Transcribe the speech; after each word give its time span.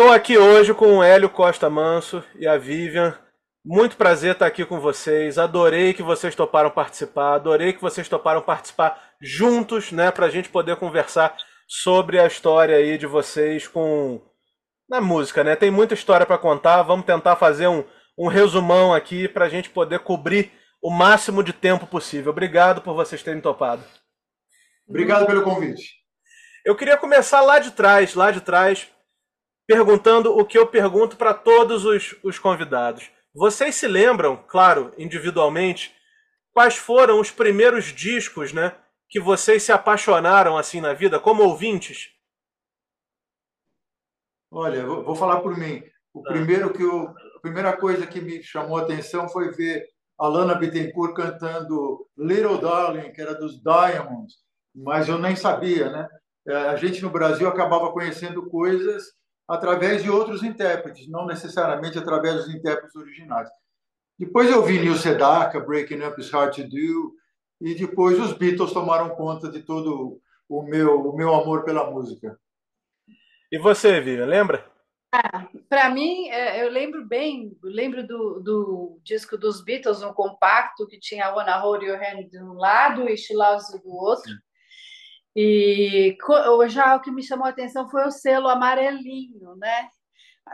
Estou 0.00 0.12
aqui 0.12 0.38
hoje 0.38 0.72
com 0.72 0.98
o 0.98 1.02
Hélio 1.02 1.28
Costa 1.28 1.68
Manso 1.68 2.22
e 2.36 2.46
a 2.46 2.56
Vivian. 2.56 3.18
Muito 3.64 3.96
prazer 3.96 4.34
estar 4.34 4.46
aqui 4.46 4.64
com 4.64 4.78
vocês. 4.78 5.38
Adorei 5.38 5.92
que 5.92 6.04
vocês 6.04 6.36
toparam 6.36 6.70
participar. 6.70 7.34
Adorei 7.34 7.72
que 7.72 7.80
vocês 7.80 8.08
toparam 8.08 8.40
participar 8.40 8.96
juntos, 9.20 9.90
né, 9.90 10.12
para 10.12 10.26
a 10.26 10.30
gente 10.30 10.50
poder 10.50 10.76
conversar 10.76 11.36
sobre 11.66 12.16
a 12.20 12.28
história 12.28 12.76
aí 12.76 12.96
de 12.96 13.06
vocês 13.06 13.66
com 13.66 14.22
na 14.88 15.00
música, 15.00 15.42
né? 15.42 15.56
Tem 15.56 15.68
muita 15.68 15.94
história 15.94 16.24
para 16.24 16.38
contar. 16.38 16.80
Vamos 16.82 17.04
tentar 17.04 17.34
fazer 17.34 17.66
um, 17.66 17.82
um 18.16 18.28
resumão 18.28 18.94
aqui 18.94 19.26
para 19.26 19.46
a 19.46 19.48
gente 19.48 19.68
poder 19.68 19.98
cobrir 19.98 20.52
o 20.80 20.90
máximo 20.90 21.42
de 21.42 21.52
tempo 21.52 21.88
possível. 21.88 22.30
Obrigado 22.30 22.82
por 22.82 22.94
vocês 22.94 23.20
terem 23.20 23.40
topado. 23.40 23.82
Obrigado 24.88 25.26
pelo 25.26 25.42
convite. 25.42 25.96
Eu 26.64 26.76
queria 26.76 26.96
começar 26.96 27.40
lá 27.40 27.58
de 27.58 27.72
trás, 27.72 28.14
lá 28.14 28.30
de 28.30 28.40
trás, 28.40 28.86
perguntando 29.68 30.34
o 30.34 30.46
que 30.46 30.56
eu 30.56 30.66
pergunto 30.66 31.18
para 31.18 31.34
todos 31.34 31.84
os, 31.84 32.16
os 32.22 32.38
convidados. 32.38 33.10
Vocês 33.34 33.74
se 33.74 33.86
lembram, 33.86 34.42
claro, 34.48 34.94
individualmente, 34.96 35.94
quais 36.54 36.74
foram 36.74 37.20
os 37.20 37.30
primeiros 37.30 37.84
discos, 37.84 38.50
né, 38.50 38.74
que 39.10 39.20
vocês 39.20 39.62
se 39.62 39.70
apaixonaram 39.70 40.56
assim 40.56 40.80
na 40.80 40.94
vida, 40.94 41.20
como 41.20 41.42
ouvintes? 41.42 42.08
Olha, 44.50 44.86
vou 44.86 45.14
falar 45.14 45.40
por 45.40 45.58
mim. 45.58 45.82
O 46.14 46.26
ah. 46.26 46.32
primeiro 46.32 46.72
que 46.72 46.82
eu, 46.82 47.14
a 47.36 47.40
primeira 47.42 47.76
coisa 47.76 48.06
que 48.06 48.22
me 48.22 48.42
chamou 48.42 48.78
a 48.78 48.82
atenção 48.82 49.28
foi 49.28 49.52
ver 49.52 49.86
Alana 50.18 50.54
Bittencourt 50.54 51.14
cantando 51.14 52.08
Little 52.16 52.58
Darling, 52.58 53.12
que 53.12 53.20
era 53.20 53.34
dos 53.34 53.62
Diamonds, 53.62 54.36
mas 54.74 55.10
eu 55.10 55.18
nem 55.18 55.36
sabia, 55.36 55.90
né? 55.90 56.08
É, 56.46 56.54
a 56.54 56.76
gente 56.76 57.02
no 57.02 57.10
Brasil 57.10 57.46
acabava 57.46 57.92
conhecendo 57.92 58.48
coisas 58.48 59.17
através 59.48 60.02
de 60.02 60.10
outros 60.10 60.42
intérpretes, 60.42 61.08
não 61.08 61.24
necessariamente 61.24 61.98
através 61.98 62.34
dos 62.34 62.54
intérpretes 62.54 62.94
originais. 62.94 63.48
Depois 64.18 64.50
eu 64.50 64.62
vi 64.62 64.78
Neil 64.78 64.96
Sedaka, 64.96 65.58
Breaking 65.58 66.02
Up 66.02 66.20
is 66.20 66.30
Hard 66.30 66.54
to 66.54 66.68
Do, 66.68 67.14
e 67.60 67.74
depois 67.74 68.20
os 68.20 68.32
Beatles 68.32 68.72
tomaram 68.72 69.10
conta 69.10 69.50
de 69.50 69.62
todo 69.62 70.20
o 70.48 70.62
meu, 70.62 71.08
o 71.08 71.16
meu 71.16 71.34
amor 71.34 71.64
pela 71.64 71.90
música. 71.90 72.38
E 73.50 73.58
você, 73.58 74.00
Vivian, 74.00 74.26
lembra? 74.26 74.64
Ah, 75.10 75.48
Para 75.68 75.88
mim, 75.88 76.28
é, 76.28 76.62
eu 76.62 76.70
lembro 76.70 77.06
bem, 77.06 77.56
lembro 77.62 78.06
do, 78.06 78.40
do 78.40 79.00
disco 79.02 79.38
dos 79.38 79.64
Beatles, 79.64 80.02
um 80.02 80.12
compacto 80.12 80.86
que 80.86 81.00
tinha 81.00 81.32
Wanna 81.32 81.58
Hold 81.58 81.82
Your 81.82 81.98
Hand 81.98 82.28
de 82.28 82.38
um 82.42 82.54
lado 82.54 83.08
e 83.08 83.16
She 83.16 83.34
Loves 83.34 83.70
You 83.70 83.80
do 83.82 83.94
outro. 83.94 84.30
Sim. 84.30 84.36
E 85.40 86.16
já 86.68 86.96
o 86.96 87.00
que 87.00 87.12
me 87.12 87.22
chamou 87.22 87.46
a 87.46 87.50
atenção 87.50 87.88
foi 87.88 88.04
o 88.04 88.10
selo 88.10 88.48
amarelinho, 88.48 89.54
né? 89.56 89.88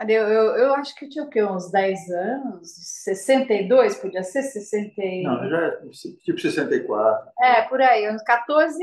Eu, 0.07 0.27
eu, 0.27 0.57
eu 0.57 0.73
acho 0.75 0.93
que 0.93 1.09
tinha 1.09 1.23
o 1.23 1.29
quê? 1.29 1.43
Uns 1.43 1.71
10 1.71 2.09
anos? 2.11 2.67
62, 3.03 3.97
podia 3.97 4.21
ser 4.21 4.43
60. 4.43 4.93
Não, 5.23 5.49
já 5.49 5.57
é 5.57 5.71
tipo 6.23 6.39
64. 6.39 7.31
É, 7.41 7.61
por 7.63 7.81
aí, 7.81 8.13
uns 8.13 8.21
14, 8.21 8.77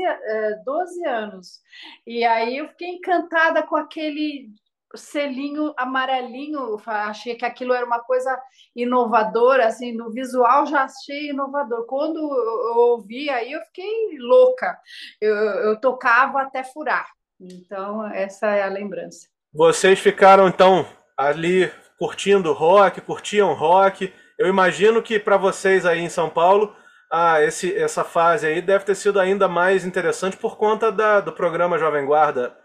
12 0.65 1.07
anos. 1.07 1.61
E 2.05 2.25
aí 2.25 2.57
eu 2.57 2.67
fiquei 2.67 2.89
encantada 2.89 3.63
com 3.63 3.77
aquele 3.77 4.49
selinho 4.95 5.73
amarelinho, 5.77 6.79
achei 6.85 7.35
que 7.35 7.45
aquilo 7.45 7.73
era 7.73 7.85
uma 7.85 7.99
coisa 7.99 8.39
inovadora, 8.75 9.67
assim, 9.67 9.91
no 9.91 10.11
visual 10.11 10.65
já 10.65 10.83
achei 10.83 11.29
inovador. 11.29 11.85
Quando 11.85 12.17
eu 12.19 12.77
ouvi, 12.77 13.29
aí 13.29 13.51
eu 13.51 13.61
fiquei 13.61 14.17
louca, 14.19 14.77
eu, 15.19 15.35
eu 15.35 15.79
tocava 15.79 16.41
até 16.41 16.63
furar. 16.63 17.07
Então, 17.39 18.05
essa 18.07 18.47
é 18.47 18.63
a 18.63 18.69
lembrança. 18.69 19.27
Vocês 19.53 19.99
ficaram, 19.99 20.47
então, 20.47 20.85
ali 21.17 21.71
curtindo 21.97 22.51
rock, 22.53 23.01
curtiam 23.01 23.53
rock. 23.53 24.13
Eu 24.37 24.47
imagino 24.47 25.01
que 25.01 25.19
para 25.19 25.37
vocês 25.37 25.85
aí 25.85 25.99
em 25.99 26.09
São 26.09 26.29
Paulo, 26.29 26.75
ah, 27.11 27.41
esse, 27.41 27.75
essa 27.75 28.03
fase 28.03 28.47
aí 28.47 28.61
deve 28.61 28.85
ter 28.85 28.95
sido 28.95 29.19
ainda 29.19 29.47
mais 29.47 29.85
interessante 29.85 30.35
por 30.35 30.57
conta 30.57 30.91
da, 30.91 31.19
do 31.19 31.31
programa 31.31 31.77
Jovem 31.77 32.05
Guarda. 32.05 32.57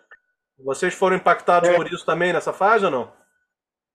Vocês 0.58 0.94
foram 0.94 1.16
impactados 1.16 1.68
é. 1.68 1.76
por 1.76 1.86
isso 1.86 2.04
também 2.04 2.32
nessa 2.32 2.52
fase 2.52 2.84
ou 2.84 2.90
não? 2.90 3.12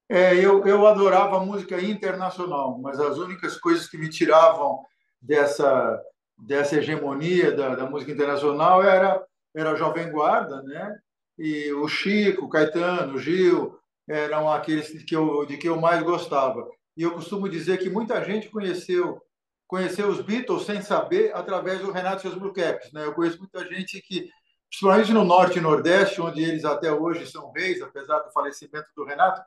É, 0.10 0.36
eu, 0.36 0.66
eu 0.66 0.86
adorava 0.86 1.40
música 1.40 1.82
internacional, 1.82 2.78
mas 2.80 3.00
as 3.00 3.18
únicas 3.18 3.58
coisas 3.58 3.88
que 3.88 3.98
me 3.98 4.10
tiravam 4.10 4.80
dessa, 5.22 6.02
dessa 6.38 6.76
hegemonia 6.78 7.52
da, 7.52 7.76
da 7.76 7.90
música 7.90 8.12
internacional 8.12 8.84
era, 8.84 9.24
era 9.56 9.72
a 9.72 9.76
Jovem 9.76 10.12
Guarda, 10.12 10.62
né? 10.64 10.98
E 11.38 11.72
o 11.74 11.88
Chico, 11.88 12.46
o 12.46 12.50
Caetano, 12.50 13.16
o 13.16 13.20
Gil, 13.20 13.78
eram 14.08 14.52
aqueles 14.52 15.04
que 15.04 15.16
eu, 15.16 15.46
de 15.46 15.58
que 15.58 15.68
eu 15.68 15.80
mais 15.80 16.04
gostava. 16.04 16.68
E 16.96 17.02
eu 17.02 17.12
costumo 17.12 17.50
dizer 17.50 17.80
que 17.80 17.90
muita 17.90 18.24
gente 18.24 18.50
conheceu 18.50 19.22
conheceu 19.66 20.08
os 20.08 20.22
Beatles 20.22 20.68
sem 20.68 20.84
saber 20.84 21.34
através 21.34 21.80
do 21.80 21.92
Renato 21.92 22.18
e 22.18 22.22
seus 22.22 22.36
Blue 22.36 22.54
Caps. 22.54 22.92
Né? 22.92 23.06
Eu 23.06 23.14
conheço 23.14 23.40
muita 23.40 23.66
gente 23.66 24.00
que 24.02 24.30
principalmente 24.74 25.14
no 25.14 25.24
Norte 25.24 25.60
e 25.60 25.62
Nordeste, 25.62 26.20
onde 26.20 26.42
eles 26.42 26.66
até 26.66 26.92
hoje 26.92 27.28
são 27.28 27.52
reis, 27.52 27.80
apesar 27.80 28.20
do 28.20 28.32
falecimento 28.32 28.88
do 28.96 29.06
Renato, 29.06 29.40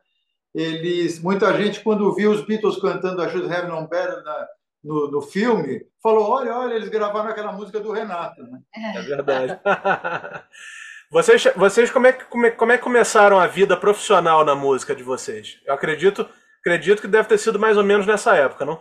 eles, 0.54 1.20
muita 1.20 1.52
gente, 1.60 1.80
quando 1.80 2.14
viu 2.14 2.30
os 2.30 2.46
Beatles 2.46 2.80
cantando 2.80 3.20
a 3.20 3.28
Should 3.28 3.52
Have 3.52 3.66
Known 3.66 3.88
Better 3.88 4.22
na, 4.22 4.46
no, 4.84 5.10
no, 5.10 5.20
filme, 5.20 5.84
falou, 6.00 6.30
olha, 6.30 6.56
olha, 6.56 6.74
eles 6.74 6.88
gravaram 6.88 7.28
aquela 7.28 7.50
música 7.50 7.80
do 7.80 7.90
Renato. 7.90 8.40
Né? 8.40 8.60
É 8.94 9.02
verdade. 9.02 9.60
vocês, 11.10 11.44
vocês 11.56 11.90
como, 11.90 12.06
é 12.06 12.12
que, 12.12 12.24
como, 12.26 12.46
é, 12.46 12.50
como 12.52 12.72
é 12.72 12.78
que 12.78 12.84
começaram 12.84 13.38
a 13.38 13.48
vida 13.48 13.76
profissional 13.76 14.44
na 14.44 14.54
música 14.54 14.94
de 14.94 15.02
vocês? 15.02 15.60
Eu 15.66 15.74
acredito, 15.74 16.26
acredito 16.60 17.02
que 17.02 17.08
deve 17.08 17.28
ter 17.28 17.38
sido 17.38 17.58
mais 17.58 17.76
ou 17.76 17.82
menos 17.82 18.06
nessa 18.06 18.36
época, 18.36 18.64
não? 18.64 18.80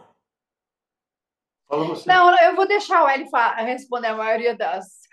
Não, 2.06 2.40
eu 2.44 2.56
vou 2.56 2.68
deixar 2.68 3.04
o 3.04 3.10
Eli 3.10 3.26
responder 3.66 4.08
a 4.10 4.16
maioria 4.16 4.56
das, 4.56 5.05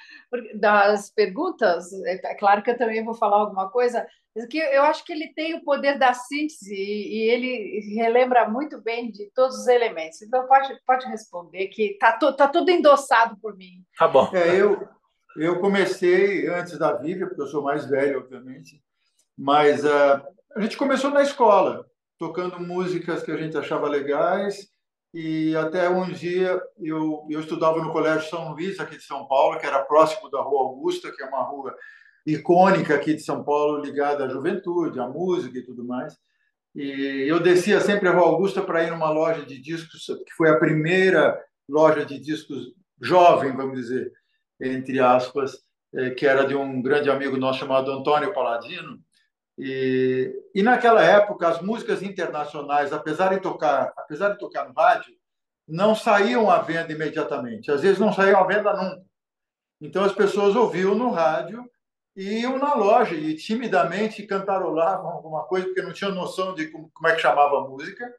das 0.54 1.10
perguntas, 1.10 1.93
é, 2.04 2.15
é 2.15 2.34
claro 2.34 2.62
que 2.62 2.70
eu 2.70 2.78
também 2.78 3.04
vou 3.04 3.15
falar 3.15 3.37
alguma 3.37 3.70
coisa, 3.70 4.06
que 4.50 4.59
eu 4.59 4.82
acho 4.84 5.04
que 5.04 5.12
ele 5.12 5.32
tem 5.34 5.54
o 5.54 5.65
poder 5.65 5.98
da 5.98 6.15
síntese 6.15 6.75
e, 6.75 7.31
ele 7.31 7.94
relembra 7.94 8.48
muito 8.48 8.81
bem 8.81 9.10
de 9.10 9.31
todos 9.34 9.59
os 9.59 9.66
elementos. 9.66 10.22
Então 10.22 10.47
pode, 10.47 10.75
pode 10.87 11.06
responder 11.06 11.69
que 11.69 11.98
tá, 11.98 12.12
to, 12.12 12.32
tá 12.34 12.48
tudo 12.48 12.70
endossado 12.70 13.37
por 13.41 13.56
mim. 13.56 13.84
Tá 13.98 14.09
bom. 14.09 14.31
É, 14.32 14.59
eu, 14.59 14.88
eu 15.37 15.60
comecei 15.60 16.49
antes 16.49 16.78
da 16.78 16.94
Vivian, 16.94 17.26
porque 17.26 17.43
eu 17.43 17.47
sou 17.47 17.62
mais 17.62 17.84
velho, 17.87 18.20
obviamente, 18.20 18.82
mas 19.37 19.84
uh, 19.84 20.22
a 20.56 20.60
gente 20.60 20.78
começou 20.78 21.10
na 21.10 21.22
escola, 21.22 21.87
tocando 22.19 22.59
músicas 22.59 23.22
que 23.22 23.31
a 23.31 23.37
gente 23.37 23.56
achava 23.56 23.88
legais 23.88 24.71
e 25.12 25.54
até 25.56 25.88
um 25.90 26.10
dia 26.10 26.60
eu, 26.78 27.26
eu 27.28 27.40
estudava 27.40 27.82
no 27.82 27.92
Colégio 27.92 28.28
São 28.28 28.52
Luís, 28.52 28.80
aqui 28.80 28.96
de 28.96 29.02
São 29.02 29.26
Paulo, 29.26 29.58
que 29.58 29.66
era 29.66 29.84
próximo 29.84 30.30
da 30.30 30.40
Rua 30.40 30.60
Augusta, 30.60 31.12
que 31.12 31.22
é 31.22 31.26
uma 31.26 31.42
rua 31.42 31.76
icônica 32.26 32.94
aqui 32.94 33.14
de 33.14 33.22
São 33.22 33.44
Paulo, 33.44 33.82
ligada 33.82 34.24
à 34.24 34.28
juventude, 34.28 34.98
à 34.98 35.06
música 35.06 35.58
e 35.58 35.64
tudo 35.64 35.84
mais. 35.84 36.16
E 36.74 37.26
eu 37.28 37.40
descia 37.40 37.80
sempre 37.80 38.08
a 38.08 38.12
Rua 38.12 38.28
Augusta 38.28 38.62
para 38.62 38.82
ir 38.82 38.90
numa 38.90 39.10
loja 39.10 39.44
de 39.44 39.60
discos, 39.60 40.06
que 40.06 40.32
foi 40.34 40.48
a 40.48 40.58
primeira 40.58 41.38
loja 41.68 42.04
de 42.06 42.18
discos 42.18 42.72
jovem, 43.00 43.54
vamos 43.54 43.78
dizer, 43.78 44.10
entre 44.58 44.98
aspas, 44.98 45.58
eh, 45.94 46.10
que 46.10 46.26
era 46.26 46.46
de 46.46 46.54
um 46.54 46.80
grande 46.80 47.10
amigo 47.10 47.36
nosso 47.36 47.58
chamado 47.58 47.90
Antônio 47.90 48.32
Paladino, 48.32 48.98
e, 49.64 50.34
e 50.56 50.62
naquela 50.62 51.04
época 51.04 51.46
as 51.46 51.62
músicas 51.62 52.02
internacionais, 52.02 52.92
apesar 52.92 53.32
de 53.32 53.40
tocar, 53.40 53.92
apesar 53.96 54.30
de 54.30 54.38
tocar 54.38 54.68
no 54.68 54.74
rádio, 54.74 55.14
não 55.68 55.94
saíam 55.94 56.50
à 56.50 56.58
venda 56.58 56.92
imediatamente. 56.92 57.70
Às 57.70 57.82
vezes 57.82 58.00
não 58.00 58.12
saíam 58.12 58.40
à 58.40 58.44
venda 58.44 58.72
nunca. 58.72 59.04
Então 59.80 60.02
as 60.02 60.12
pessoas 60.12 60.56
ouviam 60.56 60.96
no 60.96 61.10
rádio 61.10 61.64
e 62.16 62.40
iam 62.40 62.58
na 62.58 62.74
loja 62.74 63.14
e 63.14 63.36
timidamente 63.36 64.26
cantarolavam 64.26 65.08
alguma 65.08 65.44
coisa 65.44 65.66
porque 65.66 65.82
não 65.82 65.92
tinham 65.92 66.12
noção 66.12 66.54
de 66.54 66.66
como, 66.66 66.90
como 66.92 67.08
é 67.08 67.14
que 67.14 67.22
chamava 67.22 67.58
a 67.58 67.69
música 67.69 68.12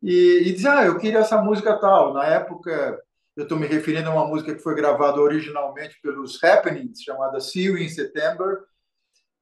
e, 0.00 0.44
e 0.46 0.52
diziam, 0.52 0.78
ah, 0.78 0.84
eu 0.84 0.96
queria 0.96 1.18
essa 1.18 1.42
música 1.42 1.76
tal. 1.80 2.14
Na 2.14 2.24
época 2.24 3.02
eu 3.36 3.42
estou 3.42 3.58
me 3.58 3.66
referindo 3.66 4.08
a 4.08 4.12
uma 4.12 4.26
música 4.26 4.54
que 4.54 4.62
foi 4.62 4.76
gravada 4.76 5.20
originalmente 5.20 6.00
pelos 6.00 6.42
Happenings, 6.42 7.02
chamada 7.02 7.40
See 7.40 7.64
You 7.64 7.78
in 7.78 7.88
September, 7.88 8.64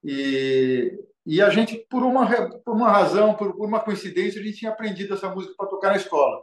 e, 0.07 0.97
e 1.27 1.43
a 1.43 1.51
gente, 1.51 1.77
por 1.91 2.05
uma, 2.05 2.25
por 2.65 2.77
uma 2.77 2.89
razão, 2.89 3.35
por, 3.35 3.57
por 3.57 3.67
uma 3.67 3.81
coincidência, 3.81 4.41
a 4.41 4.45
gente 4.45 4.59
tinha 4.59 4.71
aprendido 4.71 5.15
essa 5.15 5.29
música 5.29 5.53
para 5.57 5.67
tocar 5.67 5.89
na 5.89 5.97
escola. 5.97 6.41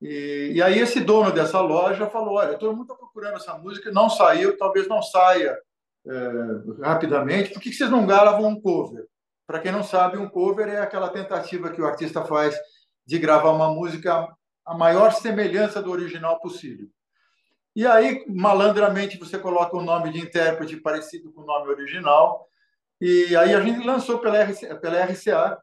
E, 0.00 0.52
e, 0.54 0.62
aí 0.62 0.78
esse 0.78 1.00
dono 1.00 1.30
dessa 1.30 1.60
loja 1.60 2.08
falou, 2.08 2.36
olha, 2.36 2.56
todo 2.56 2.72
mundo 2.72 2.84
está 2.84 2.94
procurando 2.94 3.36
essa 3.36 3.58
música, 3.58 3.92
não 3.92 4.08
saiu, 4.08 4.56
talvez 4.56 4.88
não 4.88 5.02
saia 5.02 5.58
é, 6.06 6.82
rapidamente, 6.82 7.52
por 7.52 7.60
que 7.60 7.70
vocês 7.70 7.90
não 7.90 8.06
gravam 8.06 8.48
um 8.48 8.60
cover? 8.60 9.06
Para 9.46 9.60
quem 9.60 9.70
não 9.70 9.82
sabe, 9.82 10.16
um 10.16 10.28
cover 10.28 10.68
é 10.68 10.80
aquela 10.80 11.10
tentativa 11.10 11.70
que 11.70 11.82
o 11.82 11.86
artista 11.86 12.24
faz 12.24 12.58
de 13.06 13.18
gravar 13.18 13.50
uma 13.50 13.70
música 13.70 14.26
a 14.64 14.74
maior 14.74 15.12
semelhança 15.12 15.82
do 15.82 15.90
original 15.90 16.40
possível. 16.40 16.88
E 17.76 17.86
aí, 17.86 18.24
malandramente, 18.28 19.18
você 19.18 19.38
coloca 19.38 19.76
o 19.76 19.80
um 19.80 19.84
nome 19.84 20.10
de 20.10 20.20
intérprete 20.20 20.78
parecido 20.78 21.30
com 21.32 21.42
o 21.42 21.46
nome 21.46 21.68
original, 21.68 22.48
E 23.06 23.36
aí 23.36 23.54
a 23.54 23.60
gente 23.60 23.86
lançou 23.86 24.18
pela, 24.18 24.42
RCA, 24.42 24.76
pela 24.76 25.04
RCA 25.04 25.58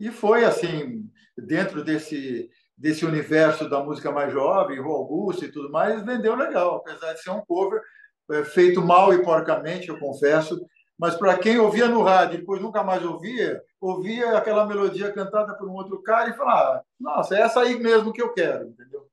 e 0.00 0.10
foi 0.10 0.46
assim, 0.46 1.04
dentro 1.36 1.84
desse, 1.84 2.48
desse 2.74 3.04
universo 3.04 3.68
da 3.68 3.84
música 3.84 4.10
mais 4.10 4.32
jovem, 4.32 4.80
o 4.80 4.90
Augusto 4.90 5.44
e 5.44 5.52
tudo 5.52 5.70
mais, 5.70 6.02
vendeu 6.02 6.34
legal, 6.34 6.76
apesar 6.76 7.12
de 7.12 7.20
ser 7.20 7.28
um 7.28 7.44
cover 7.44 7.82
é, 8.30 8.42
feito 8.42 8.80
mal 8.80 9.12
e 9.12 9.22
porcamente, 9.22 9.90
eu 9.90 9.98
confesso, 9.98 10.58
mas 10.98 11.14
para 11.14 11.36
quem 11.36 11.58
ouvia 11.58 11.88
no 11.88 12.02
rádio 12.02 12.36
e 12.36 12.38
depois 12.38 12.62
nunca 12.62 12.82
mais 12.82 13.04
ouvia, 13.04 13.60
ouvia 13.78 14.38
aquela 14.38 14.64
melodia 14.64 15.12
cantada 15.12 15.52
por 15.58 15.68
um 15.68 15.74
outro 15.74 16.02
cara 16.02 16.30
e 16.30 16.36
falava: 16.38 16.78
ah, 16.78 16.82
nossa, 16.98 17.36
é 17.36 17.42
essa 17.42 17.60
aí 17.60 17.78
mesmo 17.78 18.14
que 18.14 18.22
eu 18.22 18.32
quero, 18.32 18.66
entendeu? 18.66 19.06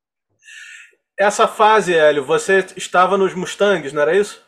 Essa 1.17 1.45
fase, 1.45 1.93
Hélio, 1.93 2.23
você 2.23 2.65
estava 2.77 3.17
nos 3.17 3.33
Mustangs, 3.33 3.91
não 3.91 4.01
era 4.01 4.15
isso? 4.15 4.44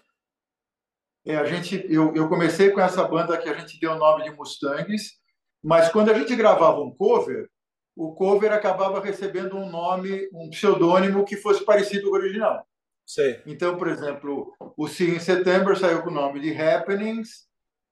É, 1.28 1.36
a 1.36 1.46
gente, 1.46 1.86
eu, 1.90 2.16
eu 2.16 2.30
comecei 2.30 2.72
com 2.72 2.80
essa 2.80 3.04
banda 3.04 3.38
que 3.38 3.50
a 3.50 3.54
gente 3.54 3.80
deu 3.80 3.92
o 3.92 3.98
nome 3.98 4.24
de 4.24 4.32
Mustangs, 4.32 5.14
mas 5.62 5.90
quando 5.90 6.10
a 6.10 6.14
gente 6.14 6.36
gravava 6.36 6.80
um 6.80 6.96
cover, 6.96 7.50
o 7.96 8.14
cover 8.14 8.54
acabava 8.54 9.02
recebendo 9.02 9.58
um 9.58 9.70
nome, 9.70 10.30
um 10.32 10.50
pseudônimo 10.50 11.26
que 11.26 11.36
fosse 11.36 11.66
parecido 11.66 12.10
com 12.10 12.16
o 12.16 12.20
original. 12.20 12.66
Sei. 13.06 13.42
Então, 13.46 13.78
por 13.78 13.88
exemplo, 13.88 14.54
o 14.78 14.88
See 14.88 15.16
in 15.16 15.20
September 15.20 15.78
saiu 15.78 16.02
com 16.02 16.10
o 16.10 16.14
nome 16.14 16.40
de 16.40 16.54
Happenings, 16.54 17.48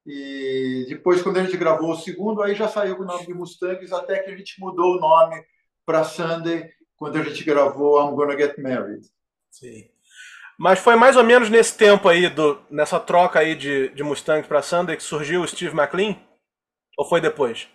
e 0.06 0.86
depois, 0.88 1.22
quando 1.22 1.38
a 1.38 1.44
gente 1.44 1.58
gravou 1.58 1.92
o 1.92 1.98
segundo, 1.98 2.44
aí 2.44 2.54
já 2.54 2.68
saiu 2.68 2.96
com 2.96 3.04
o 3.04 3.08
nome 3.08 3.26
de 3.26 3.34
Mustangs, 3.34 3.92
até 3.92 4.20
que 4.20 4.30
a 4.30 4.38
gente 4.38 4.60
mudou 4.60 4.96
o 4.96 5.00
nome 5.00 5.44
para 5.86 6.04
Sunday, 6.04 6.70
quando 6.96 7.18
a 7.18 7.24
gente 7.24 7.44
gravou 7.44 8.00
I'm 8.00 8.16
Gonna 8.16 8.38
Get 8.38 8.58
Married. 8.60 9.08
Sim. 9.50 9.90
Mas 10.58 10.80
foi 10.80 10.96
mais 10.96 11.18
ou 11.18 11.24
menos 11.24 11.50
nesse 11.50 11.78
tempo 11.78 12.08
aí, 12.08 12.30
do, 12.30 12.62
nessa 12.70 13.00
troca 13.00 13.40
aí 13.40 13.56
de, 13.56 13.90
de 13.90 14.04
Mustang 14.04 14.48
para 14.48 14.62
Sunday, 14.62 14.96
que 14.96 15.04
surgiu 15.04 15.42
o 15.42 15.48
Steve 15.48 15.76
McLean? 15.76 16.16
Ou 16.98 17.06
foi 17.06 17.20
depois? 17.20 17.68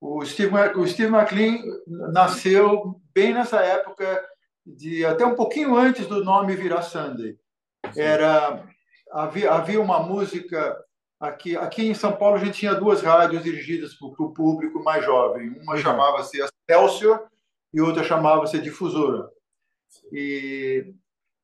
O 0.00 0.24
Steve, 0.24 0.54
o 0.76 0.86
Steve 0.86 1.12
McLean 1.14 1.58
nasceu 1.86 3.00
bem 3.14 3.32
nessa 3.32 3.60
época 3.60 4.24
de 4.64 5.04
até 5.04 5.24
um 5.24 5.34
pouquinho 5.34 5.76
antes 5.76 6.06
do 6.06 6.24
nome 6.24 6.56
virar 6.56 6.82
Sunday. 6.82 7.36
Era 7.96 8.64
havia, 9.10 9.52
havia 9.52 9.80
uma 9.80 10.00
música 10.00 10.76
aqui 11.20 11.56
aqui 11.56 11.86
em 11.86 11.94
São 11.94 12.16
Paulo 12.16 12.36
a 12.36 12.38
gente 12.38 12.58
tinha 12.58 12.74
duas 12.74 13.02
rádios 13.02 13.42
dirigidas 13.42 13.94
para 13.94 14.08
o 14.08 14.32
público 14.32 14.82
mais 14.82 15.04
jovem. 15.04 15.50
Uma 15.60 15.76
chamava-se 15.76 16.38
Excelsior 16.68 17.28
e 17.72 17.80
outra 17.80 18.02
chamava-se 18.02 18.60
Difusora. 18.60 19.28
E, 20.12 20.94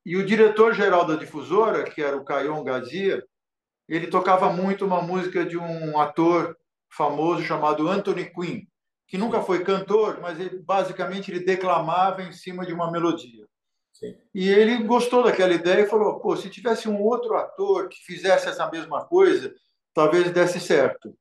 e 0.08 0.16
o 0.16 0.24
diretor 0.24 0.74
geral 0.74 1.06
da 1.06 1.16
Difusora, 1.16 1.84
que 1.84 2.02
era 2.02 2.16
o 2.16 2.24
Caio 2.24 2.62
Gazia, 2.64 3.22
ele 3.88 4.06
tocava 4.06 4.52
muito 4.52 4.84
uma 4.84 5.02
música 5.02 5.44
de 5.44 5.58
um 5.58 5.98
ator 5.98 6.56
famoso 6.90 7.42
chamado 7.42 7.88
Anthony 7.88 8.24
Quinn 8.32 8.66
que 9.08 9.16
nunca 9.16 9.40
foi 9.40 9.64
cantor, 9.64 10.20
mas 10.20 10.38
ele, 10.38 10.58
basicamente 10.58 11.30
ele 11.30 11.40
declamava 11.40 12.22
em 12.22 12.30
cima 12.30 12.64
de 12.64 12.74
uma 12.74 12.92
melodia. 12.92 13.46
Sim. 13.92 14.14
E 14.34 14.48
ele 14.48 14.84
gostou 14.84 15.24
daquela 15.24 15.54
ideia 15.54 15.80
e 15.82 15.88
falou: 15.88 16.20
pô, 16.20 16.36
se 16.36 16.50
tivesse 16.50 16.88
um 16.88 17.02
outro 17.02 17.34
ator 17.34 17.88
que 17.88 18.04
fizesse 18.04 18.48
essa 18.48 18.70
mesma 18.70 19.06
coisa, 19.06 19.52
talvez 19.94 20.30
desse 20.30 20.60
certo. 20.60 21.16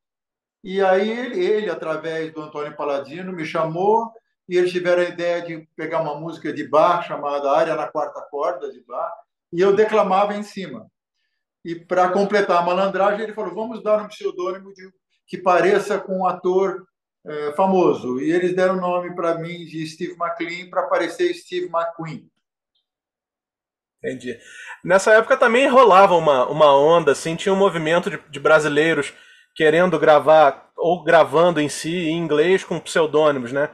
E 0.64 0.82
aí 0.82 1.10
ele, 1.10 1.44
ele 1.44 1.70
através 1.70 2.32
do 2.34 2.42
Antônio 2.42 2.76
Paladino, 2.76 3.32
me 3.32 3.46
chamou 3.46 4.12
e 4.48 4.58
eles 4.58 4.72
tiveram 4.72 5.02
a 5.02 5.10
ideia 5.10 5.42
de 5.42 5.68
pegar 5.76 6.02
uma 6.02 6.16
música 6.16 6.54
de 6.54 6.68
bar 6.68 7.04
chamada 7.04 7.52
Área 7.52 7.76
na 7.76 7.88
Quarta 7.88 8.22
Corda 8.30 8.72
de 8.72 8.82
bar 8.82 9.12
e 9.52 9.60
eu 9.60 9.76
declamava 9.76 10.34
em 10.34 10.44
cima. 10.44 10.90
E 11.64 11.76
para 11.76 12.10
completar 12.10 12.58
a 12.58 12.62
malandragem, 12.62 13.24
ele 13.24 13.34
falou: 13.34 13.54
vamos 13.54 13.84
dar 13.84 14.02
um 14.02 14.08
pseudônimo 14.08 14.74
de, 14.74 14.90
que 15.28 15.38
pareça 15.38 16.00
com 16.00 16.20
um 16.20 16.26
ator 16.26 16.88
é, 17.26 17.52
famoso. 17.54 18.22
E 18.22 18.32
eles 18.32 18.56
deram 18.56 18.78
o 18.78 18.82
nome 18.82 19.14
para 19.14 19.38
mim 19.38 19.66
de 19.66 19.86
Steve 19.86 20.16
McLean 20.20 20.70
para 20.70 20.84
parecer 20.84 21.34
Steve 21.34 21.66
McQueen. 21.66 22.30
Entendi. 24.02 24.40
Nessa 24.84 25.12
época 25.14 25.36
também 25.36 25.68
rolava 25.68 26.16
uma, 26.16 26.48
uma 26.48 26.78
onda, 26.78 27.12
assim, 27.12 27.36
tinha 27.36 27.52
um 27.52 27.58
movimento 27.58 28.10
de, 28.10 28.18
de 28.30 28.40
brasileiros 28.40 29.14
querendo 29.56 30.00
gravar, 30.00 30.72
ou 30.78 31.04
gravando 31.04 31.60
em 31.60 31.68
si, 31.68 32.08
em 32.08 32.18
inglês, 32.18 32.64
com 32.64 32.80
pseudônimos, 32.80 33.52
né? 33.52 33.70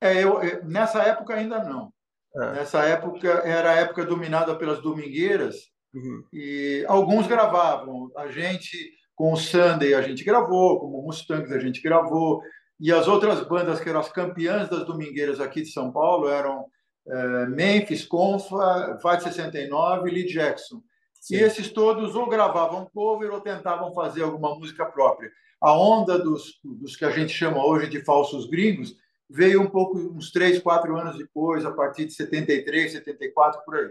É, 0.00 0.22
eu, 0.22 0.40
nessa 0.64 1.02
época 1.02 1.34
ainda 1.34 1.62
não. 1.62 1.92
Ah. 2.36 2.52
Nessa 2.52 2.84
época 2.84 3.28
era 3.44 3.70
a 3.70 3.76
época 3.76 4.04
dominada 4.04 4.54
pelas 4.54 4.80
domingueiras 4.82 5.56
uhum. 5.94 6.24
e 6.32 6.84
alguns 6.88 7.26
gravavam. 7.26 8.10
A 8.16 8.28
gente 8.28 8.76
com 9.14 9.32
o 9.32 9.36
Sunday 9.36 9.94
a 9.94 10.02
gente 10.02 10.22
gravou, 10.22 10.78
com 10.78 10.86
o 10.86 11.02
Mustangs 11.02 11.50
a 11.50 11.58
gente 11.58 11.80
gravou, 11.80 12.42
e 12.78 12.92
as 12.92 13.08
outras 13.08 13.40
bandas 13.48 13.80
que 13.80 13.88
eram 13.88 14.00
as 14.00 14.12
campeãs 14.12 14.68
das 14.68 14.84
domingueiras 14.84 15.40
aqui 15.40 15.62
de 15.62 15.72
São 15.72 15.90
Paulo 15.90 16.28
eram 16.28 16.66
é, 17.08 17.46
Memphis, 17.46 18.04
Confa, 18.04 18.98
Vai 19.02 19.18
69 19.18 20.10
e 20.10 20.12
Lee 20.12 20.26
Jackson. 20.26 20.82
Sim. 21.14 21.36
E 21.36 21.38
esses 21.38 21.72
todos 21.72 22.14
ou 22.14 22.28
gravavam 22.28 22.88
cover 22.92 23.32
ou 23.32 23.40
tentavam 23.40 23.92
fazer 23.94 24.22
alguma 24.22 24.54
música 24.54 24.84
própria. 24.84 25.30
A 25.60 25.76
onda 25.76 26.18
dos, 26.18 26.60
dos 26.62 26.94
que 26.94 27.04
a 27.06 27.10
gente 27.10 27.32
chama 27.32 27.64
hoje 27.64 27.88
de 27.88 28.04
falsos 28.04 28.46
gringos 28.46 28.94
veio 29.28 29.60
um 29.60 29.68
pouco, 29.68 29.98
uns 29.98 30.30
três, 30.30 30.58
quatro 30.60 30.96
anos 30.96 31.16
depois, 31.18 31.64
a 31.64 31.72
partir 31.72 32.06
de 32.06 32.12
73, 32.12 32.92
74, 32.92 33.62
por 33.64 33.76
aí. 33.76 33.90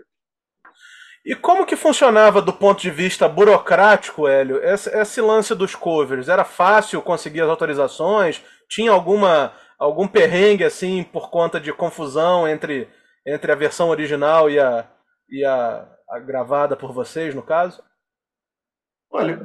E 1.26 1.34
como 1.34 1.66
que 1.66 1.76
funcionava 1.76 2.42
do 2.42 2.54
ponto 2.54 2.82
de 2.82 2.92
vista 2.92 3.28
burocrático, 3.28 4.28
Hélio, 4.28 4.64
esse, 4.64 4.90
esse, 4.96 5.20
lance 5.20 5.56
dos 5.56 5.74
covers? 5.74 6.30
Era 6.30 6.46
fácil 6.46 7.02
conseguir 7.02 7.42
as 7.42 7.50
autorizações? 7.50 8.44
Tinha 8.70 8.92
alguma 8.92 9.52
algum 9.78 10.08
perrengue 10.08 10.64
assim 10.64 11.04
por 11.04 11.30
conta 11.30 11.60
de 11.60 11.74
confusão 11.74 12.48
entre, 12.48 12.88
entre 13.26 13.52
a 13.52 13.56
versão 13.56 13.90
original 13.90 14.50
e 14.50 14.60
a, 14.60 14.88
e 15.30 15.44
a, 15.44 15.88
a 16.10 16.20
gravada 16.20 16.78
por 16.78 16.94
vocês, 16.94 17.34
no 17.34 17.44
caso? 17.44 17.84
Olha, 19.10 19.40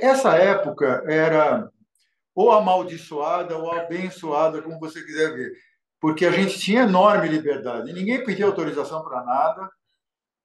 essa 0.00 0.36
época 0.36 1.02
era 1.06 1.70
ou 2.34 2.50
amaldiçoada 2.50 3.56
ou 3.56 3.70
abençoada, 3.72 4.60
como 4.60 4.80
você 4.80 5.02
quiser 5.02 5.34
ver, 5.34 5.52
porque 6.00 6.26
a 6.26 6.30
gente 6.30 6.58
tinha 6.58 6.82
enorme 6.82 7.28
liberdade. 7.28 7.92
Ninguém 7.92 8.24
pedia 8.24 8.46
autorização 8.46 9.02
para 9.02 9.22
nada 9.24 9.70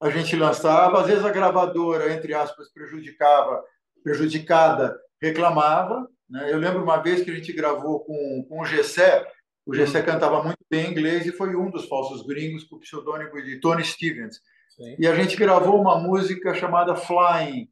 a 0.01 0.09
gente 0.09 0.35
lançava, 0.35 1.01
às 1.01 1.07
vezes 1.07 1.25
a 1.25 1.31
gravadora, 1.31 2.13
entre 2.13 2.33
aspas, 2.33 2.71
prejudicava, 2.71 3.61
prejudicada, 4.01 4.97
reclamava. 5.21 6.07
Né? 6.29 6.53
Eu 6.53 6.57
lembro 6.57 6.81
uma 6.81 6.97
vez 6.97 7.21
que 7.21 7.29
a 7.29 7.35
gente 7.35 7.51
gravou 7.51 7.99
com, 8.05 8.45
com 8.47 8.61
o 8.61 8.65
Gessé, 8.65 9.27
o 9.65 9.75
Gessé 9.75 9.99
uhum. 9.99 10.05
cantava 10.05 10.41
muito 10.41 10.63
bem 10.69 10.89
inglês 10.89 11.25
e 11.25 11.31
foi 11.31 11.55
um 11.55 11.69
dos 11.69 11.85
falsos 11.87 12.25
gringos 12.25 12.63
com 12.63 12.77
o 12.77 12.79
pseudônimo 12.79 13.43
de 13.43 13.59
Tony 13.59 13.83
Stevens. 13.83 14.39
Sim. 14.69 14.95
E 14.97 15.05
a 15.05 15.13
gente 15.13 15.35
gravou 15.35 15.79
uma 15.79 15.99
música 15.99 16.53
chamada 16.53 16.95
Flying, 16.95 17.69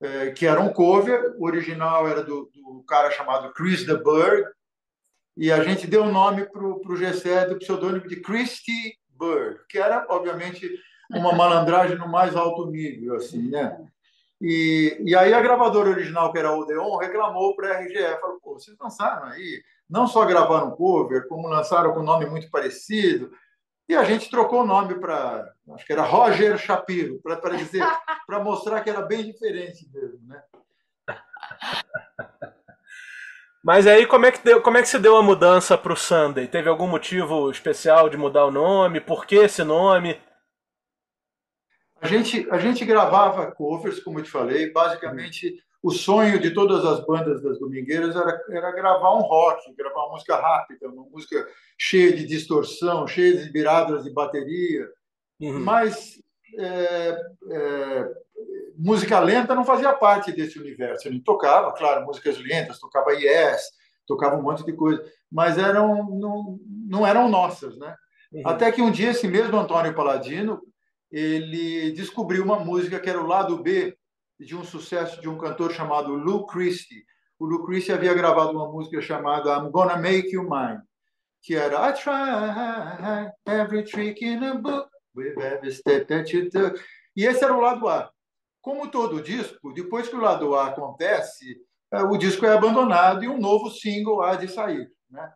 é, 0.00 0.30
que 0.30 0.46
era 0.46 0.60
um 0.60 0.72
cover, 0.72 1.34
o 1.38 1.46
original 1.46 2.08
era 2.08 2.22
do, 2.22 2.50
do 2.54 2.84
cara 2.86 3.10
chamado 3.10 3.52
Chris 3.52 3.84
the 3.84 3.94
Bird, 3.94 4.48
e 5.36 5.52
a 5.52 5.62
gente 5.62 5.86
deu 5.86 6.02
o 6.02 6.12
nome 6.12 6.46
para 6.46 6.64
o 6.64 6.96
Gessé 6.96 7.46
do 7.46 7.58
pseudônimo 7.58 8.08
de 8.08 8.16
Christy 8.16 8.98
Bird, 9.08 9.60
que 9.68 9.78
era, 9.78 10.04
obviamente, 10.08 10.68
uma 11.10 11.32
malandragem 11.32 11.96
no 11.96 12.08
mais 12.08 12.34
alto 12.34 12.66
nível, 12.66 13.14
assim, 13.14 13.48
né? 13.50 13.78
E, 14.40 15.00
e 15.04 15.16
aí 15.16 15.32
a 15.32 15.40
gravadora 15.40 15.90
original, 15.90 16.32
que 16.32 16.38
era 16.38 16.48
a 16.48 16.56
Odeon, 16.56 16.96
reclamou 16.96 17.56
para 17.56 17.76
a 17.76 17.80
RGE, 17.80 18.20
falou, 18.20 18.38
pô, 18.40 18.54
vocês 18.54 18.76
lançaram 18.80 19.28
aí, 19.28 19.62
não 19.88 20.06
só 20.06 20.24
gravaram 20.24 20.72
cover, 20.72 21.26
como 21.28 21.48
lançaram 21.48 21.92
com 21.92 22.02
nome 22.02 22.26
muito 22.26 22.50
parecido, 22.50 23.32
e 23.88 23.94
a 23.94 24.04
gente 24.04 24.30
trocou 24.30 24.62
o 24.62 24.66
nome 24.66 24.96
para, 25.00 25.52
acho 25.74 25.86
que 25.86 25.92
era 25.92 26.02
Roger 26.02 26.56
Shapiro, 26.58 27.20
para 27.22 27.56
dizer, 27.56 27.82
para 28.26 28.42
mostrar 28.42 28.80
que 28.82 28.90
era 28.90 29.02
bem 29.02 29.24
diferente 29.24 29.88
mesmo, 29.92 30.20
né? 30.26 30.42
Mas 33.62 33.86
aí 33.86 34.06
como 34.06 34.26
é 34.26 34.32
que 34.32 34.42
deu, 34.44 34.62
como 34.62 34.78
é 34.78 34.82
que 34.82 34.88
se 34.88 34.98
deu 34.98 35.16
a 35.16 35.22
mudança 35.22 35.76
para 35.76 35.92
o 35.92 35.96
Sunday? 35.96 36.46
Teve 36.46 36.68
algum 36.68 36.86
motivo 36.86 37.50
especial 37.50 38.08
de 38.08 38.16
mudar 38.16 38.46
o 38.46 38.50
nome? 38.50 39.00
Por 39.00 39.26
que 39.26 39.34
esse 39.36 39.64
nome? 39.64 40.20
A 42.00 42.06
gente, 42.06 42.48
a 42.50 42.58
gente 42.58 42.84
gravava 42.84 43.50
covers, 43.50 44.00
como 44.00 44.20
eu 44.20 44.22
te 44.22 44.30
falei, 44.30 44.70
basicamente 44.70 45.56
o 45.82 45.90
sonho 45.90 46.40
de 46.40 46.50
todas 46.52 46.84
as 46.84 47.04
bandas 47.04 47.42
das 47.42 47.58
Domingueiras 47.58 48.14
era, 48.16 48.40
era 48.50 48.72
gravar 48.72 49.14
um 49.14 49.20
rock, 49.20 49.72
gravar 49.74 50.06
uma 50.06 50.12
música 50.12 50.36
rápida, 50.36 50.88
uma 50.88 51.04
música 51.04 51.46
cheia 51.76 52.12
de 52.12 52.26
distorção, 52.26 53.06
cheia 53.06 53.36
de 53.36 53.50
viradas 53.50 54.04
de 54.04 54.10
bateria. 54.10 54.88
Uhum. 55.40 55.60
Mas 55.60 56.20
é, 56.58 57.20
é, 57.50 58.08
música 58.76 59.18
lenta 59.20 59.54
não 59.54 59.64
fazia 59.64 59.92
parte 59.92 60.32
desse 60.32 60.58
universo. 60.58 61.10
Gente 61.10 61.24
tocava, 61.24 61.72
claro, 61.72 62.04
músicas 62.04 62.38
lentas, 62.38 62.78
tocava 62.78 63.12
Yes, 63.12 63.62
tocava 64.06 64.36
um 64.36 64.42
monte 64.42 64.64
de 64.64 64.72
coisa, 64.72 65.02
mas 65.30 65.58
eram, 65.58 66.08
não, 66.10 66.58
não 66.88 67.06
eram 67.06 67.28
nossas, 67.28 67.76
né? 67.78 67.94
Uhum. 68.32 68.42
Até 68.44 68.72
que 68.72 68.82
um 68.82 68.90
dia 68.90 69.10
esse 69.10 69.28
mesmo 69.28 69.56
Antônio 69.56 69.94
Paladino 69.94 70.60
ele 71.10 71.92
descobriu 71.92 72.44
uma 72.44 72.58
música 72.58 73.00
que 73.00 73.08
era 73.08 73.20
o 73.20 73.26
lado 73.26 73.62
B 73.62 73.96
de 74.38 74.54
um 74.54 74.64
sucesso 74.64 75.20
de 75.20 75.28
um 75.28 75.38
cantor 75.38 75.72
chamado 75.72 76.12
Lou 76.12 76.46
Christie. 76.46 77.04
O 77.38 77.46
Lou 77.46 77.64
Christie 77.64 77.92
havia 77.92 78.12
gravado 78.12 78.50
uma 78.50 78.70
música 78.70 79.00
chamada 79.00 79.56
I'm 79.56 79.70
Gonna 79.70 79.96
Make 79.96 80.34
You 80.34 80.42
Mine, 80.42 80.80
que 81.42 81.54
era 81.54 81.88
I 81.88 81.92
try 81.94 83.30
every 83.46 83.84
trick 83.84 84.24
in 84.24 84.44
a 84.44 84.54
book 84.54 84.88
E 87.16 87.24
esse 87.24 87.44
era 87.44 87.54
o 87.54 87.60
lado 87.60 87.88
A. 87.88 88.10
Como 88.60 88.90
todo 88.90 89.22
disco, 89.22 89.72
depois 89.72 90.08
que 90.08 90.16
o 90.16 90.20
lado 90.20 90.54
A 90.54 90.68
acontece, 90.68 91.56
é, 91.92 92.02
o 92.02 92.16
disco 92.16 92.44
é 92.44 92.52
abandonado 92.52 93.24
e 93.24 93.28
um 93.28 93.38
novo 93.38 93.70
single 93.70 94.22
há 94.22 94.36
de 94.36 94.48
sair. 94.48 94.90
Né? 95.10 95.32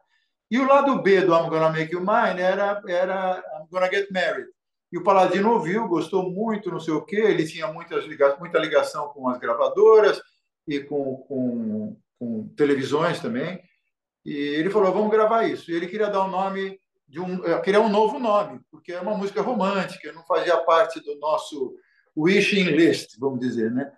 E 0.50 0.58
o 0.58 0.66
lado 0.66 1.00
B 1.00 1.22
do 1.22 1.34
I'm 1.34 1.48
Gonna 1.48 1.70
Make 1.70 1.94
You 1.94 2.00
Mine 2.00 2.40
era, 2.40 2.82
era 2.86 3.42
I'm 3.58 3.66
Gonna 3.70 3.90
Get 3.90 4.10
Married. 4.10 4.48
E 4.92 4.98
o 4.98 5.02
Paladino 5.02 5.52
ouviu, 5.52 5.88
gostou 5.88 6.30
muito, 6.30 6.70
não 6.70 6.78
sei 6.78 6.92
o 6.92 7.00
quê. 7.00 7.16
Ele 7.16 7.46
tinha 7.46 7.66
muitas 7.68 8.04
muita 8.38 8.58
ligação 8.58 9.08
com 9.08 9.26
as 9.28 9.38
gravadoras 9.38 10.20
e 10.68 10.80
com, 10.80 11.16
com, 11.26 11.96
com, 12.18 12.48
televisões 12.54 13.18
também. 13.18 13.62
E 14.24 14.32
ele 14.32 14.68
falou: 14.68 14.92
vamos 14.92 15.10
gravar 15.10 15.44
isso. 15.44 15.70
E 15.70 15.74
ele 15.74 15.86
queria 15.86 16.10
dar 16.10 16.26
um 16.26 16.30
nome 16.30 16.78
de 17.12 17.20
um, 17.20 17.42
queria 17.60 17.78
um 17.78 17.90
novo 17.90 18.18
nome, 18.18 18.58
porque 18.70 18.90
é 18.90 18.98
uma 18.98 19.14
música 19.14 19.42
romântica, 19.42 20.14
não 20.14 20.24
fazia 20.24 20.56
parte 20.56 20.98
do 21.00 21.14
nosso 21.18 21.76
wishing 22.16 22.70
list, 22.70 23.18
vamos 23.18 23.38
dizer, 23.38 23.70
né? 23.70 23.92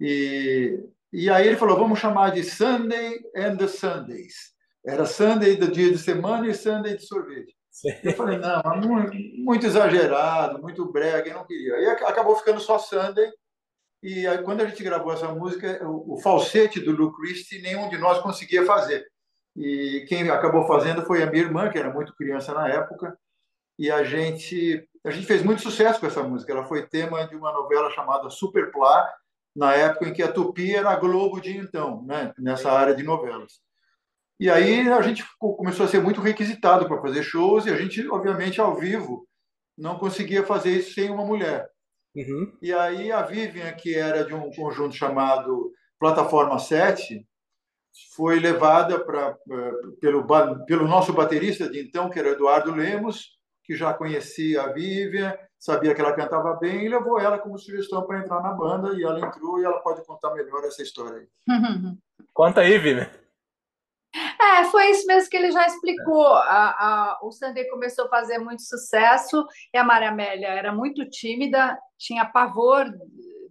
E, 0.00 0.78
e 1.12 1.28
aí 1.28 1.48
ele 1.48 1.56
falou: 1.56 1.76
vamos 1.76 1.98
chamar 1.98 2.30
de 2.30 2.44
Sunday 2.44 3.18
and 3.36 3.56
the 3.56 3.66
Sundays. 3.66 4.54
Era 4.86 5.04
Sunday 5.04 5.56
do 5.56 5.66
dia 5.66 5.90
de 5.90 5.98
semana 5.98 6.46
e 6.46 6.54
Sunday 6.54 6.96
de 6.96 7.04
sorvete. 7.04 7.56
Sim. 7.72 7.88
Eu 8.04 8.12
falei, 8.12 8.38
não, 8.38 8.62
muito, 8.76 9.16
muito, 9.42 9.66
exagerado, 9.66 10.62
muito 10.62 10.84
brega, 10.92 11.28
eu 11.28 11.34
não 11.34 11.44
queria. 11.44 11.74
Aí 11.74 11.86
acabou 11.88 12.36
ficando 12.36 12.60
só 12.60 12.78
Sunday. 12.78 13.32
E 14.00 14.28
aí, 14.28 14.38
quando 14.44 14.60
a 14.60 14.66
gente 14.66 14.84
gravou 14.84 15.12
essa 15.12 15.26
música, 15.34 15.84
o, 15.84 16.14
o 16.14 16.20
falsete 16.20 16.78
do 16.78 16.94
Lou 16.94 17.10
Christie, 17.10 17.62
nenhum 17.62 17.88
de 17.88 17.98
nós 17.98 18.20
conseguia 18.20 18.64
fazer. 18.64 19.04
E 19.56 20.04
quem 20.08 20.28
acabou 20.30 20.66
fazendo 20.66 21.04
foi 21.06 21.22
a 21.22 21.30
minha 21.30 21.44
irmã, 21.44 21.70
que 21.70 21.78
era 21.78 21.92
muito 21.92 22.14
criança 22.16 22.52
na 22.52 22.68
época. 22.68 23.16
E 23.78 23.90
a 23.90 24.02
gente, 24.02 24.88
a 25.04 25.10
gente 25.10 25.26
fez 25.26 25.42
muito 25.42 25.62
sucesso 25.62 26.00
com 26.00 26.06
essa 26.06 26.22
música. 26.22 26.52
Ela 26.52 26.64
foi 26.64 26.86
tema 26.86 27.26
de 27.26 27.36
uma 27.36 27.52
novela 27.52 27.90
chamada 27.90 28.30
Superplá, 28.30 29.08
na 29.54 29.74
época 29.74 30.08
em 30.08 30.12
que 30.12 30.22
a 30.22 30.32
Tupi 30.32 30.74
era 30.74 30.90
a 30.90 30.96
Globo 30.96 31.40
de 31.40 31.56
então, 31.56 32.02
né? 32.02 32.32
nessa 32.38 32.72
área 32.72 32.94
de 32.94 33.02
novelas. 33.02 33.60
E 34.38 34.50
aí 34.50 34.88
a 34.88 35.00
gente 35.00 35.24
começou 35.38 35.86
a 35.86 35.88
ser 35.88 36.00
muito 36.00 36.20
requisitado 36.20 36.88
para 36.88 37.00
fazer 37.00 37.22
shows 37.22 37.66
e 37.66 37.70
a 37.70 37.76
gente, 37.76 38.06
obviamente, 38.08 38.60
ao 38.60 38.74
vivo, 38.74 39.28
não 39.78 39.96
conseguia 39.96 40.44
fazer 40.44 40.70
isso 40.70 40.94
sem 40.94 41.08
uma 41.08 41.24
mulher. 41.24 41.68
Uhum. 42.16 42.56
E 42.60 42.72
aí 42.72 43.12
a 43.12 43.22
Vivian, 43.22 43.72
que 43.72 43.94
era 43.94 44.24
de 44.24 44.34
um 44.34 44.50
conjunto 44.50 44.94
chamado 44.94 45.72
Plataforma 45.98 46.58
7, 46.58 47.26
foi 48.14 48.40
levada 48.40 48.98
para 48.98 49.36
pelo, 50.00 50.26
pelo 50.66 50.88
nosso 50.88 51.12
baterista 51.12 51.68
de 51.68 51.80
então, 51.80 52.10
que 52.10 52.18
era 52.18 52.30
Eduardo 52.30 52.74
Lemos, 52.74 53.38
que 53.62 53.76
já 53.76 53.94
conhecia 53.94 54.62
a 54.62 54.72
Vivian, 54.72 55.36
sabia 55.58 55.94
que 55.94 56.00
ela 56.00 56.14
cantava 56.14 56.54
bem 56.54 56.84
e 56.84 56.88
levou 56.88 57.18
ela 57.18 57.38
como 57.38 57.58
sugestão 57.58 58.06
para 58.06 58.18
entrar 58.18 58.42
na 58.42 58.52
banda 58.52 58.94
e 58.94 59.02
ela 59.02 59.18
entrou 59.18 59.60
e 59.60 59.64
ela 59.64 59.80
pode 59.80 60.04
contar 60.04 60.34
melhor 60.34 60.64
essa 60.64 60.82
história 60.82 61.20
aí. 61.20 61.28
Conta 62.32 62.60
aí, 62.60 62.78
Vivian. 62.78 63.08
É, 64.40 64.64
foi 64.66 64.90
isso 64.90 65.06
mesmo 65.06 65.30
que 65.30 65.36
ele 65.36 65.50
já 65.50 65.66
explicou. 65.66 66.26
A, 66.26 66.68
a, 66.68 67.18
o 67.22 67.32
Sunday 67.32 67.68
começou 67.68 68.06
a 68.06 68.10
fazer 68.10 68.38
muito 68.38 68.62
sucesso 68.62 69.46
e 69.72 69.78
a 69.78 69.84
Maria 69.84 70.10
Amélia 70.10 70.48
era 70.48 70.72
muito 70.72 71.08
tímida, 71.08 71.78
tinha 71.98 72.24
pavor 72.24 72.86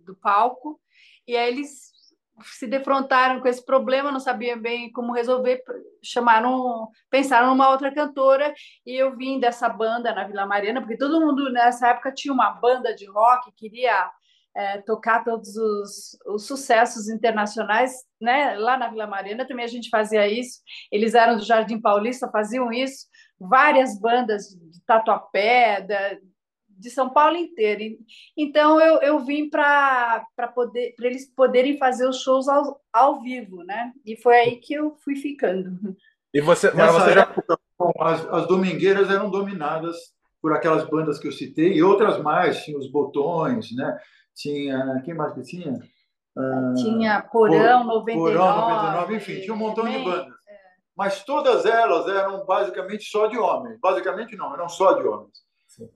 do 0.05 0.15
palco, 0.15 0.79
e 1.27 1.35
aí 1.35 1.51
eles 1.51 1.92
se 2.41 2.67
defrontaram 2.67 3.39
com 3.39 3.47
esse 3.47 3.63
problema, 3.63 4.11
não 4.11 4.19
sabiam 4.19 4.59
bem 4.59 4.91
como 4.91 5.13
resolver, 5.13 5.61
chamaram, 6.03 6.87
pensaram 7.09 7.49
numa 7.49 7.69
outra 7.69 7.93
cantora, 7.93 8.53
e 8.85 8.95
eu 8.95 9.15
vim 9.15 9.39
dessa 9.39 9.69
banda 9.69 10.13
na 10.13 10.25
Vila 10.25 10.45
Mariana, 10.45 10.81
porque 10.81 10.97
todo 10.97 11.21
mundo 11.21 11.51
nessa 11.51 11.89
época 11.89 12.11
tinha 12.11 12.33
uma 12.33 12.51
banda 12.51 12.93
de 12.95 13.05
rock, 13.05 13.51
queria 13.55 14.09
é, 14.55 14.81
tocar 14.81 15.23
todos 15.23 15.55
os, 15.55 16.17
os, 16.27 16.45
sucessos 16.45 17.09
internacionais, 17.09 18.03
né? 18.21 18.55
Lá 18.55 18.77
na 18.77 18.87
Vila 18.87 19.07
Mariana 19.07 19.47
também 19.47 19.65
a 19.65 19.69
gente 19.69 19.89
fazia 19.89 20.27
isso. 20.27 20.59
Eles 20.91 21.15
eram 21.15 21.37
do 21.37 21.43
Jardim 21.43 21.81
Paulista, 21.81 22.29
faziam 22.29 22.71
isso. 22.71 23.07
Várias 23.39 23.99
bandas 23.99 24.49
de 24.49 24.83
Tatuapé, 24.85 25.81
da, 25.81 26.17
de 26.77 26.89
São 26.89 27.09
Paulo 27.09 27.37
inteiro. 27.37 27.97
Então 28.37 28.79
eu, 28.79 29.01
eu 29.01 29.19
vim 29.19 29.49
para 29.49 30.25
poder 30.53 30.93
para 30.95 31.07
eles 31.07 31.29
poderem 31.33 31.77
fazer 31.77 32.07
os 32.07 32.21
shows 32.21 32.47
ao, 32.47 32.81
ao 32.91 33.21
vivo, 33.21 33.63
né? 33.63 33.91
E 34.05 34.15
foi 34.15 34.35
aí 34.35 34.55
que 34.57 34.73
eu 34.73 34.95
fui 35.03 35.15
ficando. 35.15 35.95
E 36.33 36.41
você, 36.41 36.71
mas 36.71 36.91
você 36.91 37.13
já... 37.13 37.21
época, 37.21 37.59
as, 37.99 38.25
as 38.25 38.47
domingueiras 38.47 39.09
eram 39.09 39.29
dominadas 39.29 39.95
por 40.41 40.51
aquelas 40.51 40.83
bandas 40.89 41.19
que 41.19 41.27
eu 41.27 41.31
citei 41.31 41.73
e 41.73 41.83
outras 41.83 42.21
mais, 42.21 42.63
tinha 42.63 42.77
os 42.77 42.89
botões, 42.89 43.71
né? 43.75 43.97
tinha. 44.35 45.01
Quem 45.05 45.13
mais 45.13 45.33
que 45.33 45.41
tinha? 45.41 45.73
Uh, 46.35 46.73
tinha 46.75 47.21
Porão 47.21 47.83
99. 47.83 48.13
Porão 48.15 48.61
99, 48.61 49.15
enfim, 49.15 49.41
tinha 49.41 49.53
um 49.53 49.57
montão 49.57 49.85
de 49.85 49.99
bandas. 49.99 50.33
É. 50.47 50.57
Mas 50.95 51.23
todas 51.23 51.65
elas 51.65 52.07
eram 52.07 52.45
basicamente 52.45 53.05
só 53.05 53.27
de 53.27 53.37
homens. 53.37 53.79
Basicamente 53.79 54.35
não, 54.35 54.53
eram 54.53 54.67
só 54.67 54.93
de 54.93 55.07
homens. 55.07 55.43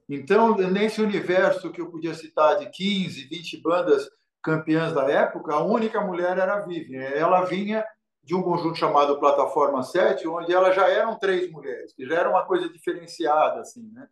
Então, 0.09 0.55
nesse 0.55 1.01
universo 1.01 1.71
que 1.71 1.81
eu 1.81 1.91
podia 1.91 2.13
citar 2.13 2.57
de 2.57 2.69
15, 2.69 3.27
20 3.27 3.61
bandas 3.61 4.09
campeãs 4.41 4.93
da 4.93 5.09
época, 5.09 5.53
a 5.53 5.63
única 5.63 5.99
mulher 6.01 6.37
era 6.37 6.55
a 6.55 6.61
Vivian. 6.61 7.01
Ela 7.01 7.43
vinha 7.43 7.85
de 8.23 8.35
um 8.35 8.41
conjunto 8.41 8.77
chamado 8.77 9.19
Plataforma 9.19 9.83
7, 9.83 10.27
onde 10.27 10.53
elas 10.53 10.75
já 10.75 10.89
eram 10.89 11.17
três 11.17 11.49
mulheres, 11.51 11.93
que 11.93 12.05
já 12.05 12.15
era 12.15 12.29
uma 12.29 12.45
coisa 12.45 12.69
diferenciada, 12.69 13.61
assim, 13.61 13.89
né? 13.93 14.07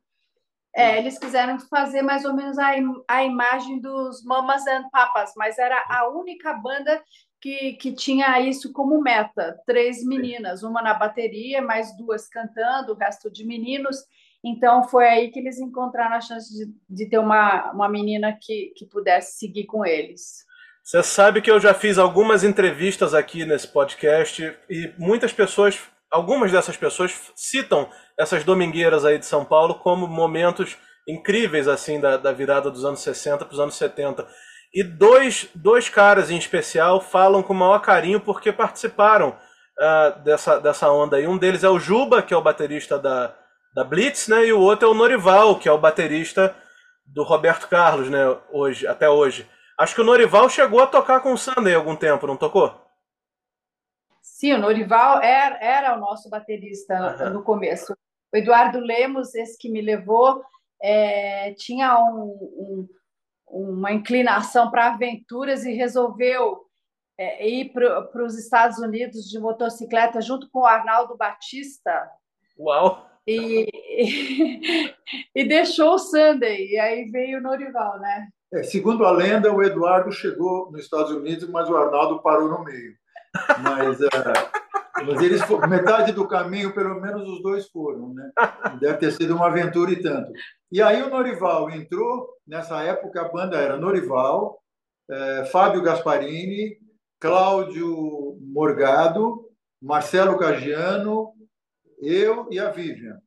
É, 0.74 0.98
eles 0.98 1.18
quiseram 1.18 1.58
fazer 1.60 2.02
mais 2.02 2.26
ou 2.26 2.34
menos 2.34 2.58
a, 2.58 2.72
a 3.08 3.24
imagem 3.24 3.80
dos 3.80 4.24
Mamas 4.26 4.68
and 4.68 4.90
Papas, 4.90 5.32
mas 5.38 5.58
era 5.58 5.86
a 5.90 6.10
única 6.10 6.54
banda 6.54 7.02
que, 7.40 7.74
que 7.74 7.94
tinha 7.94 8.40
isso 8.42 8.74
como 8.74 9.02
meta. 9.02 9.58
Três 9.66 10.04
meninas, 10.04 10.64
uma 10.64 10.82
na 10.82 10.94
bateria, 10.94 11.62
mais 11.62 11.96
duas 11.96 12.28
cantando, 12.28 12.92
o 12.92 12.98
resto 12.98 13.32
de 13.32 13.46
meninos. 13.46 13.98
Então, 14.46 14.84
foi 14.84 15.08
aí 15.08 15.32
que 15.32 15.40
eles 15.40 15.58
encontraram 15.58 16.16
a 16.16 16.22
chance 16.22 16.54
de, 16.54 16.72
de 16.88 17.10
ter 17.10 17.18
uma, 17.18 17.72
uma 17.72 17.90
menina 17.90 18.38
que, 18.40 18.72
que 18.78 18.86
pudesse 18.86 19.40
seguir 19.40 19.66
com 19.66 19.84
eles. 19.84 20.46
Você 20.84 21.02
sabe 21.02 21.42
que 21.42 21.50
eu 21.50 21.60
já 21.60 21.74
fiz 21.74 21.98
algumas 21.98 22.44
entrevistas 22.44 23.16
aqui 23.16 23.44
nesse 23.44 23.68
podcast 23.68 24.56
e 24.70 24.94
muitas 25.00 25.34
pessoas, 25.34 25.80
algumas 26.12 26.52
dessas 26.52 26.78
pessoas 26.78 27.32
citam 27.36 27.90
essas 28.20 28.44
domingueiras 28.44 29.04
aí 29.04 29.18
de 29.18 29.26
São 29.26 29.44
Paulo 29.44 29.80
como 29.80 30.08
momentos 30.08 30.78
incríveis 31.08 31.68
assim 31.68 32.00
da, 32.00 32.16
da 32.18 32.32
virada 32.32 32.70
dos 32.70 32.86
anos 32.86 33.00
60 33.00 33.46
para 33.46 33.54
os 33.54 33.60
anos 33.60 33.74
70. 33.74 34.28
E 34.72 34.84
dois, 34.84 35.50
dois 35.56 35.90
caras 35.90 36.30
em 36.30 36.38
especial 36.38 37.02
falam 37.02 37.42
com 37.42 37.54
o 37.54 37.56
maior 37.56 37.80
carinho 37.80 38.22
porque 38.22 38.52
participaram 38.52 39.30
uh, 39.30 40.24
dessa, 40.24 40.60
dessa 40.60 40.92
onda 40.92 41.18
aí. 41.18 41.26
Um 41.26 41.38
deles 41.38 41.64
é 41.64 41.70
o 41.70 41.80
Juba, 41.80 42.22
que 42.22 42.34
é 42.34 42.38
o 42.38 42.44
baterista 42.44 43.00
da, 43.00 43.36
da 43.76 43.84
Blitz, 43.84 44.30
né? 44.30 44.46
E 44.46 44.54
o 44.54 44.62
outro 44.62 44.88
é 44.88 44.92
o 44.92 44.94
Norival, 44.94 45.60
que 45.60 45.68
é 45.68 45.72
o 45.72 45.78
baterista 45.78 46.56
do 47.06 47.24
Roberto 47.24 47.68
Carlos, 47.68 48.10
né? 48.10 48.20
Hoje, 48.50 48.88
até 48.88 49.10
hoje. 49.10 49.48
Acho 49.78 49.94
que 49.94 50.00
o 50.00 50.06
Norival 50.06 50.48
chegou 50.50 50.82
a 50.82 50.88
tocar 50.88 51.20
com 51.20 51.34
o 51.34 51.38
Sunday 51.38 51.74
há 51.74 51.78
algum 51.78 51.96
tempo, 51.96 52.26
não 52.26 52.38
tocou? 52.38 52.74
Sim, 54.22 54.54
o 54.54 54.58
Norival 54.58 55.22
era, 55.22 55.58
era 55.58 55.98
o 55.98 56.00
nosso 56.00 56.30
baterista 56.30 57.18
uhum. 57.26 57.34
no 57.34 57.44
começo. 57.44 57.94
O 58.34 58.38
Eduardo 58.38 58.80
Lemos, 58.80 59.36
esse 59.36 59.58
que 59.58 59.70
me 59.70 59.82
levou, 59.82 60.42
é, 60.82 61.54
tinha 61.56 62.00
um, 62.00 62.24
um, 62.24 62.90
uma 63.48 63.92
inclinação 63.92 64.72
para 64.72 64.88
aventuras 64.88 65.66
e 65.66 65.74
resolveu 65.74 66.62
é, 67.18 67.46
ir 67.46 67.74
para 67.74 68.24
os 68.24 68.38
Estados 68.38 68.78
Unidos 68.80 69.26
de 69.26 69.38
motocicleta 69.38 70.22
junto 70.22 70.50
com 70.50 70.60
o 70.60 70.66
Arnaldo 70.66 71.18
Batista. 71.18 72.10
Uau! 72.58 73.15
E, 73.28 73.68
e, 75.36 75.48
deixou 75.48 75.96
o 75.96 76.00
Sunday, 76.00 76.68
e 76.68 76.80
aí 76.80 77.10
veio 77.10 77.40
o 77.40 77.42
Norival, 77.42 78.00
né? 78.00 78.28
É, 78.54 78.64
segundo 78.64 79.06
a 79.06 79.12
lenda, 79.12 79.52
o 79.52 79.64
Eduardo 79.64 80.12
chegou 80.12 80.72
nos 80.72 80.82
Estados 80.82 81.12
Unidos, 81.12 81.50
mas 81.50 81.70
o 81.70 81.76
Arnaldo 81.76 82.22
parou 82.22 82.48
no 82.48 82.64
meio. 82.64 82.94
Mas, 83.62 84.00
uh, 84.00 85.06
mas 85.06 85.22
eles 85.22 85.42
metade 85.68 86.14
do 86.14 86.28
caminho, 86.28 86.74
pelo 86.74 87.02
menos 87.02 87.28
os 87.28 87.42
dois 87.42 87.68
foram, 87.70 88.14
né? 88.14 88.32
Deve 88.80 88.98
ter 88.98 89.12
sido 89.12 89.36
uma 89.36 89.48
aventura 89.48 89.92
e 89.92 90.02
tanto. 90.02 90.32
E 90.72 90.82
aí 90.82 91.02
o 91.02 91.10
Norival 91.10 91.70
entrou, 91.72 92.30
nessa 92.48 92.82
época 92.84 93.22
a 93.22 93.30
banda 93.30 93.58
era 93.58 93.78
Norival, 93.78 94.62
é, 95.10 95.46
Fábio 95.46 95.82
Gasparini, 95.82 96.78
Cláudio 97.20 98.38
Morgado, 98.42 99.50
Marcelo 99.82 100.38
Cagiano, 100.38 101.34
eu 102.02 102.48
e 102.52 102.60
a 102.60 102.70
Vivian. 102.70 103.20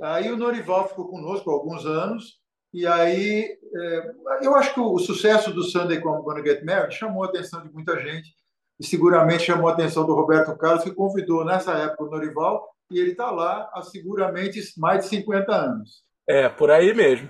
Aí 0.00 0.30
o 0.30 0.36
Norival 0.36 0.88
ficou 0.88 1.08
conosco 1.08 1.50
há 1.50 1.52
alguns 1.52 1.84
anos 1.84 2.40
E 2.72 2.86
aí, 2.86 3.48
é, 3.74 4.12
eu 4.42 4.54
acho 4.54 4.74
que 4.74 4.80
o 4.80 4.98
sucesso 4.98 5.52
do 5.52 5.64
Sunday 5.64 6.00
como 6.00 6.22
Gonna 6.22 6.44
Get 6.44 6.62
Married 6.64 6.94
chamou 6.94 7.24
a 7.24 7.26
atenção 7.26 7.62
de 7.62 7.72
muita 7.72 7.98
gente 7.98 8.30
e 8.78 8.86
seguramente 8.86 9.44
chamou 9.44 9.68
a 9.68 9.72
atenção 9.72 10.06
do 10.06 10.14
Roberto 10.14 10.56
Carlos, 10.56 10.84
que 10.84 10.94
convidou 10.94 11.44
nessa 11.44 11.72
época 11.72 12.04
o 12.04 12.10
Norival, 12.10 12.68
e 12.90 12.98
ele 12.98 13.10
está 13.10 13.30
lá 13.30 13.68
há 13.74 13.82
seguramente 13.82 14.60
mais 14.76 15.02
de 15.04 15.08
50 15.08 15.52
anos. 15.52 16.04
É, 16.28 16.48
por 16.48 16.70
aí 16.70 16.94
mesmo. 16.94 17.28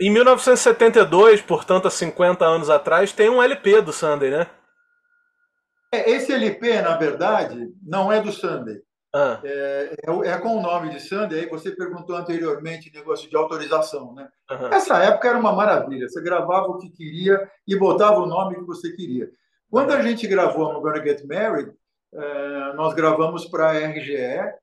Em 0.00 0.10
1972, 0.12 1.42
portanto, 1.42 1.88
há 1.88 1.90
50 1.90 2.44
anos 2.44 2.70
atrás, 2.70 3.12
tem 3.12 3.28
um 3.28 3.42
LP 3.42 3.80
do 3.80 3.92
Sunday, 3.92 4.30
né? 4.30 4.46
É, 5.92 6.10
esse 6.10 6.32
LP, 6.32 6.80
na 6.82 6.96
verdade, 6.96 7.72
não 7.82 8.12
é 8.12 8.20
do 8.20 8.30
Sunday. 8.30 8.76
Ah. 9.20 9.40
É, 9.42 9.96
é, 10.06 10.28
é, 10.28 10.38
com 10.38 10.56
o 10.56 10.62
nome 10.62 10.90
de 10.90 11.00
Sunday. 11.00 11.40
Aí 11.40 11.48
você 11.48 11.72
perguntou 11.72 12.14
anteriormente 12.14 12.92
negócio 12.94 13.28
de 13.28 13.36
autorização, 13.36 14.14
né? 14.14 14.28
Uhum. 14.48 14.68
Essa 14.68 15.02
época 15.02 15.28
era 15.28 15.38
uma 15.38 15.52
maravilha. 15.52 16.08
Você 16.08 16.22
gravava 16.22 16.68
o 16.68 16.78
que 16.78 16.88
queria 16.90 17.50
e 17.66 17.76
botava 17.76 18.20
o 18.20 18.26
nome 18.26 18.54
que 18.54 18.64
você 18.64 18.92
queria. 18.92 19.28
Quando 19.68 19.90
a 19.90 20.00
gente 20.02 20.24
gravou 20.28 20.72
I'm 20.72 20.80
Gonna 20.80 21.02
Get 21.02 21.24
Married, 21.24 21.72
é, 22.14 22.72
nós 22.74 22.94
gravamos 22.94 23.46
para 23.46 23.70
a 23.70 23.88
RGE, 23.88 24.54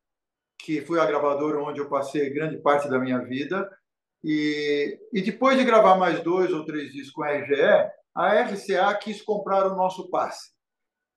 que 0.57 0.79
foi 0.81 1.01
a 1.01 1.05
gravadora 1.05 1.59
onde 1.59 1.81
eu 1.81 1.89
passei 1.89 2.29
grande 2.29 2.57
parte 2.57 2.89
da 2.89 2.97
minha 2.97 3.19
vida. 3.19 3.69
E, 4.23 4.97
e 5.11 5.21
depois 5.21 5.57
de 5.57 5.65
gravar 5.65 5.97
mais 5.97 6.21
dois 6.21 6.53
ou 6.53 6.63
três 6.63 6.93
discos 6.93 7.11
com 7.11 7.23
a 7.23 7.31
RGE, 7.31 7.91
a 8.15 8.41
RCA 8.41 8.95
quis 8.95 9.21
comprar 9.21 9.67
o 9.67 9.75
nosso 9.75 10.09
passe. 10.09 10.54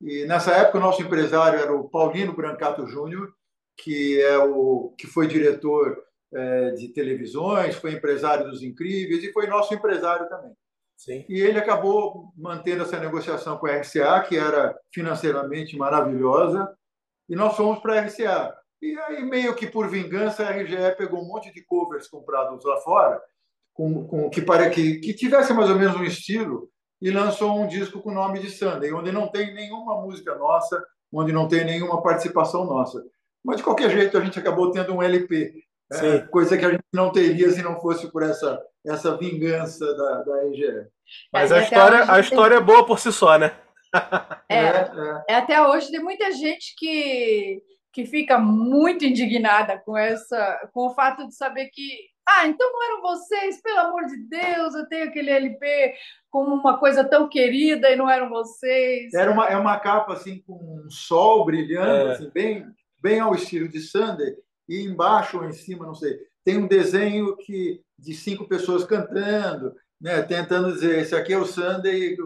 E 0.00 0.24
nessa 0.26 0.52
época 0.52 0.78
o 0.78 0.80
nosso 0.80 1.02
empresário 1.02 1.58
era 1.58 1.74
o 1.74 1.88
Paulino 1.88 2.34
Brancato 2.34 2.86
Júnior, 2.86 3.32
que 3.76 4.20
é 4.20 4.38
o 4.38 4.94
que 4.96 5.06
foi 5.06 5.26
diretor 5.26 6.02
é, 6.32 6.70
de 6.72 6.88
televisões, 6.88 7.76
foi 7.76 7.92
empresário 7.92 8.48
dos 8.48 8.62
Incríveis 8.62 9.24
e 9.24 9.32
foi 9.32 9.46
nosso 9.46 9.74
empresário 9.74 10.28
também. 10.28 10.52
Sim. 10.96 11.24
E 11.28 11.40
ele 11.40 11.58
acabou 11.58 12.32
mantendo 12.36 12.82
essa 12.82 12.98
negociação 12.98 13.56
com 13.56 13.66
a 13.66 13.76
RCA, 13.76 14.20
que 14.28 14.36
era 14.36 14.76
financeiramente 14.92 15.76
maravilhosa, 15.76 16.76
e 17.28 17.36
nós 17.36 17.56
fomos 17.56 17.78
para 17.78 17.94
a 17.94 18.00
RCA. 18.00 18.54
E 18.82 18.98
aí, 18.98 19.22
meio 19.24 19.54
que 19.54 19.66
por 19.66 19.88
vingança, 19.88 20.44
a 20.44 20.50
RGE 20.50 20.96
pegou 20.96 21.20
um 21.20 21.26
monte 21.26 21.52
de 21.52 21.64
covers 21.64 22.08
comprados 22.08 22.64
lá 22.64 22.80
fora, 22.80 23.20
com, 23.72 24.06
com 24.08 24.30
que, 24.30 24.42
para, 24.42 24.68
que, 24.70 24.98
que 24.98 25.14
tivesse 25.14 25.52
mais 25.52 25.70
ou 25.70 25.76
menos 25.76 25.96
um 25.96 26.04
estilo, 26.04 26.68
e 27.00 27.10
lançou 27.10 27.58
um 27.58 27.66
disco 27.66 28.00
com 28.00 28.10
o 28.10 28.14
nome 28.14 28.40
de 28.40 28.50
Sunday, 28.50 28.92
onde 28.92 29.12
não 29.12 29.28
tem 29.28 29.54
nenhuma 29.54 30.00
música 30.00 30.34
nossa, 30.34 30.84
onde 31.12 31.32
não 31.32 31.46
tem 31.48 31.64
nenhuma 31.64 32.02
participação 32.02 32.64
nossa. 32.64 33.04
Mas, 33.44 33.58
de 33.58 33.62
qualquer 33.62 33.90
jeito, 33.90 34.18
a 34.18 34.20
gente 34.20 34.38
acabou 34.38 34.70
tendo 34.70 34.94
um 34.94 35.02
LP, 35.02 35.54
é, 35.92 36.18
coisa 36.18 36.58
que 36.58 36.64
a 36.64 36.70
gente 36.70 36.84
não 36.92 37.10
teria 37.10 37.50
se 37.50 37.62
não 37.62 37.80
fosse 37.80 38.10
por 38.10 38.22
essa 38.22 38.60
essa 38.86 39.16
vingança 39.16 39.84
da, 39.94 40.22
da 40.22 40.46
EGE. 40.46 40.86
Mas 41.32 41.52
a 41.52 41.62
história, 41.62 42.10
a 42.10 42.20
história 42.20 42.56
tem... 42.56 42.62
é 42.62 42.66
boa 42.66 42.86
por 42.86 42.98
si 42.98 43.12
só, 43.12 43.38
né? 43.38 43.52
É, 44.48 44.56
é, 44.56 44.68
é. 44.68 45.24
é, 45.28 45.34
até 45.36 45.66
hoje 45.66 45.90
tem 45.90 46.00
muita 46.00 46.30
gente 46.32 46.74
que, 46.76 47.62
que 47.92 48.04
fica 48.04 48.38
muito 48.38 49.04
indignada 49.04 49.78
com 49.78 49.96
essa 49.96 50.68
com 50.72 50.88
o 50.88 50.94
fato 50.94 51.26
de 51.26 51.34
saber 51.34 51.70
que 51.72 51.98
ah, 52.28 52.46
então 52.46 52.70
não 52.70 52.84
eram 52.84 53.00
vocês, 53.00 53.60
pelo 53.62 53.78
amor 53.78 54.04
de 54.04 54.16
Deus, 54.28 54.74
eu 54.74 54.86
tenho 54.86 55.08
aquele 55.08 55.30
LP 55.30 55.94
como 56.30 56.54
uma 56.54 56.78
coisa 56.78 57.02
tão 57.02 57.28
querida 57.28 57.90
e 57.90 57.96
não 57.96 58.08
eram 58.08 58.28
vocês. 58.28 59.14
Era 59.14 59.30
uma, 59.30 59.46
é 59.48 59.56
uma 59.56 59.78
capa 59.78 60.12
assim 60.12 60.42
com 60.46 60.54
um 60.54 60.90
sol 60.90 61.44
brilhando, 61.46 62.10
é. 62.10 62.12
assim, 62.12 62.30
bem, 62.30 62.66
bem 63.00 63.20
ao 63.20 63.34
estilo 63.34 63.68
de 63.68 63.80
Sander, 63.80 64.36
e 64.68 64.82
embaixo 64.82 65.38
ou 65.38 65.44
em 65.44 65.52
cima, 65.52 65.86
não 65.86 65.94
sei, 65.94 66.18
tem 66.44 66.58
um 66.58 66.66
desenho 66.66 67.34
que 67.36 67.80
de 67.98 68.12
cinco 68.14 68.46
pessoas 68.46 68.84
cantando, 68.84 69.74
né, 70.00 70.22
tentando 70.22 70.72
dizer 70.72 70.98
esse 70.98 71.14
aqui 71.14 71.32
é 71.32 71.38
o 71.38 71.46
Sunday 71.46 72.16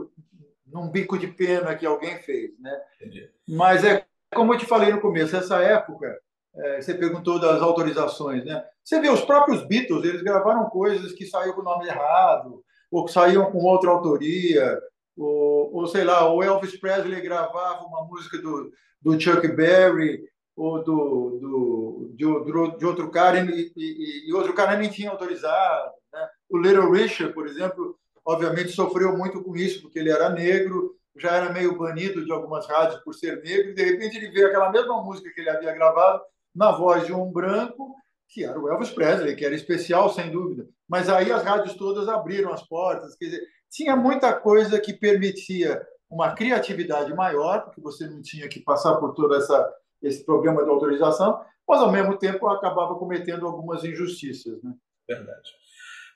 num 0.67 0.91
bico 0.91 1.19
de 1.19 1.29
pena 1.29 1.75
que 1.75 1.87
alguém 1.87 2.19
fez, 2.19 2.59
né? 2.59 2.81
Entendi. 2.97 3.31
Mas 3.49 3.85
é 3.85 4.05
como 4.35 4.55
eu 4.55 4.59
te 4.59 4.67
falei 4.67 4.91
no 4.91 5.01
começo, 5.01 5.37
essa 5.37 5.63
época 5.63 6.19
é, 6.55 6.81
você 6.81 6.95
perguntou 6.95 7.41
das 7.41 7.63
autorizações, 7.63 8.45
né? 8.45 8.65
Você 8.85 9.01
vê 9.01 9.09
os 9.09 9.23
próprios 9.23 9.67
Beatles, 9.67 10.05
eles 10.05 10.23
gravaram 10.23 10.69
coisas 10.69 11.13
que 11.13 11.27
saíram 11.27 11.55
com 11.55 11.61
o 11.63 11.65
nome 11.65 11.87
errado 11.87 12.63
ou 12.91 13.07
que 13.07 13.13
saíam 13.13 13.51
com 13.51 13.59
outra 13.59 13.91
autoria, 13.91 14.79
ou, 15.17 15.75
ou 15.75 15.87
sei 15.87 16.05
lá, 16.05 16.31
o 16.31 16.43
Elvis 16.43 16.79
Presley 16.79 17.23
gravava 17.23 17.87
uma 17.87 18.05
música 18.05 18.37
do, 18.37 18.71
do 19.01 19.19
Chuck 19.19 19.49
Berry 19.49 20.23
ou 20.55 20.83
do, 20.85 21.39
do, 21.41 22.11
de, 22.15 22.79
de 22.79 22.85
outro 22.85 23.11
cara 23.11 23.41
e, 23.41 23.73
e, 23.75 24.29
e, 24.29 24.35
outro 24.35 24.53
cara 24.53 24.77
nem 24.77 24.91
tinha 24.91 25.11
autorizado. 25.11 25.91
Né? 26.13 26.29
O 26.51 26.59
Little 26.59 26.91
Richard, 26.91 27.33
por 27.33 27.47
exemplo, 27.47 27.97
obviamente 28.25 28.73
sofreu 28.73 29.17
muito 29.17 29.43
com 29.43 29.57
isso, 29.57 29.81
porque 29.81 29.99
ele 29.99 30.11
era 30.11 30.29
negro, 30.29 30.95
já 31.17 31.31
era 31.31 31.53
meio 31.53 31.79
banido 31.79 32.25
de 32.25 32.31
algumas 32.31 32.67
rádios 32.67 33.01
por 33.03 33.15
ser 33.15 33.43
negro, 33.43 33.71
e 33.71 33.75
de 33.75 33.85
repente 33.85 34.19
ele 34.19 34.31
vê 34.31 34.45
aquela 34.45 34.71
mesma 34.71 35.03
música 35.03 35.31
que 35.35 35.41
ele 35.41 35.51
havia 35.51 35.73
gravado 35.73 36.21
na 36.55 36.71
voz 36.71 37.07
de 37.07 37.13
um 37.13 37.31
branco, 37.31 37.95
que 38.29 38.45
era 38.45 38.59
o 38.59 38.69
Elvis 38.69 38.91
Presley, 38.91 39.37
que 39.37 39.45
era 39.45 39.55
especial, 39.55 40.09
sem 40.09 40.31
dúvida. 40.31 40.67
Mas 40.89 41.09
aí 41.09 41.31
as 41.31 41.43
rádios 41.43 41.75
todas 41.75 42.09
abriram 42.09 42.53
as 42.53 42.63
portas, 42.63 43.17
quer 43.17 43.27
dizer, 43.27 43.43
tinha 43.71 43.97
muita 43.97 44.33
coisa 44.33 44.81
que 44.81 44.93
permitia 44.93 45.83
uma 46.11 46.35
criatividade 46.35 47.15
maior, 47.15 47.63
porque 47.65 47.81
você 47.81 48.07
não 48.07 48.21
tinha 48.21 48.49
que 48.49 48.61
passar 48.61 48.97
por 48.97 49.15
toda 49.15 49.37
essa 49.37 49.73
esse 50.03 50.25
programa 50.25 50.65
de 50.65 50.71
autorização, 50.71 51.41
mas 51.67 51.81
ao 51.81 51.93
mesmo 51.93 52.19
tempo 52.19 52.49
acabava 52.49 52.97
cometendo 52.97 53.47
algumas 53.47 53.85
injustiças. 53.85 54.61
Né? 54.63 54.73
Verdade. 55.09 55.51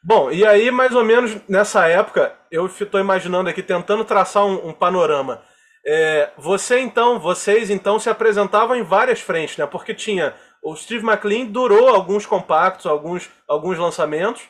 Bom, 0.03 0.31
e 0.31 0.44
aí, 0.44 0.70
mais 0.70 0.94
ou 0.94 1.05
menos 1.05 1.37
nessa 1.49 1.87
época, 1.87 2.37
eu 2.51 2.66
estou 2.66 3.01
imaginando 3.01 3.49
aqui, 3.49 3.62
tentando 3.62 4.05
traçar 4.05 4.44
um, 4.44 4.68
um 4.68 4.72
panorama. 4.72 5.42
É, 5.88 6.33
você 6.37 6.81
então, 6.81 7.20
vocês 7.20 7.70
então 7.70 7.99
se 8.01 8.11
apresentavam 8.11 8.75
em 8.75 8.83
várias 8.83 9.20
frentes, 9.20 9.57
né? 9.57 9.66
Porque 9.66 9.94
tinha 9.94 10.35
o 10.61 10.75
Steve 10.75 11.07
McLean 11.07 11.46
durou 11.46 11.88
alguns 11.88 12.27
compactos, 12.27 12.87
alguns, 12.87 13.31
alguns 13.46 13.79
lançamentos, 13.79 14.49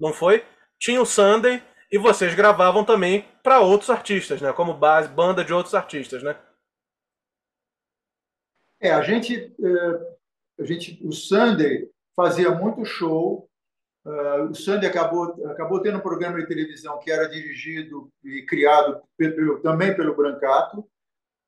não 0.00 0.14
foi? 0.14 0.42
Tinha 0.78 1.02
o 1.02 1.04
Sunday 1.04 1.62
e 1.92 1.98
vocês 1.98 2.34
gravavam 2.34 2.84
também 2.84 3.26
para 3.42 3.60
outros 3.60 3.90
artistas, 3.90 4.40
né? 4.40 4.50
Como 4.52 4.72
base, 4.72 5.08
banda 5.08 5.44
de 5.44 5.52
outros 5.52 5.74
artistas, 5.74 6.22
né? 6.22 6.38
É, 8.80 8.92
a 8.92 9.02
gente, 9.02 9.36
é, 9.36 10.62
a 10.62 10.64
gente, 10.64 10.98
o 11.04 11.12
Sunday 11.12 11.90
fazia 12.16 12.50
muito 12.50 12.84
show. 12.84 13.47
É, 14.06 14.40
o 14.42 14.54
Sunday 14.54 14.88
acabou, 14.88 15.24
acabou 15.50 15.80
tendo 15.80 15.98
um 15.98 16.02
programa 16.02 16.38
de 16.38 16.46
televisão 16.46 16.98
que 16.98 17.10
era 17.10 17.28
dirigido 17.28 18.10
e 18.24 18.42
criado 18.42 19.00
pelo, 19.16 19.60
também 19.60 19.94
pelo 19.94 20.14
Brancato, 20.14 20.84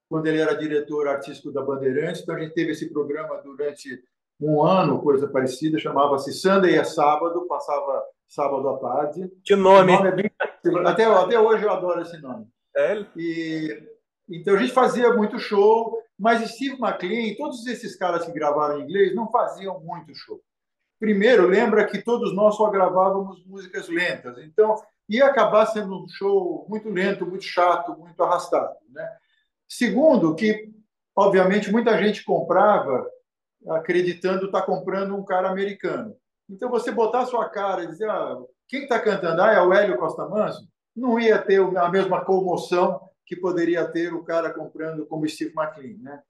quando 0.08 0.26
ele 0.26 0.40
era 0.40 0.54
diretor 0.54 1.08
artístico 1.08 1.52
da 1.52 1.62
Bandeirantes. 1.62 2.22
Então 2.22 2.34
a 2.34 2.40
gente 2.40 2.54
teve 2.54 2.72
esse 2.72 2.90
programa 2.90 3.40
durante 3.42 4.02
um 4.40 4.62
ano, 4.62 5.02
coisa 5.02 5.28
parecida, 5.28 5.78
chamava-se 5.78 6.32
Sunday 6.32 6.76
é 6.76 6.84
Sábado, 6.84 7.46
passava 7.46 8.02
sábado 8.28 8.68
à 8.68 8.78
tarde. 8.78 9.30
Que 9.44 9.54
nome! 9.54 9.92
nome 9.92 10.08
é 10.08 10.12
bem... 10.12 10.30
até, 10.86 11.04
até 11.04 11.38
hoje 11.38 11.64
eu 11.64 11.70
adoro 11.70 12.00
esse 12.00 12.18
nome. 12.18 12.46
É? 12.76 13.04
E, 13.16 13.82
então 14.28 14.54
a 14.54 14.58
gente 14.58 14.72
fazia 14.72 15.12
muito 15.12 15.38
show. 15.38 16.00
Mas 16.18 16.50
Steve 16.50 16.76
McLean, 16.78 17.34
todos 17.36 17.66
esses 17.66 17.96
caras 17.96 18.26
que 18.26 18.32
gravaram 18.32 18.78
em 18.78 18.84
inglês 18.84 19.14
não 19.14 19.30
faziam 19.30 19.80
muito 19.80 20.14
show. 20.14 20.38
Primeiro, 21.00 21.48
lembra 21.48 21.86
que 21.86 22.02
todos 22.02 22.34
nós 22.34 22.56
só 22.56 22.68
gravávamos 22.68 23.42
músicas 23.46 23.88
lentas, 23.88 24.36
então 24.36 24.76
ia 25.08 25.24
acabar 25.26 25.64
sendo 25.64 26.04
um 26.04 26.06
show 26.06 26.66
muito 26.68 26.90
lento, 26.90 27.26
muito 27.26 27.44
chato, 27.44 27.98
muito 27.98 28.22
arrastado. 28.22 28.76
Né? 28.90 29.10
Segundo, 29.66 30.34
que 30.34 30.70
obviamente 31.16 31.72
muita 31.72 31.96
gente 31.96 32.22
comprava 32.22 33.08
acreditando 33.70 34.46
estar 34.46 34.60
tá 34.60 34.66
comprando 34.66 35.16
um 35.16 35.24
cara 35.24 35.48
americano. 35.48 36.14
Então 36.50 36.68
você 36.68 36.90
botar 36.90 37.24
sua 37.24 37.48
cara 37.48 37.84
e 37.84 37.86
dizer, 37.86 38.08
ah, 38.10 38.36
quem 38.68 38.82
está 38.82 39.00
cantando? 39.00 39.40
Ah, 39.40 39.52
é 39.52 39.62
o 39.62 39.72
Hélio 39.72 39.96
Costa 39.96 40.28
Manso? 40.28 40.68
Não 40.94 41.18
ia 41.18 41.38
ter 41.38 41.60
a 41.60 41.88
mesma 41.88 42.24
comoção 42.24 43.00
que 43.24 43.34
poderia 43.34 43.86
ter 43.88 44.12
o 44.12 44.22
cara 44.22 44.52
comprando 44.52 45.06
como 45.06 45.26
Steve 45.26 45.54
McLean, 45.56 45.96
né? 46.02 46.22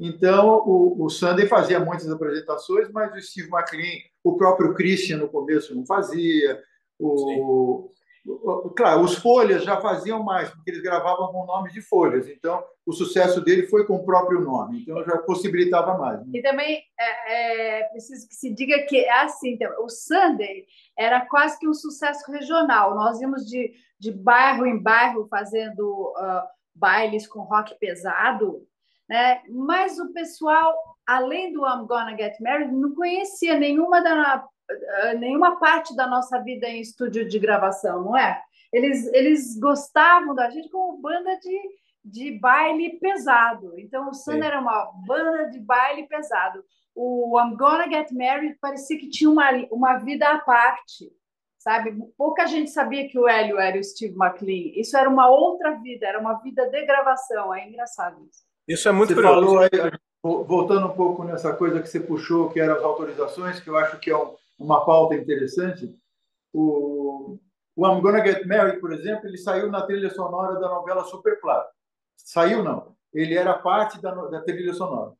Então, 0.00 0.62
o, 0.66 1.04
o 1.04 1.10
Sunday 1.10 1.46
fazia 1.46 1.78
muitas 1.78 2.10
apresentações, 2.10 2.90
mas 2.90 3.12
o 3.12 3.20
Steve 3.20 3.48
McLean, 3.48 3.98
o 4.24 4.36
próprio 4.36 4.74
Christian 4.74 5.18
no 5.18 5.28
começo 5.28 5.74
não 5.74 5.84
fazia. 5.84 6.62
O, 6.98 7.90
o, 8.26 8.70
claro, 8.70 9.02
os 9.02 9.14
Folhas 9.16 9.62
já 9.62 9.80
faziam 9.80 10.22
mais, 10.22 10.50
porque 10.50 10.70
eles 10.70 10.82
gravavam 10.82 11.30
com 11.32 11.46
nome 11.46 11.70
de 11.70 11.82
Folhas. 11.82 12.28
Então, 12.28 12.64
o 12.86 12.92
sucesso 12.92 13.40
dele 13.40 13.66
foi 13.66 13.86
com 13.86 13.96
o 13.96 14.04
próprio 14.04 14.40
nome. 14.40 14.82
Então, 14.82 15.04
já 15.04 15.18
possibilitava 15.18 15.98
mais. 15.98 16.18
Né? 16.20 16.32
E 16.34 16.42
também 16.42 16.82
é, 16.98 17.80
é, 17.80 17.84
preciso 17.90 18.26
que 18.26 18.34
se 18.34 18.54
diga 18.54 18.82
que 18.86 18.96
é 18.96 19.22
assim, 19.22 19.52
então, 19.52 19.70
o 19.84 19.88
Sunday 19.88 20.64
era 20.98 21.26
quase 21.26 21.58
que 21.58 21.68
um 21.68 21.74
sucesso 21.74 22.30
regional. 22.32 22.94
Nós 22.94 23.20
íamos 23.20 23.46
de 23.46 23.72
de 24.00 24.10
bairro 24.10 24.64
em 24.66 24.82
bairro 24.82 25.28
fazendo 25.28 26.14
uh, 26.16 26.48
bailes 26.74 27.26
com 27.26 27.40
rock 27.40 27.78
pesado, 27.78 28.66
né? 29.10 29.42
Mas 29.48 29.98
o 29.98 30.12
pessoal, 30.12 30.72
além 31.04 31.52
do 31.52 31.66
I'm 31.66 31.84
Gonna 31.84 32.16
Get 32.16 32.38
Married, 32.40 32.72
não 32.72 32.94
conhecia 32.94 33.58
nenhuma 33.58 34.00
da 34.00 34.44
uh, 34.46 35.18
nenhuma 35.18 35.58
parte 35.58 35.96
da 35.96 36.06
nossa 36.06 36.38
vida 36.38 36.68
em 36.68 36.80
estúdio 36.80 37.28
de 37.28 37.36
gravação, 37.40 38.04
não 38.04 38.16
é? 38.16 38.40
Eles, 38.72 39.12
eles 39.12 39.58
gostavam 39.58 40.32
da 40.32 40.48
gente 40.48 40.70
como 40.70 41.02
banda 41.02 41.36
de, 41.40 41.60
de 42.04 42.38
baile 42.38 43.00
pesado. 43.00 43.76
Então, 43.80 44.10
o 44.10 44.14
Sun 44.14 44.44
era 44.44 44.60
uma 44.60 44.92
banda 45.04 45.50
de 45.50 45.58
baile 45.58 46.06
pesado. 46.06 46.62
O 46.94 47.36
I'm 47.40 47.56
Gonna 47.56 47.90
Get 47.90 48.12
Married 48.12 48.58
parecia 48.60 48.96
que 48.96 49.08
tinha 49.08 49.28
uma, 49.28 49.50
uma 49.72 49.98
vida 49.98 50.28
à 50.28 50.38
parte, 50.38 51.10
sabe? 51.58 51.98
Pouca 52.16 52.46
gente 52.46 52.70
sabia 52.70 53.08
que 53.08 53.18
o 53.18 53.26
Hélio 53.26 53.58
era 53.58 53.76
o 53.76 53.82
Steve 53.82 54.14
McLean. 54.14 54.70
Isso 54.76 54.96
era 54.96 55.10
uma 55.10 55.28
outra 55.28 55.72
vida, 55.80 56.06
era 56.06 56.20
uma 56.20 56.34
vida 56.34 56.70
de 56.70 56.86
gravação. 56.86 57.52
É 57.52 57.66
engraçado 57.66 58.24
isso. 58.24 58.49
Isso 58.72 58.88
é 58.88 58.92
muito 58.92 59.14
você 59.14 59.20
curioso. 59.20 59.46
Falou 59.46 59.58
aí, 59.58 59.70
voltando 60.22 60.86
um 60.86 60.94
pouco 60.94 61.24
nessa 61.24 61.52
coisa 61.52 61.80
que 61.80 61.88
você 61.88 61.98
puxou, 61.98 62.50
que 62.50 62.60
eram 62.60 62.76
as 62.76 62.82
autorizações, 62.82 63.58
que 63.58 63.68
eu 63.68 63.76
acho 63.76 63.98
que 63.98 64.10
é 64.10 64.16
um, 64.16 64.34
uma 64.58 64.84
pauta 64.84 65.14
interessante. 65.14 65.94
O, 66.52 67.38
o 67.74 67.86
I'm 67.86 68.00
Gonna 68.00 68.24
Get 68.24 68.46
Married, 68.46 68.80
por 68.80 68.92
exemplo, 68.92 69.26
ele 69.26 69.38
saiu 69.38 69.70
na 69.70 69.82
trilha 69.82 70.10
sonora 70.10 70.60
da 70.60 70.68
novela 70.68 71.04
Superplá. 71.04 71.66
Saiu, 72.16 72.62
não. 72.62 72.94
Ele 73.12 73.34
era 73.34 73.54
parte 73.54 74.00
da, 74.00 74.14
da 74.14 74.40
trilha 74.42 74.72
sonora. 74.74 75.12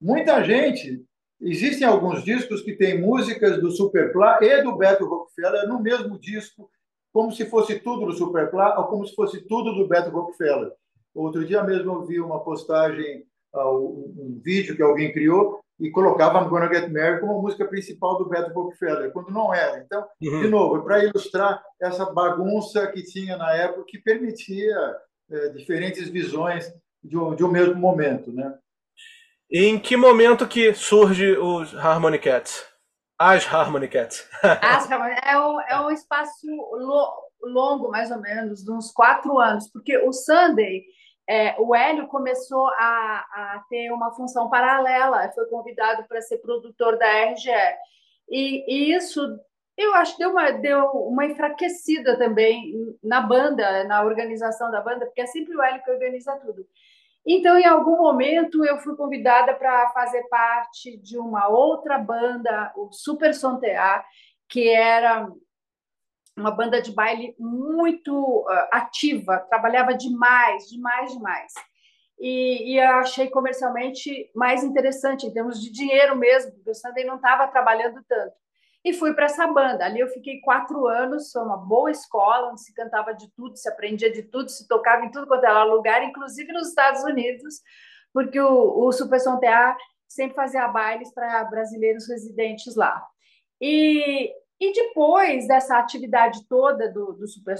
Muita 0.00 0.42
gente... 0.42 1.04
Existem 1.38 1.86
alguns 1.86 2.24
discos 2.24 2.62
que 2.62 2.72
têm 2.72 2.98
músicas 2.98 3.60
do 3.60 3.70
Superplá 3.70 4.38
e 4.40 4.62
do 4.62 4.74
Beto 4.74 5.04
Rockefeller 5.04 5.68
no 5.68 5.78
mesmo 5.78 6.18
disco, 6.18 6.70
como 7.12 7.30
se 7.30 7.44
fosse 7.44 7.78
tudo 7.78 8.06
do 8.06 8.14
Superplá 8.14 8.78
ou 8.78 8.86
como 8.86 9.06
se 9.06 9.14
fosse 9.14 9.42
tudo 9.42 9.74
do 9.74 9.86
Beto 9.86 10.08
Rockefeller. 10.08 10.72
Outro 11.16 11.46
dia 11.46 11.62
mesmo 11.62 11.92
eu 11.94 12.04
vi 12.04 12.20
uma 12.20 12.44
postagem, 12.44 13.24
uh, 13.54 13.70
um, 13.70 14.40
vídeo 14.44 14.76
que 14.76 14.82
alguém 14.82 15.12
criou, 15.12 15.60
e 15.80 15.90
colocava 15.90 16.40
I'm 16.40 16.48
Gonna 16.48 16.72
Get 16.72 16.90
Married 16.90 17.20
como 17.20 17.38
a 17.38 17.42
música 17.42 17.64
principal 17.66 18.18
do 18.18 18.28
Beto 18.28 18.52
Rockefeller, 18.52 19.12
quando 19.12 19.30
não 19.30 19.52
era. 19.52 19.78
Então, 19.78 20.06
uhum. 20.22 20.42
de 20.42 20.48
novo, 20.48 20.82
para 20.82 21.04
ilustrar 21.04 21.62
essa 21.80 22.06
bagunça 22.06 22.86
que 22.88 23.02
tinha 23.02 23.36
na 23.36 23.54
época, 23.54 23.84
que 23.86 23.98
permitia 23.98 24.76
é, 25.30 25.48
diferentes 25.50 26.08
visões 26.08 26.70
de 27.02 27.16
um, 27.16 27.34
de 27.34 27.44
um 27.44 27.48
mesmo 27.48 27.74
momento, 27.74 28.32
né? 28.32 28.54
Em 29.50 29.78
que 29.78 29.96
momento 29.96 30.46
que 30.46 30.74
surge 30.74 31.36
os 31.38 31.74
Harmony 31.74 32.18
Cats? 32.18 32.64
As 33.18 33.46
Harmony 33.46 33.88
Cats. 33.88 34.28
As 34.42 34.90
Harmony 34.90 35.14
é 35.22 35.38
um, 35.38 35.60
é 35.60 35.80
um 35.80 35.90
espaço 35.90 36.46
lo, 36.46 37.08
longo, 37.42 37.90
mais 37.90 38.10
ou 38.10 38.20
menos, 38.20 38.64
de 38.64 38.70
uns 38.72 38.90
quatro 38.92 39.38
anos, 39.38 39.70
porque 39.70 39.96
o 39.98 40.12
Sunday 40.12 40.82
é, 41.28 41.56
o 41.58 41.74
Hélio 41.74 42.06
começou 42.06 42.68
a, 42.68 43.26
a, 43.32 43.64
ter 43.68 43.90
uma 43.90 44.12
função 44.12 44.48
paralela, 44.48 45.30
foi 45.34 45.46
convidado 45.46 46.04
para 46.08 46.20
ser 46.22 46.38
produtor 46.38 46.96
da 46.98 47.06
RGE. 47.30 47.50
E, 48.28 48.64
e, 48.68 48.94
isso, 48.94 49.20
eu 49.76 49.94
acho, 49.94 50.16
deu 50.18 50.30
uma, 50.30 50.50
deu 50.52 50.84
uma 50.92 51.26
enfraquecida 51.26 52.16
também 52.16 52.72
na 53.02 53.20
banda, 53.20 53.84
na 53.84 54.04
organização 54.04 54.70
da 54.70 54.80
banda, 54.80 55.06
porque 55.06 55.20
é 55.20 55.26
sempre 55.26 55.56
o 55.56 55.62
Hélio 55.62 55.82
que 55.82 55.90
organiza 55.90 56.36
tudo. 56.36 56.64
Então, 57.26 57.58
em 57.58 57.66
algum 57.66 57.96
momento, 57.96 58.64
eu 58.64 58.78
fui 58.78 58.94
convidada 58.94 59.52
para 59.52 59.88
fazer 59.88 60.22
parte 60.28 60.96
de 60.98 61.18
uma 61.18 61.48
outra 61.48 61.98
banda, 61.98 62.72
o 62.76 62.92
Super 62.92 63.34
Sontear, 63.34 64.06
que 64.48 64.68
era 64.68 65.28
uma 66.36 66.50
banda 66.50 66.82
de 66.82 66.92
baile 66.92 67.34
muito 67.38 68.14
uh, 68.14 68.68
ativa, 68.70 69.38
trabalhava 69.48 69.94
demais, 69.94 70.68
demais, 70.68 71.12
demais. 71.12 71.52
E, 72.18 72.74
e, 72.74 72.80
achei 72.80 73.28
comercialmente 73.28 74.30
mais 74.34 74.62
interessante, 74.62 75.26
em 75.26 75.32
termos 75.32 75.60
de 75.60 75.70
dinheiro 75.70 76.16
mesmo, 76.16 76.52
porque 76.52 76.70
o 76.70 76.74
Sunday 76.74 77.04
não 77.04 77.16
estava 77.16 77.46
trabalhando 77.48 78.02
tanto. 78.08 78.34
E 78.84 78.92
fui 78.92 79.12
para 79.14 79.26
essa 79.26 79.46
banda. 79.46 79.84
Ali 79.84 80.00
eu 80.00 80.08
fiquei 80.08 80.40
quatro 80.40 80.86
anos, 80.86 81.30
foi 81.32 81.42
uma 81.42 81.56
boa 81.56 81.90
escola, 81.90 82.50
onde 82.50 82.62
se 82.62 82.72
cantava 82.72 83.12
de 83.12 83.30
tudo, 83.34 83.56
se 83.56 83.68
aprendia 83.68 84.10
de 84.10 84.22
tudo, 84.22 84.48
se 84.48 84.66
tocava 84.68 85.04
em 85.04 85.10
tudo 85.10 85.26
quanto 85.26 85.44
era 85.44 85.64
lugar, 85.64 86.02
inclusive 86.04 86.52
nos 86.52 86.68
Estados 86.68 87.02
Unidos, 87.02 87.60
porque 88.12 88.40
o, 88.40 88.86
o 88.86 88.92
Super 88.92 89.20
Som 89.20 89.38
TA 89.38 89.76
sempre 90.08 90.36
fazia 90.36 90.68
bailes 90.68 91.12
para 91.12 91.44
brasileiros 91.44 92.08
residentes 92.08 92.76
lá. 92.76 93.04
E 93.60 94.32
e 94.58 94.72
depois 94.72 95.46
dessa 95.46 95.78
atividade 95.78 96.46
toda 96.48 96.90
do, 96.90 97.12
do 97.12 97.28
Super 97.28 97.56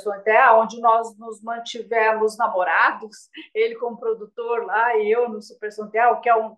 onde 0.54 0.80
nós 0.80 1.14
nos 1.18 1.42
mantivemos 1.42 2.38
namorados, 2.38 3.28
ele 3.54 3.74
como 3.74 3.98
produtor 3.98 4.64
lá 4.64 4.96
e 4.96 5.10
eu 5.10 5.28
no 5.28 5.42
Super 5.42 5.70
Sonté, 5.70 6.06
o 6.06 6.20
que 6.20 6.28
é 6.28 6.36
um, 6.36 6.56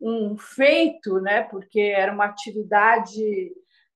um 0.00 0.36
feito, 0.36 1.18
né? 1.20 1.44
porque 1.44 1.80
era 1.80 2.12
uma 2.12 2.26
atividade 2.26 3.54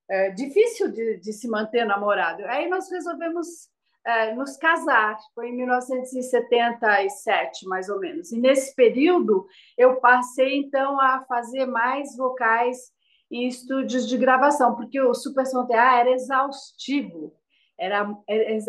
é, 0.08 0.30
difícil 0.30 0.90
de, 0.90 1.18
de, 1.18 1.32
se 1.34 1.46
manter 1.48 1.84
namorado. 1.84 2.44
Aí 2.46 2.66
nós 2.68 2.90
resolvemos 2.90 3.68
é, 4.06 4.34
nos 4.34 4.56
casar, 4.56 5.18
foi 5.34 5.48
em 5.48 5.56
1977, 5.56 7.66
mais 7.66 7.90
ou 7.90 8.00
menos. 8.00 8.32
E 8.32 8.40
nesse 8.40 8.74
período 8.74 9.46
eu 9.76 9.96
passei 9.96 10.56
então 10.56 10.98
a 10.98 11.22
fazer 11.26 11.66
mais 11.66 12.16
vocais 12.16 12.93
em 13.30 13.46
estúdios 13.48 14.08
de 14.08 14.16
gravação, 14.16 14.74
porque 14.74 15.00
o 15.00 15.14
Super 15.14 15.46
Som 15.46 15.66
TA 15.66 16.00
era 16.00 16.10
exaustivo, 16.10 17.34
era, 17.78 18.08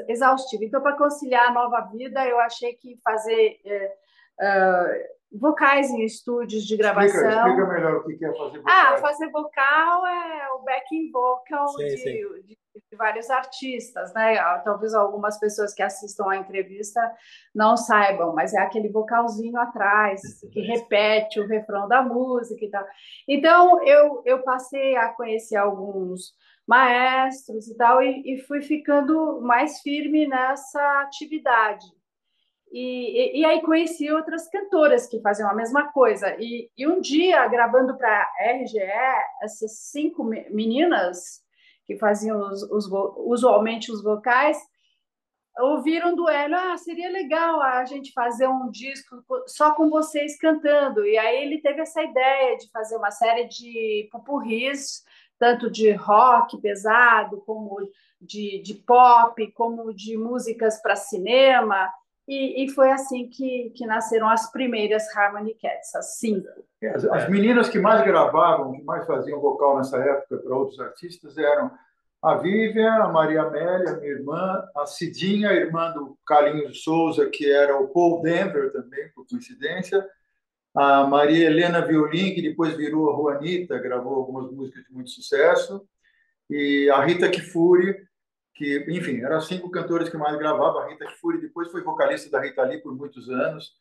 exaustivo. 0.07 0.63
Então, 0.63 0.81
para 0.81 0.97
conciliar 0.97 1.47
a 1.47 1.53
nova 1.53 1.81
vida, 1.91 2.25
eu 2.25 2.39
achei 2.39 2.73
que 2.73 2.97
fazer 3.03 3.59
é, 3.65 3.93
é, 4.41 5.14
vocais 5.39 5.89
em 5.89 6.03
estúdios 6.05 6.65
de 6.65 6.77
gravação. 6.77 7.07
Explica, 7.07 7.37
explica 7.37 7.67
melhor 7.67 7.95
o 7.97 8.03
que 8.05 8.25
é 8.25 8.33
fazer 8.33 8.57
vocal. 8.59 8.63
Ah, 8.67 8.97
fazer 8.97 9.29
vocal 9.29 10.07
é 10.07 10.51
o 10.53 10.59
backing 10.63 11.11
vocal 11.11 11.67
sim, 11.69 11.85
de, 11.85 11.97
sim. 11.97 12.13
de, 12.13 12.57
de, 12.91 12.97
vários 12.97 13.29
artistas, 13.29 14.13
né? 14.13 14.37
Talvez 14.63 14.93
algumas 14.93 15.37
pessoas 15.39 15.73
que 15.73 15.83
assistam 15.83 16.29
à 16.29 16.37
entrevista 16.37 17.01
não 17.53 17.75
saibam, 17.75 18.33
mas 18.33 18.53
é 18.53 18.59
aquele 18.59 18.89
vocalzinho 18.89 19.59
atrás 19.59 20.21
que 20.51 20.61
repete 20.61 21.39
o 21.39 21.47
refrão 21.47 21.87
da 21.87 22.01
música 22.01 22.63
e 22.63 22.69
tal. 22.69 22.85
Então 23.27 23.85
eu, 23.85 24.21
eu 24.25 24.43
passei 24.43 24.95
a 24.95 25.09
conhecer 25.09 25.57
alguns 25.57 26.33
maestros 26.67 27.67
e 27.67 27.77
tal 27.77 28.01
e, 28.01 28.23
e 28.25 28.41
fui 28.41 28.61
ficando 28.61 29.39
mais 29.41 29.81
firme 29.81 30.27
nessa 30.27 31.01
atividade. 31.01 31.85
E, 32.77 33.39
e, 33.39 33.45
aí 33.45 33.61
conheci 33.61 34.11
outras 34.11 34.49
cantoras 34.49 35.07
que 35.07 35.21
faziam 35.21 35.49
a 35.49 35.55
mesma 35.55 35.93
coisa. 35.93 36.35
E, 36.37 36.69
e 36.77 36.85
um 36.85 36.99
dia, 36.99 37.47
gravando 37.47 37.95
para 37.97 38.09
a 38.09 38.51
RGE, 38.51 38.81
essas 39.41 39.79
cinco 39.91 40.25
meninas 40.25 41.41
que 41.85 41.97
faziam 41.97 42.37
os, 42.37 42.63
os, 42.63 42.89
usualmente 43.15 43.89
os 43.93 44.03
vocais, 44.03 44.57
ouviram 45.57 46.17
do 46.17 46.27
Hélio, 46.27 46.57
ah, 46.57 46.75
seria 46.75 47.09
legal 47.09 47.61
a 47.61 47.85
gente 47.85 48.11
fazer 48.11 48.49
um 48.49 48.69
disco 48.69 49.23
só 49.47 49.73
com 49.73 49.89
vocês 49.89 50.37
cantando. 50.37 51.05
E 51.05 51.17
aí 51.17 51.45
ele 51.45 51.61
teve 51.61 51.79
essa 51.79 52.03
ideia 52.03 52.57
de 52.57 52.69
fazer 52.71 52.97
uma 52.97 53.09
série 53.09 53.47
de 53.47 54.09
pupurris, 54.11 55.01
tanto 55.39 55.71
de 55.71 55.91
rock 55.91 56.59
pesado, 56.59 57.41
como 57.45 57.77
de, 58.19 58.61
de 58.61 58.73
pop, 58.73 59.49
como 59.53 59.93
de 59.93 60.17
músicas 60.17 60.81
para 60.81 60.97
cinema. 60.97 61.89
E, 62.27 62.63
e, 62.63 62.69
foi 62.71 62.91
assim 62.91 63.29
que, 63.29 63.71
que 63.75 63.85
nasceram 63.85 64.27
as 64.27 64.51
primeiras 64.51 65.03
Harmony 65.15 65.53
Cats, 65.53 65.93
as 65.93 66.17
cinco. 66.17 66.47
As, 66.95 67.05
as, 67.05 67.29
meninas 67.29 67.69
que 67.69 67.77
mais 67.77 68.03
gravavam, 68.03 68.71
que 68.71 68.83
mais 68.83 69.05
faziam 69.05 69.39
vocal 69.39 69.77
nessa 69.77 69.97
época 69.97 70.37
para 70.37 70.55
outros 70.55 70.79
artistas 70.79 71.37
eram 71.37 71.69
a 72.23 72.33
Vivian, 72.37 72.95
a 72.95 73.07
Maria 73.09 73.43
Amélia, 73.43 73.97
minha 73.97 74.11
irmã, 74.11 74.63
a 74.75 74.87
Cidinha, 74.87 75.51
irmã 75.51 75.91
do 75.91 76.17
Carlinhos 76.25 76.83
Souza, 76.83 77.29
que 77.29 77.51
era 77.51 77.79
o 77.79 77.89
Paul 77.89 78.23
Denver 78.23 78.71
também, 78.71 79.07
por 79.13 79.27
coincidência, 79.27 80.03
a 80.75 81.05
Maria 81.05 81.45
Helena 81.45 81.85
Violin, 81.85 82.33
que 82.33 82.41
depois 82.41 82.75
virou 82.75 83.11
a 83.11 83.15
Juanita, 83.15 83.77
gravou 83.77 84.15
algumas 84.15 84.51
músicas 84.51 84.83
de 84.83 84.91
muito 84.91 85.11
sucesso, 85.11 85.87
e 86.49 86.89
a 86.89 87.03
Rita 87.03 87.29
Kifuri, 87.29 87.95
que, 88.55 88.85
enfim, 88.87 89.21
eram 89.21 89.41
cinco 89.41 89.69
cantores 89.69 90.07
que 90.07 90.17
mais 90.17 90.37
gravavam. 90.37 90.79
A 90.79 90.87
Rita 90.87 91.05
Kifuri 91.05 91.41
depois 91.41 91.69
foi 91.69 91.83
vocalista 91.83 92.29
da 92.29 92.41
Rita 92.41 92.63
Lee 92.63 92.81
por 92.81 92.95
muitos 92.95 93.29
anos 93.29 93.73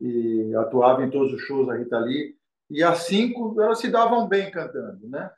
e 0.00 0.52
atuava 0.56 1.04
em 1.04 1.10
todos 1.10 1.32
os 1.32 1.40
shows 1.42 1.66
da 1.66 1.76
Rita 1.76 1.98
Lee. 1.98 2.36
E 2.68 2.82
as 2.82 3.04
cinco, 3.04 3.60
elas 3.62 3.78
se 3.78 3.88
davam 3.88 4.26
bem 4.26 4.50
cantando, 4.50 5.08
né? 5.08 5.30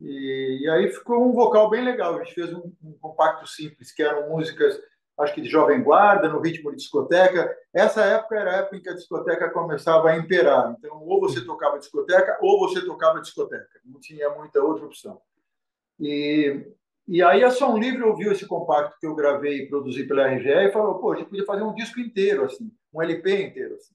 E, 0.00 0.62
e 0.62 0.68
aí 0.68 0.90
ficou 0.90 1.24
um 1.24 1.32
vocal 1.32 1.70
bem 1.70 1.84
legal. 1.84 2.16
A 2.16 2.24
gente 2.24 2.34
fez 2.34 2.52
um, 2.52 2.72
um, 2.82 2.92
compacto 3.00 3.46
simples, 3.46 3.92
que 3.92 4.02
eram 4.02 4.28
músicas, 4.30 4.76
acho 5.20 5.32
que 5.32 5.40
de 5.40 5.48
jovem 5.48 5.80
guarda, 5.80 6.28
no 6.28 6.40
ritmo 6.40 6.70
de 6.70 6.78
discoteca. 6.78 7.56
Essa 7.72 8.02
época 8.02 8.36
era 8.36 8.50
a 8.50 8.56
época 8.56 8.76
em 8.76 8.82
que 8.82 8.88
a 8.88 8.94
discoteca 8.94 9.50
começava 9.50 10.10
a 10.10 10.16
imperar. 10.16 10.74
Então, 10.76 11.00
ou 11.04 11.20
você 11.20 11.44
tocava 11.44 11.78
discoteca, 11.78 12.36
ou 12.40 12.58
você 12.58 12.84
tocava 12.84 13.20
discoteca. 13.20 13.80
Não 13.84 14.00
tinha 14.00 14.28
muita 14.30 14.60
outra 14.60 14.84
opção. 14.84 15.20
E 16.00 16.66
e 17.08 17.22
aí 17.22 17.42
a 17.42 17.50
Som 17.50 17.78
Livre 17.78 18.02
ouviu 18.02 18.32
esse 18.32 18.46
compacto 18.46 18.96
que 19.00 19.06
eu 19.06 19.14
gravei 19.14 19.62
e 19.62 19.68
produzi 19.68 20.04
pela 20.04 20.28
RGE 20.28 20.48
e 20.48 20.72
falou, 20.72 20.98
pô, 20.98 21.12
a 21.12 21.16
gente 21.16 21.28
podia 21.28 21.44
fazer 21.44 21.62
um 21.62 21.74
disco 21.74 22.00
inteiro, 22.00 22.44
assim, 22.44 22.70
um 22.92 23.02
LP 23.02 23.42
inteiro, 23.42 23.74
assim. 23.74 23.94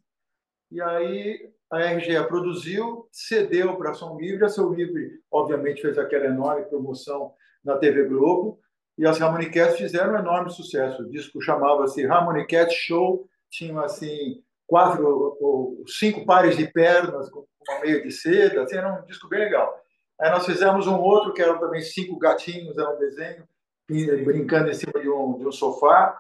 E 0.72 0.82
aí 0.82 1.50
a 1.70 1.80
RGE 1.80 2.28
produziu, 2.28 3.08
cedeu 3.12 3.76
para 3.78 3.92
a 3.92 3.94
Som 3.94 4.18
Livre, 4.18 4.46
a 4.46 4.50
Som 4.50 4.74
Livre, 4.74 5.22
obviamente, 5.32 5.82
fez 5.82 5.98
aquela 5.98 6.26
enorme 6.26 6.66
promoção 6.66 7.34
na 7.64 7.78
TV 7.78 8.06
Globo, 8.06 8.60
e 8.98 9.06
as 9.06 9.22
Harmoniquettes 9.22 9.78
fizeram 9.78 10.14
um 10.14 10.20
enorme 10.20 10.50
sucesso. 10.50 11.04
O 11.04 11.10
disco 11.10 11.42
chamava-se 11.42 12.06
Harmoniquette 12.06 12.74
Show, 12.74 13.28
tinha 13.50 13.80
assim 13.82 14.42
quatro 14.66 15.38
ou 15.40 15.84
cinco 15.88 16.26
pares 16.26 16.58
de 16.58 16.68
pernas 16.68 17.30
com 17.30 17.46
uma 17.70 17.80
meia 17.80 18.02
de 18.02 18.12
seda, 18.12 18.64
assim, 18.64 18.76
era 18.76 19.02
um 19.02 19.06
disco 19.06 19.30
bem 19.30 19.40
legal. 19.40 19.74
Aí 20.20 20.32
nós 20.32 20.46
fizemos 20.46 20.88
um 20.88 21.00
outro 21.00 21.34
que 21.34 21.42
eram 21.42 21.60
também 21.60 21.82
cinco 21.82 22.18
gatinhos, 22.18 22.78
era 22.78 22.90
um 22.90 22.98
desenho, 22.98 23.48
brincando 23.88 24.70
em 24.70 24.74
cima 24.74 25.00
de 25.00 25.10
um, 25.10 25.38
de 25.38 25.48
um 25.48 25.52
sofá, 25.52 26.20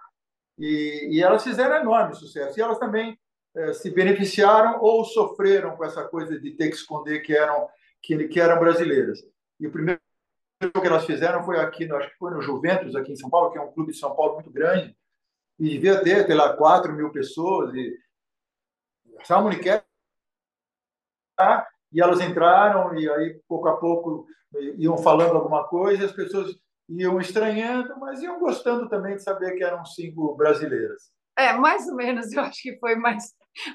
e, 0.57 1.10
e 1.12 1.21
elas 1.21 1.43
fizeram 1.43 1.77
enorme 1.77 2.15
sucesso. 2.15 2.57
E 2.57 2.62
elas 2.62 2.77
também 2.77 3.17
eh, 3.55 3.73
se 3.73 3.89
beneficiaram 3.89 4.79
ou 4.81 5.03
sofreram 5.03 5.75
com 5.75 5.83
essa 5.83 6.03
coisa 6.07 6.39
de 6.39 6.51
ter 6.51 6.69
que 6.69 6.75
esconder 6.75 7.21
que 7.21 7.36
eram, 7.36 7.67
que, 8.01 8.27
que 8.27 8.39
eram 8.39 8.60
brasileiras. 8.60 9.19
E 9.60 9.65
o 9.65 9.71
primeiro 9.71 9.99
que 10.60 10.88
elas 10.88 11.05
fizeram 11.05 11.43
foi 11.43 11.60
aqui, 11.60 11.91
acho 11.91 12.10
que 12.10 12.17
foi 12.17 12.31
no 12.31 12.41
Juventus, 12.41 12.95
aqui 12.95 13.12
em 13.12 13.15
São 13.15 13.29
Paulo, 13.29 13.51
que 13.51 13.57
é 13.57 13.62
um 13.62 13.71
clube 13.71 13.91
de 13.91 13.97
São 13.97 14.15
Paulo 14.15 14.36
muito 14.36 14.51
grande, 14.51 14.95
e 15.60 15.69
devia 15.69 16.01
ter, 16.03 16.25
sei 16.25 16.36
lá, 16.36 16.55
4 16.55 16.93
mil 16.93 17.12
pessoas, 17.12 17.73
e 17.73 17.97
a 19.27 19.39
Uniquer 19.39 19.83
e 21.91 22.02
elas 22.02 22.19
entraram, 22.21 22.95
e 22.97 23.10
aí, 23.10 23.39
pouco 23.47 23.67
a 23.67 23.78
pouco, 23.78 24.26
iam 24.78 24.97
falando 24.97 25.36
alguma 25.36 25.67
coisa, 25.67 26.06
as 26.06 26.12
pessoas 26.12 26.56
iam 26.89 27.19
estranhando, 27.19 28.00
mas 28.00 28.21
iam 28.21 28.39
gostando 28.39 28.88
também 28.88 29.15
de 29.15 29.23
saber 29.23 29.56
que 29.56 29.63
eram 29.63 29.86
cinco 29.86 30.36
brasileiras. 30.36 31.12
É, 31.38 31.54
mais 31.54 31.88
ou 31.88 31.95
menos, 31.95 32.32
eu 32.34 32.41
acho 32.41 32.62
que 32.62 32.80
foi 32.80 32.95
mais, 32.95 33.26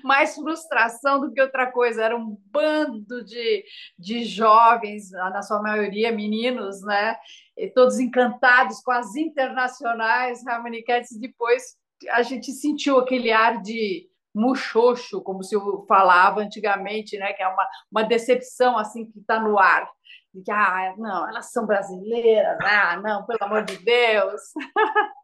mais 0.03 0.35
frustração 0.35 1.21
do 1.21 1.33
que 1.33 1.41
outra 1.41 1.71
coisa. 1.71 2.03
Era 2.03 2.17
um 2.17 2.37
bando 2.51 3.25
de, 3.25 3.65
de 3.97 4.25
jovens, 4.25 5.11
na 5.13 5.43
sua 5.43 5.63
maioria 5.63 6.11
meninos, 6.11 6.83
né? 6.83 7.17
E 7.57 7.69
todos 7.69 8.01
encantados 8.01 8.81
com 8.81 8.91
as 8.91 9.15
internacionais 9.15 10.45
Harmoniquettes. 10.45 11.17
Depois 11.21 11.63
a 12.11 12.23
gente 12.23 12.51
sentiu 12.51 12.99
aquele 12.99 13.31
ar 13.31 13.63
de 13.63 14.09
muxoxo, 14.35 15.23
como 15.23 15.43
se 15.43 15.55
eu 15.55 15.85
falava 15.87 16.41
antigamente, 16.41 17.19
né? 17.19 17.33
Que 17.33 17.43
é 17.43 17.49
uma, 17.49 17.67
uma 17.91 18.03
decepção 18.05 18.79
assim 18.79 19.11
que 19.11 19.21
está 19.21 19.41
no 19.41 19.59
ar. 19.59 19.89
De 20.35 20.43
que, 20.43 20.51
ah, 20.51 20.95
não, 20.97 21.29
elas 21.29 21.53
são 21.53 21.67
brasileiras, 21.67 22.59
ah, 22.63 22.97
não, 22.97 23.27
pelo 23.27 23.45
amor 23.45 23.65
de 23.65 23.77
Deus. 23.79 24.41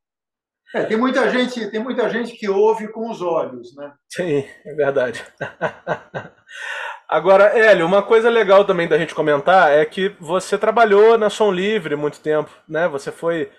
É, 0.74 0.84
tem 0.84 0.98
muita 0.98 1.30
gente, 1.30 1.70
tem 1.70 1.82
muita 1.82 2.10
gente 2.10 2.36
que 2.36 2.46
ouve 2.46 2.88
com 2.88 3.08
os 3.08 3.22
olhos, 3.22 3.74
né? 3.74 3.90
Sim, 4.06 4.44
é 4.66 4.74
verdade. 4.74 5.24
Agora, 7.08 7.58
Hélio, 7.58 7.86
uma 7.86 8.02
coisa 8.02 8.28
legal 8.28 8.66
também 8.66 8.86
da 8.86 8.98
gente 8.98 9.14
comentar 9.14 9.72
é 9.72 9.82
que 9.86 10.10
você 10.20 10.58
trabalhou 10.58 11.16
na 11.16 11.30
Som 11.30 11.50
Livre 11.50 11.96
muito 11.96 12.20
tempo, 12.20 12.50
né? 12.68 12.86
Você 12.86 13.10
foi 13.10 13.50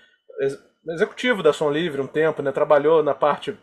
executivo 0.88 1.42
da 1.42 1.52
Som 1.52 1.72
Livre 1.72 2.00
um 2.00 2.06
tempo, 2.06 2.44
né? 2.44 2.52
Trabalhou 2.52 3.02
na 3.02 3.16
parte 3.16 3.58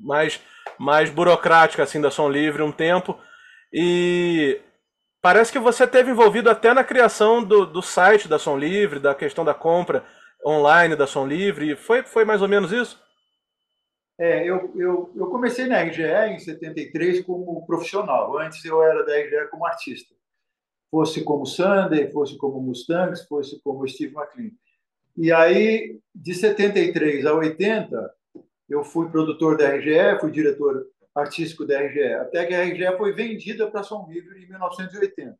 mais 0.00 0.40
mais 0.78 1.10
burocrática 1.10 1.82
assim 1.82 2.00
da 2.00 2.10
Som 2.10 2.28
Livre 2.28 2.62
um 2.62 2.72
tempo 2.72 3.18
e 3.72 4.60
parece 5.20 5.52
que 5.52 5.58
você 5.58 5.86
teve 5.86 6.10
envolvido 6.10 6.50
até 6.50 6.72
na 6.72 6.82
criação 6.82 7.44
do, 7.44 7.66
do 7.66 7.82
site 7.82 8.26
da 8.26 8.38
Som 8.38 8.56
Livre, 8.56 8.98
da 8.98 9.14
questão 9.14 9.44
da 9.44 9.54
compra 9.54 10.04
online 10.44 10.96
da 10.96 11.06
Som 11.06 11.26
Livre? 11.26 11.76
Foi, 11.76 12.02
foi 12.02 12.24
mais 12.24 12.42
ou 12.42 12.48
menos 12.48 12.72
isso? 12.72 13.00
É, 14.18 14.46
eu, 14.46 14.72
eu, 14.76 15.12
eu 15.16 15.26
comecei 15.28 15.66
na 15.66 15.80
RGE 15.80 16.02
em 16.02 16.38
73 16.38 17.24
como 17.24 17.64
profissional. 17.66 18.36
Antes 18.38 18.64
eu 18.64 18.82
era 18.82 19.04
da 19.04 19.16
RGE 19.16 19.48
como 19.50 19.66
artista. 19.66 20.14
Fosse 20.90 21.22
como 21.22 21.46
Sander, 21.46 22.12
fosse 22.12 22.36
como 22.36 22.60
Mustangs, 22.60 23.26
fosse 23.26 23.60
como 23.62 23.86
Steve 23.88 24.14
McLean. 24.14 24.50
E 25.16 25.32
aí, 25.32 25.98
de 26.14 26.34
73 26.34 27.24
a 27.24 27.34
80, 27.34 28.14
eu 28.70 28.84
fui 28.84 29.08
produtor 29.10 29.56
da 29.56 29.68
RGE, 29.68 30.20
fui 30.20 30.30
diretor 30.30 30.86
artístico 31.14 31.66
da 31.66 31.80
RGE, 31.80 32.14
até 32.14 32.46
que 32.46 32.54
a 32.54 32.62
RGE 32.62 32.96
foi 32.96 33.12
vendida 33.12 33.68
para 33.68 33.82
Som 33.82 34.06
Livre 34.08 34.42
em 34.42 34.48
1980. 34.48 35.36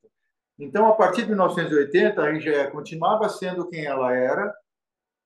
Então, 0.59 0.89
a 0.89 0.93
partir 0.93 1.23
de 1.23 1.29
1980, 1.29 2.21
a 2.21 2.29
RGE 2.29 2.71
continuava 2.73 3.29
sendo 3.29 3.69
quem 3.69 3.87
ela 3.87 4.13
era, 4.13 4.53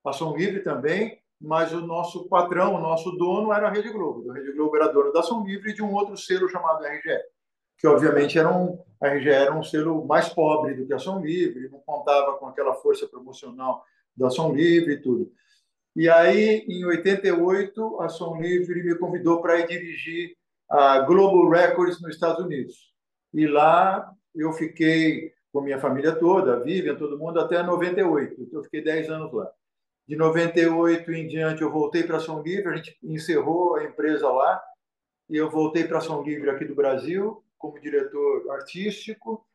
a 0.05 0.13
Som 0.13 0.37
Livre 0.37 0.61
também, 0.61 1.19
mas 1.41 1.73
o 1.73 1.81
nosso 1.81 2.29
patrão, 2.29 2.75
o 2.75 2.81
nosso 2.81 3.11
dono 3.13 3.53
era 3.53 3.69
a 3.69 3.71
Rede 3.71 3.91
Globo. 3.91 4.31
A 4.31 4.35
Rede 4.35 4.53
Globo 4.53 4.77
era 4.77 4.89
dona 4.89 5.11
da 5.11 5.23
Som 5.23 5.43
Livre 5.43 5.71
e 5.71 5.75
de 5.75 5.83
um 5.83 5.93
outro 5.93 6.17
selo 6.17 6.49
chamado 6.49 6.85
RGE, 6.85 7.19
que 7.79 7.87
obviamente 7.87 8.39
era 8.39 8.55
um, 8.55 8.79
a 9.01 9.09
RGE 9.09 9.31
era 9.31 9.55
um 9.55 9.63
selo 9.63 10.07
mais 10.07 10.29
pobre 10.29 10.75
do 10.75 10.87
que 10.87 10.93
a 10.93 10.99
Som 10.99 11.21
Livre, 11.21 11.71
não 11.71 11.81
contava 11.81 12.37
com 12.37 12.47
aquela 12.47 12.75
força 12.75 13.09
promocional 13.09 13.83
da 14.15 14.29
Som 14.29 14.53
Livre 14.53 14.95
e 14.95 15.03
tudo. 15.03 15.33
E 15.97 16.09
aí, 16.09 16.65
em 16.69 16.85
88, 16.85 18.01
a 18.01 18.09
Som 18.09 18.41
Livre 18.41 18.83
me 18.83 18.97
convidou 18.97 19.41
para 19.41 19.61
ir 19.61 19.69
dirigir 19.69 20.37
a 20.69 21.01
Global 21.01 21.49
Records 21.49 22.01
nos 22.01 22.15
Estados 22.15 22.45
Unidos. 22.45 22.93
E 23.33 23.47
lá 23.47 24.13
eu 24.35 24.53
fiquei 24.53 25.33
com 25.53 25.61
minha 25.61 25.79
família 25.79 26.13
toda, 26.13 26.55
a 26.55 26.59
Vivian, 26.59 26.97
todo 26.97 27.19
mundo, 27.19 27.39
até 27.39 27.63
98. 27.63 28.43
Então, 28.43 28.59
eu 28.59 28.65
fiquei 28.65 28.83
10 28.83 29.09
anos 29.09 29.33
lá. 29.33 29.49
De 30.07 30.17
98 30.17 31.13
em 31.13 31.29
diante, 31.29 31.63
eu 31.63 31.71
voltei 31.71 32.03
para 32.03 32.19
São 32.19 32.43
Livre, 32.43 32.69
a 32.69 32.77
gente 32.77 32.99
encerrou 33.03 33.77
a 33.77 33.85
empresa 33.85 34.29
lá, 34.29 34.61
e 35.31 35.37
eu 35.37 35.49
voltei 35.49 35.85
para 35.85 36.01
São 36.01 36.23
Livre 36.23 36.51
aqui 36.51 36.65
do 36.65 36.75
Brasil, 36.75 37.43
como 37.57 37.81
diretor 37.81 38.51
artístico, 38.51 39.47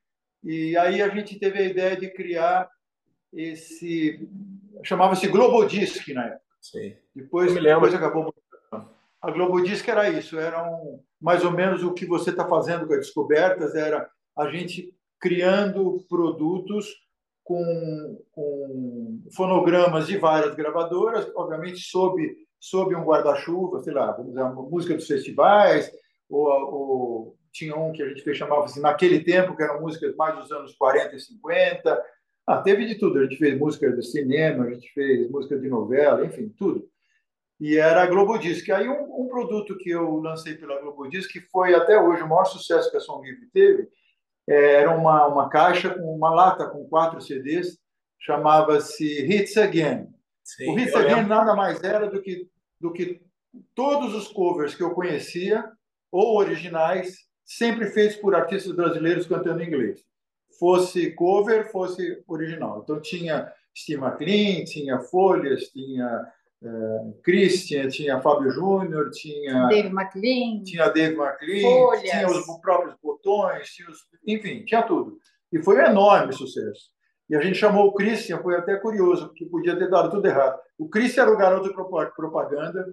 e 0.43 0.75
aí 0.77 1.01
a 1.01 1.09
gente 1.09 1.37
teve 1.37 1.59
a 1.59 1.63
ideia 1.63 1.97
de 1.97 2.09
criar 2.09 2.69
esse. 3.33 4.27
chamava-se 4.83 5.27
Globodisc 5.27 6.07
na 6.13 6.25
época. 6.25 6.41
Sim. 6.61 6.95
Depois, 7.15 7.53
depois 7.53 7.93
acabou. 7.93 8.33
A 9.21 9.31
Globodisc 9.31 9.87
era 9.87 10.09
isso, 10.09 10.39
era 10.39 10.63
um, 10.63 11.01
mais 11.21 11.43
ou 11.43 11.51
menos 11.51 11.83
o 11.83 11.93
que 11.93 12.05
você 12.05 12.29
está 12.29 12.47
fazendo 12.47 12.87
com 12.87 12.93
as 12.93 12.99
descobertas, 12.99 13.75
era 13.75 14.09
a 14.37 14.49
gente 14.49 14.95
criando 15.19 16.05
produtos 16.07 16.87
com, 17.43 18.23
com 18.31 19.21
fonogramas 19.35 20.07
de 20.07 20.17
várias 20.17 20.55
gravadoras, 20.55 21.29
obviamente 21.35 21.79
sob, 21.79 22.33
sob 22.59 22.95
um 22.95 23.03
guarda-chuva, 23.03 23.83
sei 23.83 23.93
lá, 23.93 24.11
vamos 24.11 24.33
dizer, 24.33 24.43
música 24.43 24.95
dos 24.95 25.07
festivais, 25.07 25.91
ou, 26.29 26.47
ou 26.47 27.37
tinha 27.51 27.75
um 27.75 27.91
que 27.91 28.01
a 28.01 28.07
gente 28.07 28.21
fez, 28.21 28.37
chamava 28.37 28.65
assim, 28.65 28.79
naquele 28.79 29.23
tempo, 29.23 29.55
que 29.55 29.63
eram 29.63 29.81
músicas 29.81 30.15
mais 30.15 30.37
dos 30.37 30.51
anos 30.51 30.75
40 30.75 31.15
e 31.15 31.19
50. 31.19 32.03
Ah, 32.49 32.63
teve 32.63 32.83
de 32.87 32.95
tudo. 32.95 33.19
A 33.19 33.23
gente 33.25 33.37
fez 33.37 33.55
música 33.59 33.91
de 33.91 34.03
cinema, 34.03 34.63
a 34.63 34.71
gente 34.71 34.91
fez 34.91 35.29
música 35.29 35.55
de 35.55 35.69
novela, 35.69 36.25
enfim, 36.25 36.49
tudo. 36.49 36.89
E 37.59 37.77
era 37.77 38.01
a 38.01 38.07
Globodisc. 38.07 38.67
Aí 38.71 38.89
um, 38.89 39.21
um 39.21 39.27
produto 39.27 39.77
que 39.77 39.91
eu 39.91 40.15
lancei 40.15 40.55
pela 40.55 40.81
Globodisc, 40.81 41.31
que 41.31 41.41
foi 41.41 41.75
até 41.75 42.01
hoje 42.01 42.23
o 42.23 42.27
maior 42.27 42.45
sucesso 42.45 42.89
que 42.89 42.97
a 42.97 42.99
Som 42.99 43.21
Livre 43.21 43.45
teve, 43.53 43.87
é, 44.47 44.81
era 44.81 44.97
uma, 44.97 45.27
uma 45.27 45.47
caixa 45.47 45.91
com 45.91 46.11
uma 46.11 46.31
lata 46.31 46.67
com 46.67 46.89
quatro 46.89 47.21
CDs, 47.21 47.77
chamava-se 48.17 49.05
Hits 49.05 49.55
Again. 49.55 50.07
Sim, 50.43 50.71
o 50.71 50.79
Hits 50.79 50.95
Again 50.95 51.27
nada 51.27 51.55
mais 51.55 51.83
era 51.83 52.09
do 52.09 52.19
que, 52.19 52.49
do 52.81 52.91
que 52.91 53.21
todos 53.75 54.15
os 54.15 54.27
covers 54.27 54.73
que 54.73 54.81
eu 54.81 54.95
conhecia, 54.95 55.71
ou 56.11 56.35
originais, 56.39 57.15
sempre 57.45 57.91
feitos 57.91 58.17
por 58.17 58.33
artistas 58.33 58.75
brasileiros 58.75 59.27
cantando 59.27 59.61
inglês. 59.61 60.03
Fosse 60.59 61.11
cover, 61.11 61.71
fosse 61.71 62.21
original. 62.27 62.81
Então 62.83 63.01
tinha 63.01 63.51
Steve 63.75 64.01
McLean, 64.01 64.65
tinha 64.65 64.99
Folhas, 64.99 65.63
tinha 65.69 66.27
uh, 66.61 67.21
Christian, 67.23 67.87
tinha 67.87 68.19
Fábio 68.19 68.51
Júnior, 68.51 69.09
tinha 69.11 69.67
Dave 69.67 69.87
McLean, 69.87 70.63
tinha 70.63 70.89
Dave 70.89 71.15
McLean, 71.15 71.61
Folhas. 71.61 72.01
tinha 72.01 72.27
os 72.27 72.59
próprios 72.61 72.95
botões, 73.01 73.69
tinha 73.69 73.89
os, 73.89 73.99
enfim, 74.27 74.65
tinha 74.65 74.83
tudo. 74.83 75.17
E 75.51 75.63
foi 75.63 75.77
um 75.77 75.85
enorme 75.85 76.33
sucesso. 76.33 76.91
E 77.29 77.35
a 77.35 77.41
gente 77.41 77.57
chamou 77.57 77.87
o 77.87 77.93
Christian, 77.93 78.39
foi 78.39 78.55
até 78.55 78.75
curioso, 78.77 79.27
porque 79.27 79.45
podia 79.45 79.77
ter 79.77 79.89
dado 79.89 80.09
tudo 80.09 80.25
errado. 80.25 80.59
O 80.77 80.89
Christian 80.89 81.23
era 81.23 81.31
o 81.31 81.37
garoto 81.37 81.69
de 81.69 81.75
propaganda 82.15 82.85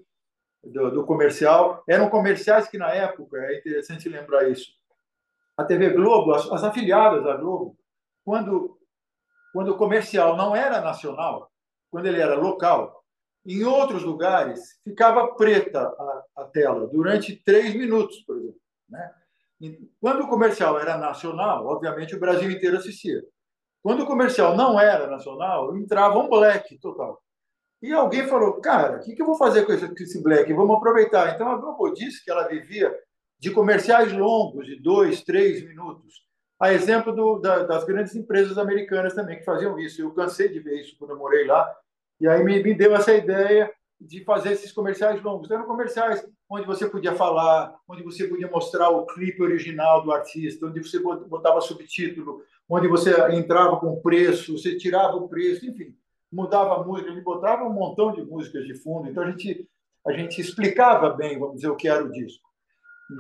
do, 0.63 0.91
do 0.91 1.07
comercial. 1.07 1.83
Eram 1.89 2.11
comerciais 2.11 2.69
que, 2.69 2.77
na 2.77 2.93
época, 2.93 3.39
é 3.39 3.59
interessante 3.59 4.09
lembrar 4.09 4.49
isso, 4.51 4.73
a 5.57 5.65
TV 5.65 5.91
Globo, 5.91 6.35
as, 6.35 6.51
as 6.51 6.65
afiliadas 6.65 7.25
da 7.25 7.37
Globo, 7.37 7.77
quando, 8.25 8.79
quando 9.53 9.71
o 9.71 9.77
comercial 9.77 10.37
não 10.37 10.55
era 10.55 10.81
nacional, 10.81 11.51
quando 11.91 12.07
ele 12.07 12.21
era 12.21 12.37
local, 12.37 13.03
em 13.45 13.65
outros 13.65 14.03
lugares, 14.03 14.81
ficava 14.83 15.35
preta 15.35 15.81
a, 15.81 16.25
a 16.39 16.45
tela 16.45 16.87
durante 16.89 17.37
três 17.45 17.75
minutos, 17.75 18.19
por 18.25 18.37
exemplo. 18.37 18.61
Né? 18.89 19.15
Quando 20.01 20.25
o 20.25 20.29
comercial 20.29 20.79
era 20.79 20.99
nacional, 20.99 21.65
obviamente 21.67 22.15
o 22.15 22.21
Brasil 22.21 22.51
inteiro 22.51 22.77
assistia. 22.77 23.23
Quando 23.83 24.03
o 24.03 24.07
comercial 24.07 24.57
não 24.57 24.79
era 24.79 25.07
nacional, 25.07 25.77
entrava 25.77 26.19
um 26.19 26.29
black 26.29 26.77
total. 26.79 27.23
E 27.81 27.93
alguém 27.93 28.27
falou, 28.27 28.61
cara, 28.61 28.97
o 28.97 29.01
que, 29.01 29.15
que 29.15 29.23
eu 29.23 29.27
vou 29.27 29.37
fazer 29.37 29.65
com 29.65 29.73
esse, 29.73 29.87
com 29.87 30.03
esse 30.03 30.23
black? 30.23 30.53
Vamos 30.53 30.77
aproveitar. 30.77 31.35
Então 31.35 31.49
a 31.49 31.57
Globo 31.57 31.93
disse 31.93 32.25
que 32.25 32.31
ela 32.31 32.49
vivia 32.49 32.93
de 33.39 33.51
comerciais 33.51 34.13
longos, 34.13 34.67
de 34.67 34.77
dois, 34.77 35.23
três 35.23 35.65
minutos. 35.65 36.25
A 36.59 36.73
exemplo 36.73 37.15
do, 37.15 37.39
da, 37.39 37.65
das 37.65 37.85
grandes 37.85 38.15
empresas 38.17 38.57
americanas 38.57 39.15
também 39.15 39.39
que 39.39 39.45
faziam 39.45 39.79
isso. 39.79 40.01
Eu 40.01 40.13
cansei 40.13 40.49
de 40.49 40.59
ver 40.61 40.81
isso 40.81 40.97
quando 40.99 41.11
eu 41.11 41.19
morei 41.19 41.47
lá. 41.47 41.71
E 42.19 42.27
aí 42.27 42.43
me, 42.43 42.63
me 42.63 42.75
deu 42.75 42.95
essa 42.95 43.13
ideia 43.13 43.71
de 44.01 44.25
fazer 44.25 44.53
esses 44.53 44.73
comerciais 44.73 45.23
longos. 45.23 45.51
Eram 45.51 45.65
comerciais 45.65 46.27
onde 46.49 46.67
você 46.67 46.89
podia 46.89 47.15
falar, 47.15 47.75
onde 47.89 48.03
você 48.03 48.27
podia 48.27 48.51
mostrar 48.51 48.89
o 48.91 49.07
clipe 49.07 49.43
original 49.43 50.03
do 50.03 50.13
artista, 50.13 50.67
onde 50.67 50.83
você 50.83 50.99
botava 50.99 51.61
subtítulo, 51.61 52.43
onde 52.69 52.89
você 52.89 53.13
entrava 53.33 53.79
com 53.79 54.01
preço, 54.01 54.57
você 54.57 54.77
tirava 54.77 55.17
o 55.17 55.29
preço, 55.29 55.67
enfim, 55.67 55.95
mudava 56.33 56.77
a 56.77 56.85
música, 56.85 57.11
gente 57.11 57.23
botava 57.23 57.65
um 57.65 57.73
montão 57.73 58.13
de 58.13 58.23
músicas 58.23 58.65
de 58.65 58.75
fundo. 58.75 59.09
Então 59.09 59.23
a 59.23 59.31
gente 59.31 59.69
a 60.07 60.13
gente 60.13 60.41
explicava 60.41 61.11
bem, 61.11 61.37
vamos 61.37 61.57
dizer, 61.57 61.69
o 61.69 61.75
que 61.75 61.89
era 61.89 62.05
o 62.05 62.13
disco. 62.13 62.46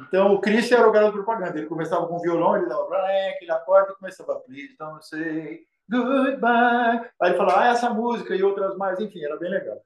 Então, 0.09 0.35
o 0.35 0.41
Chris 0.41 0.71
era 0.73 0.89
o 0.89 0.93
garoto 0.93 1.17
de 1.17 1.25
propaganda. 1.25 1.59
Ele 1.59 1.69
começava 1.69 2.07
com 2.07 2.19
violão, 2.19 2.57
ele 2.57 2.67
dava 2.67 2.89
black, 2.89 3.39
ele 3.41 3.53
acorda 3.53 3.93
e 3.93 3.97
começava 3.97 4.41
please 4.41 4.77
don't 4.79 5.07
say 5.07 5.61
goodbye. 5.89 7.09
Aí 7.21 7.31
ele 7.31 7.37
falava, 7.37 7.61
ah, 7.61 7.69
essa 7.69 7.91
música 7.91 8.35
e 8.35 8.43
outras 8.43 8.77
mais, 8.77 8.99
enfim, 9.01 9.23
era 9.25 9.37
bem 9.37 9.51
legal. 9.51 9.81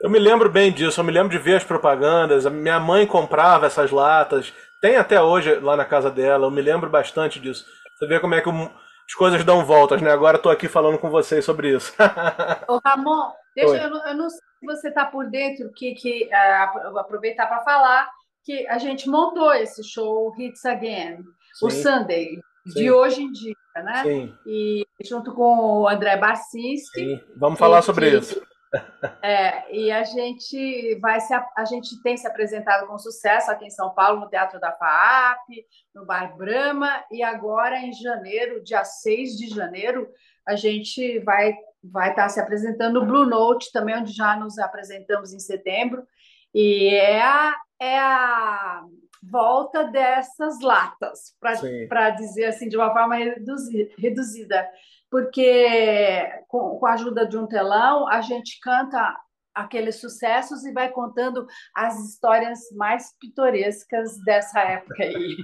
Eu 0.00 0.10
me 0.10 0.18
lembro 0.18 0.50
bem 0.50 0.72
disso, 0.72 1.00
eu 1.00 1.04
me 1.04 1.12
lembro 1.12 1.30
de 1.30 1.38
ver 1.38 1.56
as 1.56 1.64
propagandas. 1.64 2.46
A 2.46 2.50
minha 2.50 2.80
mãe 2.80 3.06
comprava 3.06 3.66
essas 3.66 3.90
latas, 3.90 4.52
tem 4.80 4.96
até 4.96 5.22
hoje 5.22 5.54
lá 5.60 5.76
na 5.76 5.84
casa 5.84 6.10
dela, 6.10 6.46
eu 6.46 6.50
me 6.50 6.60
lembro 6.60 6.90
bastante 6.90 7.38
disso. 7.38 7.64
Você 7.96 8.06
vê 8.06 8.18
como 8.18 8.34
é 8.34 8.40
que 8.40 8.50
as 8.50 9.14
coisas 9.16 9.44
dão 9.44 9.64
voltas, 9.64 10.02
né? 10.02 10.10
Agora 10.10 10.36
estou 10.36 10.50
aqui 10.50 10.66
falando 10.68 10.98
com 10.98 11.08
vocês 11.08 11.44
sobre 11.44 11.74
isso. 11.74 11.94
Ô, 12.68 12.80
Ramon, 12.84 13.32
deixa, 13.54 13.76
eu, 13.76 13.96
eu, 13.96 14.16
não 14.16 14.28
sei 14.28 14.40
se 14.58 14.66
você 14.66 14.88
está 14.88 15.06
por 15.06 15.30
dentro, 15.30 15.70
que, 15.72 15.94
que 15.94 16.28
uh, 16.28 16.98
aproveitar 16.98 17.46
para 17.46 17.62
falar 17.62 18.10
que 18.44 18.66
a 18.68 18.78
gente 18.78 19.08
montou 19.08 19.52
esse 19.54 19.82
show 19.82 20.32
Hits 20.38 20.64
Again, 20.64 21.18
Sim. 21.54 21.66
o 21.66 21.70
Sunday, 21.70 22.38
Sim. 22.66 22.74
de 22.74 22.90
hoje 22.90 23.22
em 23.22 23.32
dia, 23.32 23.54
né? 23.76 24.02
Sim. 24.02 24.34
E 24.46 24.86
junto 25.02 25.34
com 25.34 25.82
o 25.82 25.88
André 25.88 26.16
Barcinski. 26.16 27.00
Sim. 27.00 27.20
Vamos 27.36 27.58
falar 27.58 27.82
sobre 27.82 28.10
que, 28.10 28.16
isso. 28.18 28.42
É, 29.22 29.72
e 29.72 29.92
a 29.92 30.02
gente 30.02 30.98
vai 31.00 31.20
se 31.20 31.32
a 31.32 31.64
gente 31.64 32.02
tem 32.02 32.16
se 32.16 32.26
apresentado 32.26 32.88
com 32.88 32.98
sucesso 32.98 33.48
aqui 33.48 33.66
em 33.66 33.70
São 33.70 33.94
Paulo 33.94 34.18
no 34.18 34.28
Teatro 34.28 34.58
da 34.58 34.72
FAAP, 34.72 35.48
no 35.94 36.04
Bar 36.04 36.36
Brahma 36.36 37.04
e 37.08 37.22
agora 37.22 37.78
em 37.78 37.92
janeiro, 37.92 38.64
dia 38.64 38.84
6 38.84 39.36
de 39.36 39.46
janeiro, 39.48 40.08
a 40.44 40.56
gente 40.56 41.20
vai 41.20 41.54
vai 41.84 42.10
estar 42.10 42.28
se 42.30 42.40
apresentando 42.40 43.00
no 43.00 43.06
Blue 43.06 43.26
Note 43.26 43.70
também, 43.70 43.96
onde 43.96 44.12
já 44.12 44.36
nos 44.36 44.58
apresentamos 44.58 45.32
em 45.32 45.38
setembro. 45.38 46.04
E 46.54 46.94
é 46.94 47.20
a, 47.20 47.54
é 47.80 47.98
a 47.98 48.84
volta 49.22 49.84
dessas 49.84 50.60
latas, 50.60 51.34
para 51.88 52.10
dizer 52.10 52.44
assim, 52.46 52.68
de 52.68 52.76
uma 52.76 52.92
forma 52.92 53.16
reduzida. 53.98 54.68
Porque 55.10 56.28
com, 56.48 56.78
com 56.78 56.86
a 56.86 56.92
ajuda 56.92 57.26
de 57.26 57.36
um 57.36 57.46
telão, 57.46 58.08
a 58.08 58.20
gente 58.20 58.58
canta 58.60 59.16
aqueles 59.54 60.00
sucessos 60.00 60.64
e 60.64 60.72
vai 60.72 60.90
contando 60.90 61.46
as 61.74 61.98
histórias 62.00 62.60
mais 62.76 63.16
pitorescas 63.18 64.16
dessa 64.24 64.60
época 64.60 65.02
aí. 65.02 65.36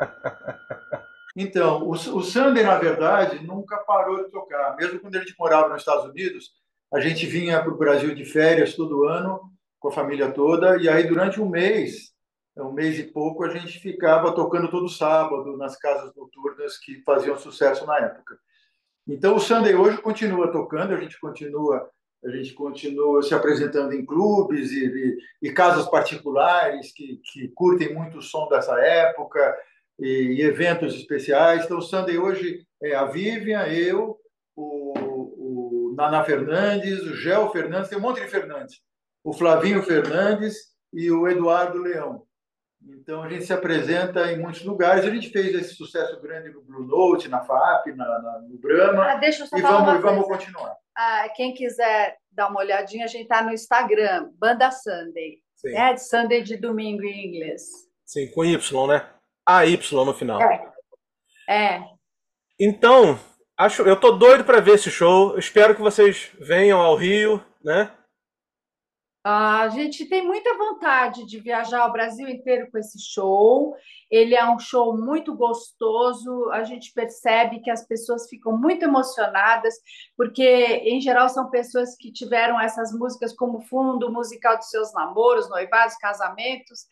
Então, 1.40 1.84
o, 1.84 1.90
o 1.92 2.22
Sander, 2.22 2.66
na 2.66 2.76
verdade, 2.80 3.46
nunca 3.46 3.78
parou 3.84 4.24
de 4.24 4.28
tocar. 4.28 4.74
Mesmo 4.74 4.98
quando 4.98 5.20
gente 5.20 5.36
morava 5.38 5.68
nos 5.68 5.82
Estados 5.82 6.04
Unidos, 6.06 6.50
a 6.92 6.98
gente 6.98 7.26
vinha 7.26 7.62
para 7.62 7.72
o 7.72 7.78
Brasil 7.78 8.12
de 8.12 8.24
férias 8.24 8.74
todo 8.74 9.04
ano 9.04 9.40
com 9.78 9.88
a 9.88 9.92
família 9.92 10.30
toda. 10.30 10.76
E 10.76 10.88
aí, 10.88 11.06
durante 11.06 11.40
um 11.40 11.48
mês, 11.48 12.12
um 12.56 12.72
mês 12.72 12.98
e 12.98 13.04
pouco, 13.04 13.44
a 13.44 13.50
gente 13.50 13.78
ficava 13.78 14.34
tocando 14.34 14.70
todo 14.70 14.88
sábado 14.88 15.56
nas 15.56 15.76
casas 15.76 16.14
noturnas 16.14 16.76
que 16.78 17.02
faziam 17.02 17.38
sucesso 17.38 17.86
na 17.86 17.98
época. 17.98 18.38
Então, 19.06 19.36
o 19.36 19.40
Sunday 19.40 19.74
hoje 19.74 19.98
continua 19.98 20.50
tocando, 20.52 20.94
a 20.94 21.00
gente 21.00 21.18
continua 21.18 21.88
a 22.24 22.30
gente 22.30 22.52
continua 22.52 23.22
se 23.22 23.32
apresentando 23.32 23.92
em 23.92 24.04
clubes 24.04 24.72
e, 24.72 24.86
e, 24.86 25.48
e 25.48 25.52
casas 25.52 25.88
particulares 25.88 26.92
que, 26.92 27.20
que 27.22 27.46
curtem 27.54 27.94
muito 27.94 28.18
o 28.18 28.22
som 28.22 28.48
dessa 28.48 28.76
época 28.80 29.56
e, 30.00 30.34
e, 30.34 30.42
eventos 30.42 30.96
especiais. 30.96 31.64
Então, 31.64 31.78
o 31.78 31.82
Sunday 31.82 32.18
hoje 32.18 32.66
é 32.82 32.96
a 32.96 33.04
Vivian, 33.04 33.64
eu, 33.68 34.18
o, 34.56 35.90
o 35.90 35.94
Nana 35.94 36.24
Fernandes, 36.24 37.02
o 37.02 37.14
Gel 37.14 37.52
Fernandes, 37.52 37.88
tem 37.88 37.98
um 37.98 38.02
monte 38.02 38.20
de 38.20 38.26
Fernandes 38.26 38.80
o 39.24 39.32
Flavinho 39.32 39.82
Fernandes 39.82 40.56
e 40.92 41.10
o 41.10 41.28
Eduardo 41.28 41.78
Leão. 41.78 42.26
Então 42.86 43.22
a 43.22 43.28
gente 43.28 43.44
se 43.44 43.52
apresenta 43.52 44.32
em 44.32 44.38
muitos 44.38 44.64
lugares. 44.64 45.04
A 45.04 45.10
gente 45.10 45.30
fez 45.30 45.54
esse 45.54 45.74
sucesso 45.74 46.20
grande 46.20 46.50
no 46.50 46.62
Blue 46.62 46.84
Note, 46.84 47.28
na 47.28 47.40
FAP, 47.40 47.88
na, 47.88 48.04
na 48.04 48.40
no 48.40 48.58
Brahma. 48.58 49.12
Ah, 49.12 49.16
deixa 49.16 49.42
eu 49.42 49.46
só 49.46 49.56
e 49.56 49.62
vamos, 49.62 49.94
e 49.94 49.98
vamos 49.98 50.26
continuar. 50.26 50.76
Ah, 50.96 51.28
quem 51.34 51.52
quiser 51.54 52.16
dar 52.30 52.48
uma 52.48 52.60
olhadinha, 52.60 53.04
a 53.04 53.08
gente 53.08 53.22
está 53.22 53.42
no 53.42 53.52
Instagram, 53.52 54.30
Banda 54.38 54.70
Sunday. 54.70 55.38
Sim. 55.56 55.74
É 55.76 55.92
de 55.92 56.08
Sunday 56.08 56.42
de 56.42 56.56
domingo 56.56 57.02
em 57.02 57.26
inglês. 57.26 57.62
Sim, 58.06 58.30
com 58.30 58.44
Y, 58.44 58.86
né? 58.86 59.04
AY 59.44 59.80
no 59.92 60.14
final. 60.14 60.40
É. 60.40 60.72
é. 61.48 61.82
Então, 62.60 63.18
acho, 63.56 63.82
eu 63.82 63.98
tô 63.98 64.12
doido 64.12 64.44
para 64.44 64.60
ver 64.60 64.74
esse 64.74 64.90
show. 64.90 65.38
espero 65.38 65.74
que 65.74 65.80
vocês 65.80 66.30
venham 66.38 66.80
ao 66.80 66.94
Rio, 66.94 67.44
né? 67.62 67.92
A 69.30 69.68
gente 69.68 70.06
tem 70.06 70.26
muita 70.26 70.56
vontade 70.56 71.26
de 71.26 71.38
viajar 71.38 71.84
o 71.84 71.92
Brasil 71.92 72.26
inteiro 72.26 72.70
com 72.70 72.78
esse 72.78 72.98
show. 72.98 73.76
Ele 74.10 74.34
é 74.34 74.50
um 74.50 74.58
show 74.58 74.96
muito 74.96 75.36
gostoso. 75.36 76.48
A 76.50 76.64
gente 76.64 76.94
percebe 76.94 77.60
que 77.60 77.70
as 77.70 77.86
pessoas 77.86 78.26
ficam 78.26 78.56
muito 78.56 78.84
emocionadas, 78.86 79.74
porque, 80.16 80.42
em 80.42 80.98
geral, 80.98 81.28
são 81.28 81.50
pessoas 81.50 81.94
que 81.94 82.10
tiveram 82.10 82.58
essas 82.58 82.90
músicas 82.90 83.36
como 83.36 83.60
fundo 83.60 84.10
musical 84.10 84.56
dos 84.56 84.70
seus 84.70 84.94
namoros, 84.94 85.50
noivados, 85.50 85.98
casamentos. 85.98 86.86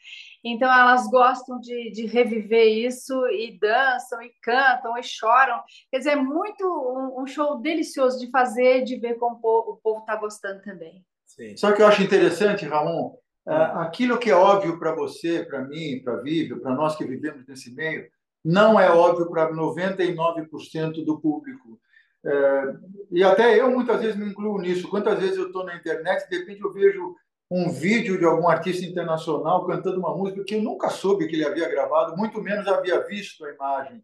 Então, 0.44 0.70
elas 0.70 1.08
gostam 1.08 1.58
de, 1.58 1.90
de 1.90 2.04
reviver 2.04 2.68
isso 2.68 3.14
e 3.28 3.58
dançam, 3.58 4.20
e 4.20 4.30
cantam, 4.42 4.98
e 4.98 5.02
choram. 5.02 5.62
Quer 5.90 5.98
dizer, 6.00 6.10
é 6.10 6.16
muito 6.16 6.66
um, 6.66 7.22
um 7.22 7.26
show 7.26 7.62
delicioso 7.62 8.18
de 8.18 8.30
fazer, 8.30 8.84
de 8.84 8.98
ver 8.98 9.14
como 9.14 9.36
o 9.36 9.78
povo 9.82 10.00
está 10.00 10.16
gostando 10.16 10.60
também. 10.60 11.02
Sim. 11.36 11.56
Só 11.56 11.72
que 11.72 11.82
eu 11.82 11.86
acho 11.86 12.02
interessante, 12.02 12.64
Ramon, 12.64 13.14
é, 13.46 13.54
aquilo 13.54 14.18
que 14.18 14.30
é 14.30 14.34
óbvio 14.34 14.78
para 14.78 14.92
você, 14.94 15.44
para 15.44 15.62
mim, 15.62 16.00
para 16.02 16.16
Vivi, 16.16 16.58
para 16.58 16.74
nós 16.74 16.96
que 16.96 17.04
vivemos 17.04 17.46
nesse 17.46 17.72
meio, 17.72 18.08
não 18.44 18.78
é 18.78 18.90
óbvio 18.90 19.28
para 19.30 19.52
99% 19.52 21.04
do 21.04 21.20
público. 21.20 21.78
É, 22.24 22.74
e 23.12 23.22
até 23.22 23.60
eu 23.60 23.70
muitas 23.70 24.00
vezes 24.00 24.16
me 24.16 24.26
incluo 24.26 24.60
nisso. 24.60 24.88
Quantas 24.88 25.18
vezes 25.18 25.36
eu 25.36 25.46
estou 25.46 25.64
na 25.64 25.76
internet, 25.76 26.28
de 26.28 26.38
repente 26.38 26.60
eu 26.60 26.72
vejo 26.72 27.14
um 27.48 27.70
vídeo 27.70 28.18
de 28.18 28.24
algum 28.24 28.48
artista 28.48 28.84
internacional 28.84 29.64
cantando 29.66 29.98
uma 29.98 30.16
música 30.16 30.42
que 30.42 30.56
eu 30.56 30.62
nunca 30.62 30.90
soube 30.90 31.28
que 31.28 31.36
ele 31.36 31.46
havia 31.46 31.68
gravado, 31.68 32.16
muito 32.16 32.42
menos 32.42 32.66
havia 32.66 33.00
visto 33.06 33.44
a 33.44 33.52
imagem. 33.52 34.02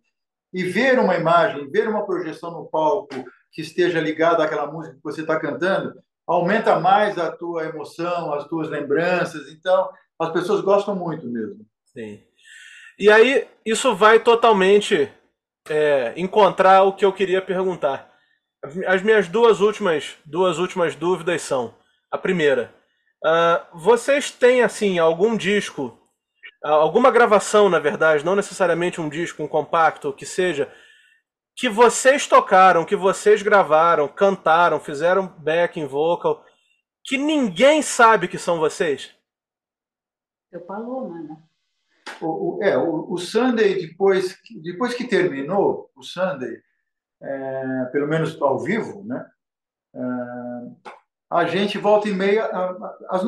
E 0.52 0.62
ver 0.64 0.98
uma 0.98 1.16
imagem, 1.16 1.70
ver 1.70 1.88
uma 1.88 2.04
projeção 2.04 2.50
no 2.52 2.66
palco 2.66 3.14
que 3.50 3.62
esteja 3.62 4.00
ligada 4.00 4.44
àquela 4.44 4.70
música 4.70 4.94
que 4.94 5.02
você 5.02 5.22
está 5.22 5.38
cantando, 5.40 5.94
aumenta 6.26 6.78
mais 6.78 7.18
a 7.18 7.30
tua 7.30 7.64
emoção, 7.64 8.32
as 8.34 8.46
tuas 8.46 8.68
lembranças. 8.68 9.50
Então, 9.52 9.90
as 10.18 10.30
pessoas 10.32 10.60
gostam 10.60 10.94
muito 10.94 11.26
mesmo. 11.26 11.66
Sim. 11.86 12.22
E 12.98 13.10
aí, 13.10 13.46
isso 13.64 13.94
vai 13.94 14.20
totalmente 14.20 15.10
é, 15.68 16.12
encontrar 16.16 16.82
o 16.82 16.92
que 16.92 17.04
eu 17.04 17.12
queria 17.12 17.42
perguntar. 17.42 18.10
As 18.86 19.02
minhas 19.02 19.28
duas 19.28 19.60
últimas, 19.60 20.16
duas 20.24 20.58
últimas 20.58 20.94
dúvidas 20.94 21.42
são: 21.42 21.74
a 22.10 22.16
primeira, 22.16 22.72
uh, 23.24 23.78
vocês 23.78 24.30
têm 24.30 24.62
assim 24.62 25.00
algum 25.00 25.36
disco, 25.36 25.98
alguma 26.62 27.10
gravação, 27.10 27.68
na 27.68 27.80
verdade, 27.80 28.24
não 28.24 28.36
necessariamente 28.36 29.00
um 29.00 29.08
disco, 29.08 29.42
um 29.42 29.48
compacto, 29.48 30.12
que 30.12 30.24
seja 30.24 30.72
que 31.54 31.68
vocês 31.68 32.26
tocaram, 32.26 32.84
que 32.84 32.96
vocês 32.96 33.42
gravaram, 33.42 34.08
cantaram, 34.08 34.80
fizeram 34.80 35.26
backing 35.38 35.86
vocal, 35.86 36.44
que 37.04 37.18
ninguém 37.18 37.82
sabe 37.82 38.28
que 38.28 38.38
são 38.38 38.58
vocês? 38.58 39.14
Eu 40.50 40.64
falou, 40.66 41.08
mano. 41.08 41.42
O, 42.20 42.56
o, 42.56 42.62
é, 42.62 42.76
o, 42.76 43.12
o 43.12 43.18
Sunday, 43.18 43.86
depois, 43.86 44.38
depois 44.62 44.94
que 44.94 45.06
terminou, 45.06 45.90
o 45.96 46.02
Sunday, 46.02 46.60
é, 47.20 47.84
pelo 47.86 48.06
menos 48.06 48.40
ao 48.40 48.58
vivo, 48.58 49.04
né? 49.04 49.24
É, 49.94 50.00
a 51.30 51.46
gente 51.46 51.78
volta 51.78 52.08
e 52.08 52.14
meia. 52.14 52.48
As, 53.08 53.22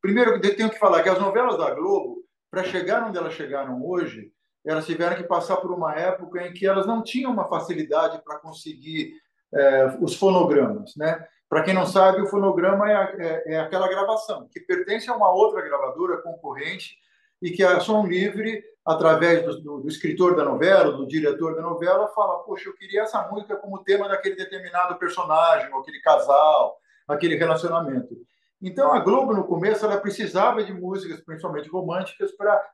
primeiro, 0.00 0.32
eu 0.36 0.56
tenho 0.56 0.70
que 0.70 0.78
falar 0.78 1.02
que 1.02 1.08
as 1.08 1.18
novelas 1.18 1.56
da 1.56 1.74
Globo, 1.74 2.24
para 2.50 2.64
chegar 2.64 3.08
onde 3.08 3.16
elas 3.16 3.34
chegaram 3.34 3.84
hoje, 3.84 4.32
elas 4.66 4.86
tiveram 4.86 5.16
que 5.16 5.22
passar 5.22 5.56
por 5.56 5.70
uma 5.70 5.94
época 5.94 6.42
em 6.46 6.52
que 6.52 6.66
elas 6.66 6.86
não 6.86 7.02
tinham 7.02 7.30
uma 7.30 7.48
facilidade 7.48 8.20
para 8.24 8.38
conseguir 8.38 9.14
é, 9.54 9.96
os 10.00 10.16
fonogramas, 10.16 10.94
né? 10.96 11.24
Para 11.48 11.62
quem 11.62 11.72
não 11.72 11.86
sabe, 11.86 12.20
o 12.20 12.26
fonograma 12.26 12.90
é, 12.90 12.94
é, 12.94 13.54
é, 13.54 13.60
aquela 13.60 13.88
gravação 13.88 14.48
que 14.52 14.60
pertence 14.60 15.08
a 15.08 15.14
uma 15.14 15.30
outra 15.30 15.62
gravadora 15.62 16.20
concorrente 16.20 16.96
e 17.40 17.50
que 17.50 17.62
a 17.62 17.78
Som 17.78 18.06
Livre, 18.06 18.64
através 18.84 19.44
do, 19.44 19.60
do, 19.60 19.80
do, 19.82 19.88
escritor 19.88 20.34
da 20.34 20.44
novela, 20.44 20.90
do 20.90 21.06
diretor 21.06 21.54
da 21.54 21.62
novela, 21.62 22.08
fala: 22.08 22.42
Poxa, 22.42 22.68
eu 22.68 22.74
queria 22.74 23.02
essa 23.02 23.28
música 23.28 23.54
como 23.56 23.84
tema 23.84 24.08
daquele 24.08 24.34
determinado 24.34 24.98
personagem, 24.98 25.72
ou 25.72 25.80
aquele 25.80 26.00
casal, 26.00 26.76
aquele 27.06 27.36
relacionamento. 27.36 28.16
Então, 28.60 28.92
a 28.92 28.98
Globo, 28.98 29.32
no 29.32 29.44
começo, 29.44 29.84
ela 29.84 29.98
precisava 29.98 30.64
de 30.64 30.72
músicas, 30.72 31.20
principalmente 31.20 31.68
românticas, 31.68 32.32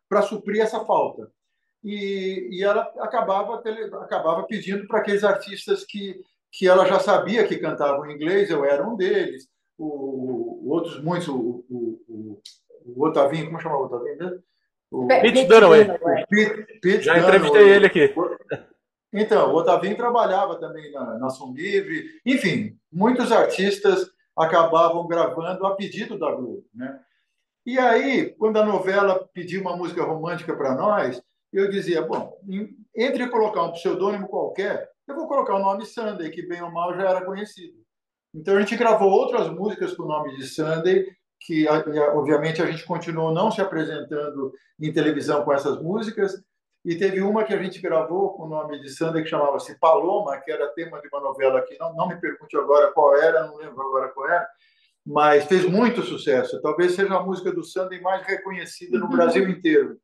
para 0.08 0.22
suprir 0.22 0.62
essa 0.62 0.82
falta. 0.84 1.30
E, 1.84 2.48
e 2.52 2.62
ela 2.62 2.82
acabava, 2.98 3.60
tele, 3.62 3.84
acabava 3.96 4.44
pedindo 4.44 4.86
para 4.86 5.00
aqueles 5.00 5.24
artistas 5.24 5.84
que, 5.84 6.20
que 6.50 6.68
ela 6.68 6.86
já 6.86 7.00
sabia 7.00 7.46
que 7.46 7.58
cantavam 7.58 8.08
em 8.08 8.14
inglês, 8.14 8.50
eu 8.50 8.64
era 8.64 8.86
um 8.86 8.96
deles, 8.96 9.48
o, 9.76 9.86
o 9.86 10.68
outros 10.70 11.02
muitos, 11.02 11.28
o, 11.28 11.64
o, 11.68 12.40
o, 12.84 13.04
Otavinho, 13.04 13.46
como 13.46 13.60
chama 13.60 13.76
o 13.76 13.84
Otavinho 13.84 14.18
mesmo? 14.18 14.42
O 14.90 15.06
Pete 15.08 15.44
Dunaway. 15.44 15.86
Pete, 16.28 16.80
Pete 16.80 17.04
Já 17.04 17.18
entrevistei 17.18 17.68
ele 17.68 17.86
aqui. 17.86 18.14
Então, 19.12 19.52
o 19.52 19.56
Otavinho 19.56 19.96
trabalhava 19.96 20.58
também 20.58 20.90
na, 20.92 21.18
na 21.18 21.30
Som 21.30 21.52
Livre. 21.52 22.04
Enfim, 22.24 22.78
muitos 22.90 23.32
artistas 23.32 24.10
acabavam 24.36 25.06
gravando 25.06 25.66
a 25.66 25.74
pedido 25.74 26.18
da 26.18 26.30
Globo. 26.30 26.64
Né? 26.74 26.98
E 27.66 27.78
aí, 27.78 28.30
quando 28.38 28.58
a 28.58 28.64
novela 28.64 29.28
pediu 29.32 29.60
uma 29.60 29.76
música 29.76 30.02
romântica 30.02 30.54
para 30.56 30.74
nós, 30.74 31.22
eu 31.52 31.70
dizia, 31.70 32.02
bom, 32.02 32.38
entre 32.94 33.28
colocar 33.28 33.62
um 33.62 33.72
pseudônimo 33.72 34.28
qualquer, 34.28 34.88
eu 35.06 35.14
vou 35.14 35.26
colocar 35.26 35.54
o 35.54 35.62
nome 35.62 35.84
Sunday, 35.84 36.30
que 36.30 36.46
bem 36.46 36.62
ou 36.62 36.70
mal 36.70 36.94
já 36.94 37.10
era 37.10 37.24
conhecido. 37.24 37.74
Então 38.34 38.56
a 38.56 38.60
gente 38.60 38.76
gravou 38.76 39.10
outras 39.10 39.50
músicas 39.50 39.94
com 39.94 40.04
o 40.04 40.08
nome 40.08 40.36
de 40.36 40.46
Sunday, 40.46 41.06
que 41.40 41.66
obviamente 41.68 42.62
a 42.62 42.66
gente 42.66 42.84
continuou 42.84 43.32
não 43.32 43.50
se 43.50 43.60
apresentando 43.60 44.52
em 44.80 44.92
televisão 44.92 45.44
com 45.44 45.52
essas 45.52 45.80
músicas, 45.82 46.42
e 46.84 46.96
teve 46.96 47.20
uma 47.20 47.44
que 47.44 47.54
a 47.54 47.62
gente 47.62 47.80
gravou 47.80 48.34
com 48.34 48.44
o 48.44 48.48
nome 48.48 48.80
de 48.80 48.88
Sunday 48.88 49.22
que 49.22 49.28
chamava-se 49.28 49.78
Paloma, 49.78 50.38
que 50.38 50.50
era 50.50 50.72
tema 50.72 51.00
de 51.00 51.08
uma 51.08 51.20
novela 51.20 51.62
que 51.62 51.78
não, 51.78 51.94
não 51.94 52.08
me 52.08 52.16
pergunte 52.16 52.56
agora 52.56 52.90
qual 52.92 53.16
era, 53.16 53.46
não 53.46 53.56
lembro 53.56 53.80
agora 53.82 54.08
qual 54.08 54.28
era, 54.28 54.48
mas 55.06 55.44
fez 55.44 55.64
muito 55.64 56.02
sucesso. 56.02 56.60
Talvez 56.60 56.94
seja 56.94 57.14
a 57.14 57.22
música 57.22 57.52
do 57.52 57.62
Sunday 57.62 58.00
mais 58.00 58.26
reconhecida 58.26 58.98
no 58.98 59.08
Brasil 59.08 59.48
inteiro. 59.48 59.96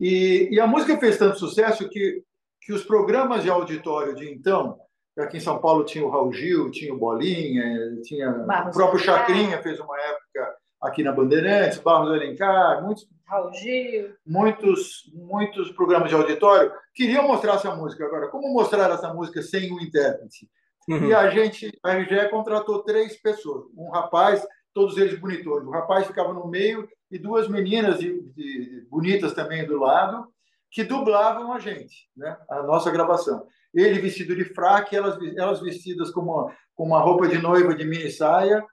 E, 0.00 0.48
e, 0.50 0.60
a 0.60 0.66
música 0.66 0.98
fez 0.98 1.18
tanto 1.18 1.38
sucesso 1.38 1.88
que, 1.88 2.22
que 2.60 2.72
os 2.72 2.82
programas 2.84 3.42
de 3.42 3.50
auditório 3.50 4.14
de 4.14 4.28
então, 4.32 4.78
aqui 5.18 5.36
em 5.36 5.40
São 5.40 5.58
Paulo 5.58 5.84
tinha 5.84 6.04
o 6.04 6.10
Raul 6.10 6.32
Gil, 6.32 6.70
tinha 6.70 6.92
o 6.92 6.98
Bolinha, 6.98 8.00
tinha 8.02 8.30
Barros 8.30 8.74
o 8.74 8.78
próprio 8.78 8.98
Chacrinha 8.98 9.62
fez 9.62 9.78
uma 9.78 9.98
época 10.00 10.56
aqui 10.82 11.02
na 11.02 11.12
Bandeirantes, 11.12 11.78
Barros 11.78 12.10
Alencar, 12.10 12.82
muitos 12.82 13.08
Raul 13.26 13.52
Gil. 13.54 14.14
Muitos, 14.26 15.10
muitos 15.12 15.72
programas 15.72 16.08
de 16.08 16.14
auditório 16.14 16.72
queriam 16.94 17.26
mostrar 17.26 17.54
essa 17.54 17.74
música. 17.74 18.04
Agora, 18.04 18.28
como 18.28 18.52
mostrar 18.52 18.90
essa 18.90 19.12
música 19.12 19.42
sem 19.42 19.72
o 19.72 19.80
intérprete? 19.80 20.48
Uhum. 20.88 21.08
E 21.08 21.14
a 21.14 21.30
gente, 21.30 21.70
a 21.82 21.92
RGE 21.92 22.28
contratou 22.30 22.82
três 22.82 23.20
pessoas. 23.20 23.64
Um 23.76 23.90
rapaz, 23.90 24.46
todos 24.74 24.98
eles 24.98 25.18
bonitões. 25.18 25.64
O 25.64 25.70
rapaz 25.70 26.06
ficava 26.06 26.32
no 26.32 26.48
meio 26.48 26.88
e 27.10 27.18
duas 27.18 27.48
meninas 27.48 28.00
de, 28.00 28.20
de, 28.32 28.86
bonitas 28.90 29.32
também 29.32 29.64
do 29.64 29.78
lado, 29.78 30.26
que 30.70 30.82
dublavam 30.82 31.52
a 31.52 31.60
gente, 31.60 32.08
né? 32.16 32.36
a 32.50 32.62
nossa 32.64 32.90
gravação. 32.90 33.46
Ele 33.72 34.00
vestido 34.00 34.34
de 34.34 34.44
fraque, 34.44 34.96
elas, 34.96 35.16
elas 35.36 35.60
vestidas 35.60 36.10
com 36.10 36.20
uma, 36.20 36.52
com 36.74 36.84
uma 36.84 37.00
roupa 37.00 37.28
de 37.28 37.38
noiva 37.38 37.74
de 37.74 37.84
mini 37.84 38.10
saia, 38.10 38.64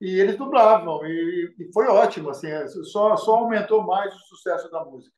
e 0.00 0.20
eles 0.20 0.36
dublavam, 0.36 1.06
e, 1.06 1.54
e 1.58 1.72
foi 1.72 1.86
ótimo, 1.86 2.28
assim, 2.28 2.48
é, 2.48 2.66
só, 2.66 3.16
só 3.16 3.36
aumentou 3.36 3.82
mais 3.82 4.14
o 4.14 4.18
sucesso 4.18 4.70
da 4.70 4.84
música. 4.84 5.16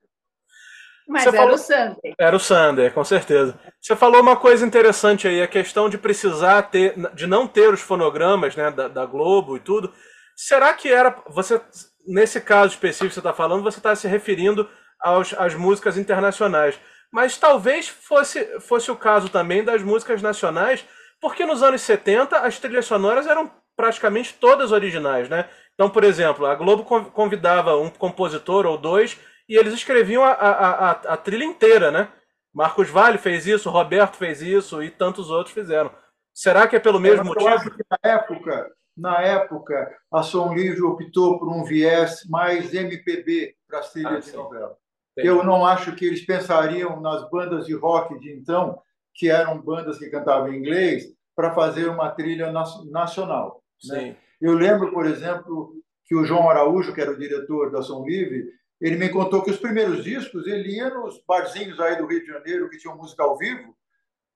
Mas 1.09 1.23
Você 1.23 1.29
era 1.31 1.39
falou... 1.39 1.55
o 1.55 1.59
Sander. 1.59 2.15
Era 2.19 2.37
o 2.37 2.41
Sander, 2.41 2.93
com 2.93 3.03
certeza. 3.03 3.59
Você 3.81 3.97
falou 3.97 4.21
uma 4.21 4.37
coisa 4.37 4.67
interessante 4.67 5.27
aí, 5.27 5.41
a 5.41 5.49
questão 5.49 5.89
de 5.89 5.97
precisar 5.97 6.63
ter, 6.65 6.95
de 7.15 7.27
não 7.27 7.49
ter 7.49 7.73
os 7.73 7.81
fonogramas 7.81 8.55
né, 8.55 8.71
da, 8.71 8.89
da 8.89 9.07
Globo 9.07 9.57
e 9.57 9.61
tudo. 9.61 9.93
Será 10.41 10.73
que 10.73 10.89
era. 10.89 11.21
Você, 11.31 11.61
nesse 12.07 12.41
caso 12.41 12.73
específico 12.75 13.09
que 13.09 13.15
você 13.15 13.19
está 13.19 13.35
falando, 13.35 13.65
você 13.65 13.81
está 13.81 13.97
se 13.97 14.07
referindo 14.07 14.71
aos, 15.01 15.35
às 15.35 15.53
músicas 15.53 15.99
internacionais. 15.99 16.79
Mas 17.11 17.37
talvez 17.37 17.89
fosse, 17.89 18.61
fosse 18.61 18.89
o 18.89 18.97
caso 18.97 19.29
também 19.31 19.65
das 19.65 19.83
músicas 19.83 20.23
nacionais, 20.23 20.87
porque 21.21 21.45
nos 21.45 21.61
anos 21.61 21.83
70 21.83 22.39
as 22.39 22.57
trilhas 22.61 22.87
sonoras 22.87 23.27
eram 23.27 23.51
praticamente 23.77 24.35
todas 24.35 24.71
originais, 24.71 25.29
né? 25.29 25.49
Então, 25.75 25.91
por 25.91 26.05
exemplo, 26.05 26.47
a 26.47 26.55
Globo 26.55 26.85
convidava 27.11 27.77
um 27.77 27.91
compositor 27.91 28.65
ou 28.65 28.79
dois 28.79 29.19
e 29.49 29.57
eles 29.57 29.75
escreviam 29.75 30.23
a, 30.23 30.31
a, 30.31 30.51
a, 30.61 30.91
a 30.91 31.17
trilha 31.17 31.45
inteira, 31.45 31.91
né? 31.91 32.09
Marcos 32.55 32.89
Vale 32.89 33.19
fez 33.19 33.45
isso, 33.45 33.71
Roberto 33.71 34.17
fez 34.17 34.41
isso 34.41 34.83
e 34.85 34.91
tantos 34.91 35.31
outros 35.31 35.53
fizeram. 35.53 35.91
Será 36.33 36.69
que 36.69 36.77
é 36.77 36.81
pelo 36.81 37.01
mesmo 37.01 37.25
motivo? 37.25 37.49
Eu 37.49 37.55
acho 37.55 37.71
que 37.71 37.83
na 37.91 38.11
época, 38.13 38.71
na 38.99 39.23
época, 39.23 39.97
a 40.11 40.23
Som 40.23 40.53
Livre 40.53 40.83
optou 40.83 41.39
por 41.39 41.49
um 41.49 41.65
viés 41.65 42.25
mais 42.29 42.75
MPB 42.75 43.55
para 43.69 43.79
as 43.79 43.93
trilhas 43.93 44.29
ah, 44.29 44.31
de 44.31 44.37
novela. 44.37 44.77
Entendi. 45.13 45.29
Eu 45.29 45.45
não 45.45 45.65
acho 45.65 45.95
que 45.95 46.05
eles 46.05 46.25
pensariam 46.25 47.01
nas 47.01 47.29
bandas 47.31 47.67
de 47.67 47.75
rock 47.75 48.19
de 48.19 48.33
então, 48.33 48.81
que 49.15 49.31
eram 49.31 49.61
bandas 49.61 49.99
que 49.99 50.11
cantavam 50.11 50.53
em 50.53 50.59
inglês, 50.59 51.05
para 51.35 51.55
fazer 51.55 51.89
uma 51.89 52.11
trilha 52.11 52.53
nacional. 52.91 53.63
Né? 53.89 54.17
Eu 54.41 54.55
lembro, 54.55 54.91
por 54.93 55.07
exemplo, 55.07 55.73
que 56.05 56.17
o 56.17 56.25
João 56.25 56.51
Araújo, 56.51 56.93
que 56.93 57.01
era 57.01 57.13
o 57.13 57.19
diretor 57.19 57.71
da 57.71 57.81
Som 57.81 58.05
Livre, 58.05 58.45
ele 58.81 58.97
me 58.97 59.09
contou 59.09 59.43
que 59.43 59.51
os 59.51 59.59
primeiros 59.59 60.03
discos 60.03 60.47
ele 60.47 60.77
ia 60.77 60.91
nos 60.91 61.23
barzinhos 61.27 61.79
aí 61.79 61.97
do 61.97 62.07
Rio 62.07 62.21
de 62.21 62.27
Janeiro 62.27 62.69
que 62.69 62.79
tinham 62.79 62.97
música 62.97 63.23
ao 63.23 63.37
vivo, 63.39 63.75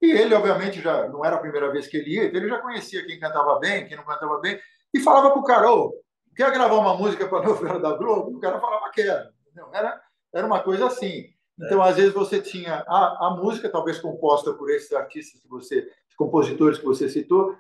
e 0.03 0.11
ele, 0.11 0.35
obviamente, 0.35 0.81
já 0.81 1.09
não 1.09 1.25
era 1.25 1.37
a 1.37 1.41
primeira 1.41 1.71
vez 1.71 1.87
que 1.87 1.97
ele 1.97 2.17
ia, 2.17 2.25
então 2.25 2.41
ele 2.41 2.51
já 2.51 2.59
conhecia 2.59 3.07
quem 3.07 3.21
cantava 3.21 3.61
bem, 3.61 3.87
quem 3.87 3.97
não 3.97 4.05
cantava 4.05 4.39
bem, 4.41 4.59
e 4.93 4.99
falava 4.99 5.31
para 5.31 5.41
o 5.41 5.45
cara: 5.45 5.73
oh, 5.73 5.95
quer 6.35 6.51
gravar 6.51 6.75
uma 6.75 6.97
música 6.97 7.29
para 7.29 7.39
a 7.39 7.43
novela 7.49 7.79
da 7.79 7.93
Globo? 7.97 8.37
O 8.37 8.41
cara 8.41 8.61
falava 8.61 8.91
que 8.91 9.01
era. 9.01 9.31
Era, 9.73 10.01
era 10.35 10.47
uma 10.47 10.61
coisa 10.61 10.87
assim. 10.87 11.27
Então, 11.61 11.85
é. 11.85 11.89
às 11.89 11.97
vezes, 11.97 12.13
você 12.13 12.41
tinha 12.41 12.83
a, 12.89 13.29
a 13.29 13.37
música, 13.41 13.69
talvez 13.69 14.01
composta 14.01 14.53
por 14.55 14.71
esses 14.71 14.93
artistas 14.93 15.41
que 15.41 15.49
você, 15.49 15.87
compositores 16.17 16.79
que 16.79 16.85
você 16.85 17.09
citou, 17.09 17.55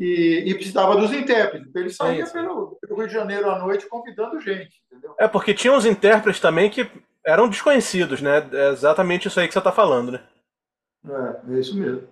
e, 0.00 0.42
e, 0.46 0.54
precisava 0.54 0.96
dos 0.96 1.12
intérpretes. 1.12 1.68
Então 1.68 1.82
ele 1.82 1.90
saía 1.90 2.26
pelo, 2.26 2.76
pelo, 2.80 2.98
Rio 2.98 3.06
de 3.06 3.14
Janeiro 3.14 3.48
à 3.48 3.58
noite 3.58 3.88
convidando 3.88 4.40
gente. 4.40 4.82
Entendeu? 4.90 5.14
É 5.16 5.28
porque 5.28 5.54
tinha 5.54 5.72
uns 5.72 5.86
intérpretes 5.86 6.40
também 6.40 6.68
que 6.68 6.90
eram 7.24 7.48
desconhecidos, 7.48 8.20
né? 8.20 8.44
É 8.52 8.70
exatamente 8.70 9.28
isso 9.28 9.38
aí 9.38 9.46
que 9.46 9.52
você 9.52 9.60
está 9.60 9.70
falando, 9.70 10.10
né? 10.10 10.20
É, 11.06 11.54
é 11.54 11.58
isso 11.58 11.76
mesmo. 11.76 12.08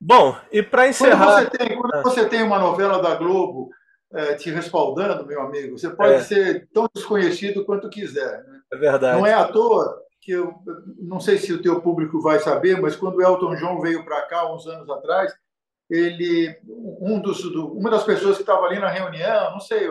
Bom, 0.00 0.36
e 0.50 0.62
para 0.62 0.88
encerrar. 0.88 1.44
Quando, 1.44 1.50
você 1.50 1.58
tem, 1.58 1.78
quando 1.78 1.94
ah. 1.94 2.02
você 2.02 2.28
tem, 2.28 2.42
uma 2.42 2.58
novela 2.58 3.02
da 3.02 3.14
Globo 3.16 3.70
é, 4.12 4.34
te 4.34 4.50
respaldando, 4.50 5.26
meu 5.26 5.42
amigo, 5.42 5.78
você 5.78 5.90
pode 5.90 6.14
é. 6.14 6.20
ser 6.20 6.68
tão 6.72 6.88
desconhecido 6.92 7.64
quanto 7.64 7.90
quiser. 7.90 8.42
Né? 8.44 8.60
É 8.72 8.76
verdade. 8.76 9.18
Não 9.18 9.26
é 9.26 9.34
à 9.34 9.46
toa 9.46 10.02
que 10.22 10.32
eu 10.32 10.54
não 10.98 11.18
sei 11.20 11.38
se 11.38 11.52
o 11.52 11.62
teu 11.62 11.80
público 11.80 12.20
vai 12.20 12.38
saber, 12.38 12.80
mas 12.80 12.96
quando 12.96 13.16
o 13.16 13.22
Elton 13.22 13.54
John 13.56 13.80
veio 13.80 14.04
para 14.04 14.22
cá 14.22 14.52
uns 14.52 14.66
anos 14.66 14.88
atrás, 14.90 15.32
ele 15.88 16.58
um 16.66 17.20
dos 17.20 17.44
uma 17.44 17.90
das 17.90 18.04
pessoas 18.04 18.36
que 18.36 18.42
estava 18.42 18.66
ali 18.66 18.78
na 18.78 18.88
reunião, 18.88 19.52
não 19.52 19.60
sei, 19.60 19.88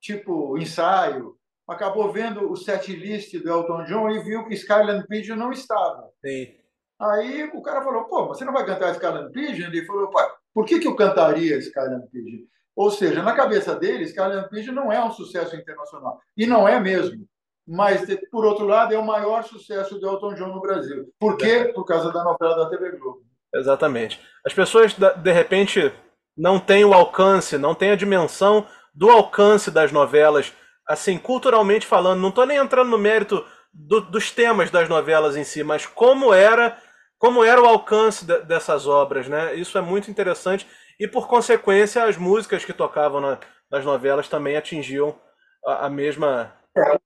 tipo 0.00 0.58
ensaio, 0.58 1.36
acabou 1.66 2.12
vendo 2.12 2.50
o 2.50 2.56
set 2.56 2.94
list 2.94 3.34
do 3.38 3.48
Elton 3.48 3.84
John 3.84 4.10
e 4.10 4.22
viu 4.22 4.44
que 4.44 4.54
Skyland 4.54 5.06
Pigeon 5.06 5.36
não 5.36 5.50
estava. 5.50 6.10
Sim. 6.24 6.54
Aí 7.00 7.50
o 7.52 7.62
cara 7.62 7.82
falou: 7.82 8.04
"Pô, 8.04 8.26
você 8.26 8.44
não 8.44 8.52
vai 8.52 8.64
cantar 8.64 8.92
Skyland 8.92 9.32
Pigeon?" 9.32 9.68
Ele 9.68 9.84
falou: 9.84 10.08
"Pô, 10.08 10.18
por 10.52 10.64
que 10.64 10.78
que 10.78 10.86
eu 10.86 10.96
cantaria 10.96 11.58
Skyland 11.58 12.06
Pigeon?" 12.10 12.44
Ou 12.76 12.90
seja, 12.90 13.22
na 13.22 13.32
cabeça 13.32 13.74
dele, 13.74 14.04
Skyland 14.04 14.48
Pigeon 14.48 14.74
não 14.74 14.92
é 14.92 15.02
um 15.02 15.10
sucesso 15.10 15.54
internacional. 15.54 16.18
E 16.36 16.46
não 16.46 16.66
é 16.66 16.80
mesmo. 16.80 17.24
Mas, 17.66 18.04
por 18.30 18.44
outro 18.44 18.66
lado, 18.66 18.92
é 18.92 18.98
o 18.98 19.06
maior 19.06 19.42
sucesso 19.44 19.98
do 19.98 20.06
Elton 20.06 20.34
John 20.34 20.48
no 20.48 20.60
Brasil. 20.60 21.06
Por 21.18 21.36
quê? 21.36 21.72
Por 21.74 21.84
causa 21.84 22.12
da 22.12 22.22
novela 22.22 22.56
da 22.56 22.68
TV 22.68 22.90
Globo. 22.98 23.22
Exatamente. 23.54 24.20
As 24.44 24.52
pessoas, 24.52 24.92
de 24.94 25.32
repente, 25.32 25.92
não 26.36 26.58
têm 26.58 26.84
o 26.84 26.92
alcance, 26.92 27.56
não 27.56 27.74
têm 27.74 27.92
a 27.92 27.96
dimensão 27.96 28.66
do 28.92 29.08
alcance 29.08 29.70
das 29.70 29.92
novelas, 29.92 30.52
assim, 30.86 31.16
culturalmente 31.16 31.86
falando. 31.86 32.20
Não 32.20 32.28
estou 32.28 32.44
nem 32.44 32.58
entrando 32.58 32.90
no 32.90 32.98
mérito 32.98 33.44
do, 33.72 34.00
dos 34.00 34.30
temas 34.30 34.70
das 34.70 34.88
novelas 34.88 35.36
em 35.36 35.44
si, 35.44 35.64
mas 35.64 35.86
como 35.86 36.34
era, 36.34 36.76
como 37.24 37.42
era 37.42 37.58
o 37.58 37.64
alcance 37.64 38.26
de, 38.26 38.38
dessas 38.40 38.86
obras, 38.86 39.26
né? 39.26 39.54
Isso 39.54 39.78
é 39.78 39.80
muito 39.80 40.10
interessante 40.10 40.66
e, 41.00 41.08
por 41.08 41.26
consequência, 41.26 42.04
as 42.04 42.18
músicas 42.18 42.66
que 42.66 42.72
tocavam 42.74 43.18
na, 43.18 43.38
nas 43.70 43.82
novelas 43.82 44.28
também 44.28 44.58
atingiam 44.58 45.18
a, 45.64 45.86
a 45.86 45.88
mesma. 45.88 46.52
É, 46.76 47.00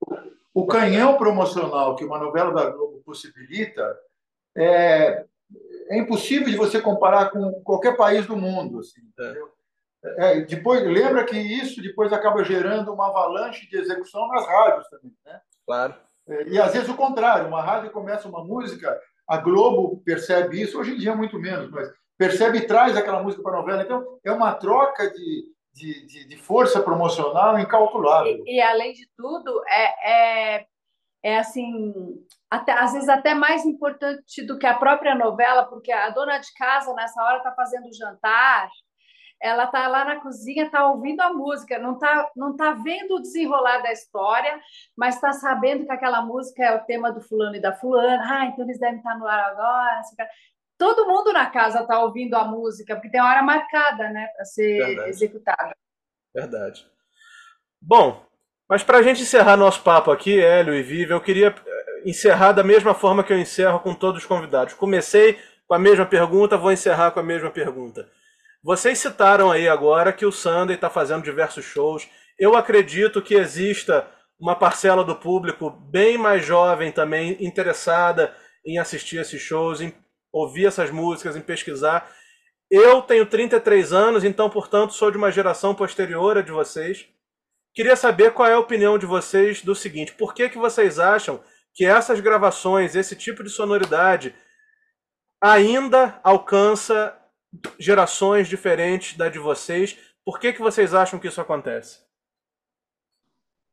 o 0.52 0.66
canhão 0.66 1.16
promocional 1.16 1.94
que 1.94 2.04
uma 2.04 2.18
novela 2.18 2.52
da 2.52 2.68
Globo 2.68 3.00
possibilita 3.06 3.96
é, 4.56 5.24
é 5.88 5.98
impossível 5.98 6.48
de 6.48 6.56
você 6.56 6.82
comparar 6.82 7.30
com 7.30 7.52
qualquer 7.62 7.96
país 7.96 8.26
do 8.26 8.36
mundo. 8.36 8.80
Assim, 8.80 9.00
é. 9.20 10.30
É, 10.30 10.40
depois, 10.40 10.82
lembra 10.82 11.24
que 11.24 11.38
isso 11.38 11.80
depois 11.80 12.12
acaba 12.12 12.42
gerando 12.42 12.92
uma 12.92 13.06
avalanche 13.06 13.70
de 13.70 13.76
execução 13.76 14.26
nas 14.26 14.44
rádios 14.44 14.88
também. 14.88 15.12
Né? 15.24 15.40
Claro. 15.64 15.94
É, 16.28 16.48
e 16.48 16.60
às 16.60 16.72
vezes 16.72 16.88
o 16.88 16.96
contrário, 16.96 17.46
uma 17.46 17.62
rádio 17.62 17.92
começa 17.92 18.28
uma 18.28 18.42
música, 18.42 19.00
a 19.28 19.36
Globo 19.36 20.02
percebe 20.04 20.62
isso, 20.62 20.78
hoje 20.78 20.94
em 20.94 20.98
dia 20.98 21.14
muito 21.14 21.38
menos, 21.38 21.70
mas 21.70 21.88
percebe 22.16 22.58
e 22.58 22.66
traz 22.66 22.96
aquela 22.96 23.22
música 23.22 23.42
para 23.42 23.52
a 23.52 23.60
novela. 23.60 23.82
Então, 23.82 24.18
é 24.24 24.32
uma 24.32 24.54
troca 24.54 25.10
de, 25.10 25.44
de, 25.72 26.06
de, 26.06 26.28
de 26.28 26.36
força 26.36 26.82
promocional 26.82 27.58
incalculável. 27.58 28.42
E, 28.46 28.56
e, 28.56 28.62
além 28.62 28.92
de 28.94 29.06
tudo, 29.16 29.62
é, 29.68 30.56
é, 30.56 30.66
é 31.22 31.38
assim, 31.38 31.92
até, 32.50 32.72
às 32.72 32.92
vezes 32.94 33.08
até 33.08 33.34
mais 33.34 33.66
importante 33.66 34.44
do 34.46 34.58
que 34.58 34.66
a 34.66 34.78
própria 34.78 35.14
novela, 35.14 35.66
porque 35.66 35.92
a 35.92 36.08
dona 36.10 36.38
de 36.38 36.52
casa, 36.54 36.94
nessa 36.94 37.22
hora, 37.22 37.36
está 37.38 37.52
fazendo 37.52 37.86
o 37.86 37.94
jantar, 37.94 38.68
ela 39.40 39.64
está 39.64 39.86
lá 39.86 40.04
na 40.04 40.16
cozinha, 40.20 40.64
está 40.64 40.86
ouvindo 40.88 41.20
a 41.20 41.32
música, 41.32 41.78
não 41.78 41.94
está 41.94 42.30
não 42.34 42.56
tá 42.56 42.72
vendo 42.72 43.16
o 43.16 43.20
desenrolar 43.20 43.78
da 43.78 43.92
história, 43.92 44.58
mas 44.96 45.14
está 45.14 45.32
sabendo 45.32 45.84
que 45.84 45.92
aquela 45.92 46.20
música 46.22 46.64
é 46.64 46.74
o 46.74 46.84
tema 46.84 47.12
do 47.12 47.20
fulano 47.20 47.54
e 47.54 47.60
da 47.60 47.72
fulana. 47.72 48.22
Ah, 48.28 48.46
então 48.46 48.64
eles 48.64 48.78
devem 48.78 48.98
estar 48.98 49.12
tá 49.12 49.18
no 49.18 49.26
ar 49.26 49.40
agora. 49.50 50.00
Todo 50.76 51.06
mundo 51.06 51.32
na 51.32 51.46
casa 51.46 51.80
está 51.80 52.00
ouvindo 52.00 52.34
a 52.34 52.44
música, 52.44 52.94
porque 52.94 53.10
tem 53.10 53.20
hora 53.20 53.42
marcada 53.42 54.10
né, 54.10 54.28
para 54.34 54.44
ser 54.44 54.78
Verdade. 54.78 55.10
executada. 55.10 55.76
Verdade. 56.34 56.86
Bom, 57.80 58.24
mas 58.68 58.82
para 58.82 58.98
a 58.98 59.02
gente 59.02 59.22
encerrar 59.22 59.56
nosso 59.56 59.82
papo 59.82 60.10
aqui, 60.10 60.40
Hélio 60.40 60.74
e 60.74 60.82
Vivi, 60.82 61.10
eu 61.10 61.20
queria 61.20 61.48
eh, 61.48 62.02
encerrar 62.04 62.52
da 62.52 62.62
mesma 62.62 62.94
forma 62.94 63.24
que 63.24 63.32
eu 63.32 63.38
encerro 63.38 63.80
com 63.80 63.94
todos 63.94 64.22
os 64.22 64.26
convidados. 64.26 64.74
Comecei 64.74 65.38
com 65.66 65.74
a 65.74 65.78
mesma 65.78 66.06
pergunta, 66.06 66.56
vou 66.56 66.70
encerrar 66.70 67.10
com 67.12 67.20
a 67.20 67.22
mesma 67.22 67.50
pergunta. 67.50 68.08
Vocês 68.62 68.98
citaram 68.98 69.50
aí 69.50 69.68
agora 69.68 70.12
que 70.12 70.26
o 70.26 70.32
Sunday 70.32 70.74
está 70.74 70.90
fazendo 70.90 71.22
diversos 71.22 71.64
shows. 71.64 72.08
Eu 72.38 72.56
acredito 72.56 73.22
que 73.22 73.34
exista 73.34 74.06
uma 74.38 74.54
parcela 74.54 75.04
do 75.04 75.16
público 75.16 75.70
bem 75.70 76.18
mais 76.18 76.44
jovem 76.44 76.92
também 76.92 77.36
interessada 77.40 78.34
em 78.64 78.78
assistir 78.78 79.18
esses 79.18 79.40
shows, 79.40 79.80
em 79.80 79.94
ouvir 80.32 80.66
essas 80.66 80.90
músicas, 80.90 81.36
em 81.36 81.40
pesquisar. 81.40 82.10
Eu 82.70 83.00
tenho 83.00 83.24
33 83.24 83.92
anos, 83.92 84.24
então, 84.24 84.50
portanto, 84.50 84.92
sou 84.92 85.10
de 85.10 85.16
uma 85.16 85.32
geração 85.32 85.74
posterior 85.74 86.36
a 86.36 86.42
de 86.42 86.52
vocês. 86.52 87.08
Queria 87.74 87.96
saber 87.96 88.32
qual 88.32 88.48
é 88.48 88.54
a 88.54 88.58
opinião 88.58 88.98
de 88.98 89.06
vocês 89.06 89.62
do 89.62 89.74
seguinte: 89.74 90.12
por 90.12 90.34
que, 90.34 90.48
que 90.48 90.58
vocês 90.58 90.98
acham 90.98 91.40
que 91.74 91.84
essas 91.84 92.20
gravações, 92.20 92.94
esse 92.94 93.14
tipo 93.14 93.42
de 93.42 93.50
sonoridade, 93.50 94.34
ainda 95.40 96.20
alcança 96.22 97.16
gerações 97.78 98.48
diferentes 98.48 99.16
da 99.16 99.28
de 99.28 99.38
vocês. 99.38 99.98
Por 100.24 100.38
que, 100.38 100.52
que 100.52 100.60
vocês 100.60 100.94
acham 100.94 101.18
que 101.18 101.28
isso 101.28 101.40
acontece? 101.40 102.00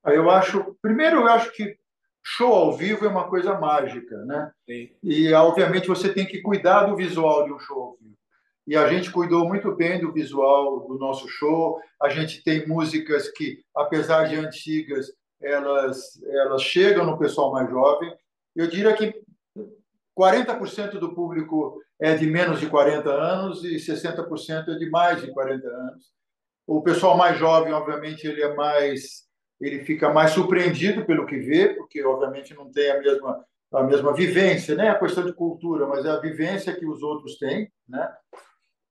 Eu 0.05 0.29
acho, 0.29 0.77
primeiro, 0.81 1.21
eu 1.21 1.27
acho 1.27 1.51
que 1.51 1.77
show 2.23 2.53
ao 2.53 2.73
vivo 2.77 3.05
é 3.05 3.09
uma 3.09 3.27
coisa 3.27 3.59
mágica, 3.59 4.17
né? 4.25 4.51
Sim. 4.65 4.89
E 5.03 5.33
obviamente 5.33 5.87
você 5.87 6.13
tem 6.13 6.25
que 6.25 6.41
cuidar 6.41 6.85
do 6.85 6.95
visual 6.95 7.45
de 7.45 7.53
um 7.53 7.59
show 7.59 7.81
ao 7.81 7.97
vivo. 7.97 8.15
E 8.67 8.75
a 8.75 8.87
gente 8.87 9.11
cuidou 9.11 9.47
muito 9.47 9.75
bem 9.75 9.99
do 9.99 10.11
visual 10.11 10.87
do 10.87 10.97
nosso 10.97 11.27
show. 11.27 11.79
A 12.01 12.09
gente 12.09 12.43
tem 12.43 12.67
músicas 12.67 13.29
que, 13.29 13.63
apesar 13.75 14.27
de 14.27 14.35
antigas, 14.35 15.07
elas 15.41 16.19
elas 16.23 16.63
chegam 16.63 17.05
no 17.05 17.17
pessoal 17.17 17.51
mais 17.51 17.69
jovem. 17.69 18.11
Eu 18.55 18.67
diria 18.67 18.93
que 18.95 19.21
40% 20.17 20.97
do 20.97 21.13
público 21.13 21.79
é 21.99 22.15
de 22.15 22.25
menos 22.27 22.59
de 22.59 22.67
40 22.67 23.09
anos 23.09 23.63
e 23.63 23.75
60% 23.75 24.67
é 24.69 24.75
de 24.75 24.89
mais 24.89 25.21
de 25.21 25.31
40 25.31 25.67
anos. 25.67 26.05
O 26.67 26.81
pessoal 26.81 27.15
mais 27.15 27.37
jovem, 27.37 27.73
obviamente, 27.73 28.25
ele 28.27 28.41
é 28.41 28.53
mais 28.53 29.25
ele 29.61 29.85
fica 29.85 30.11
mais 30.11 30.31
surpreendido 30.31 31.05
pelo 31.05 31.25
que 31.25 31.37
vê, 31.37 31.69
porque 31.69 32.03
obviamente 32.03 32.53
não 32.53 32.69
tem 32.69 32.91
a 32.91 32.99
mesma 32.99 33.45
a 33.73 33.83
mesma 33.83 34.13
vivência, 34.13 34.75
né? 34.75 34.89
A 34.89 34.99
questão 34.99 35.25
de 35.25 35.33
cultura, 35.33 35.85
mas 35.85 36.05
é 36.05 36.09
a 36.09 36.19
vivência 36.19 36.75
que 36.75 36.85
os 36.85 37.01
outros 37.03 37.37
têm, 37.37 37.71
né? 37.87 38.09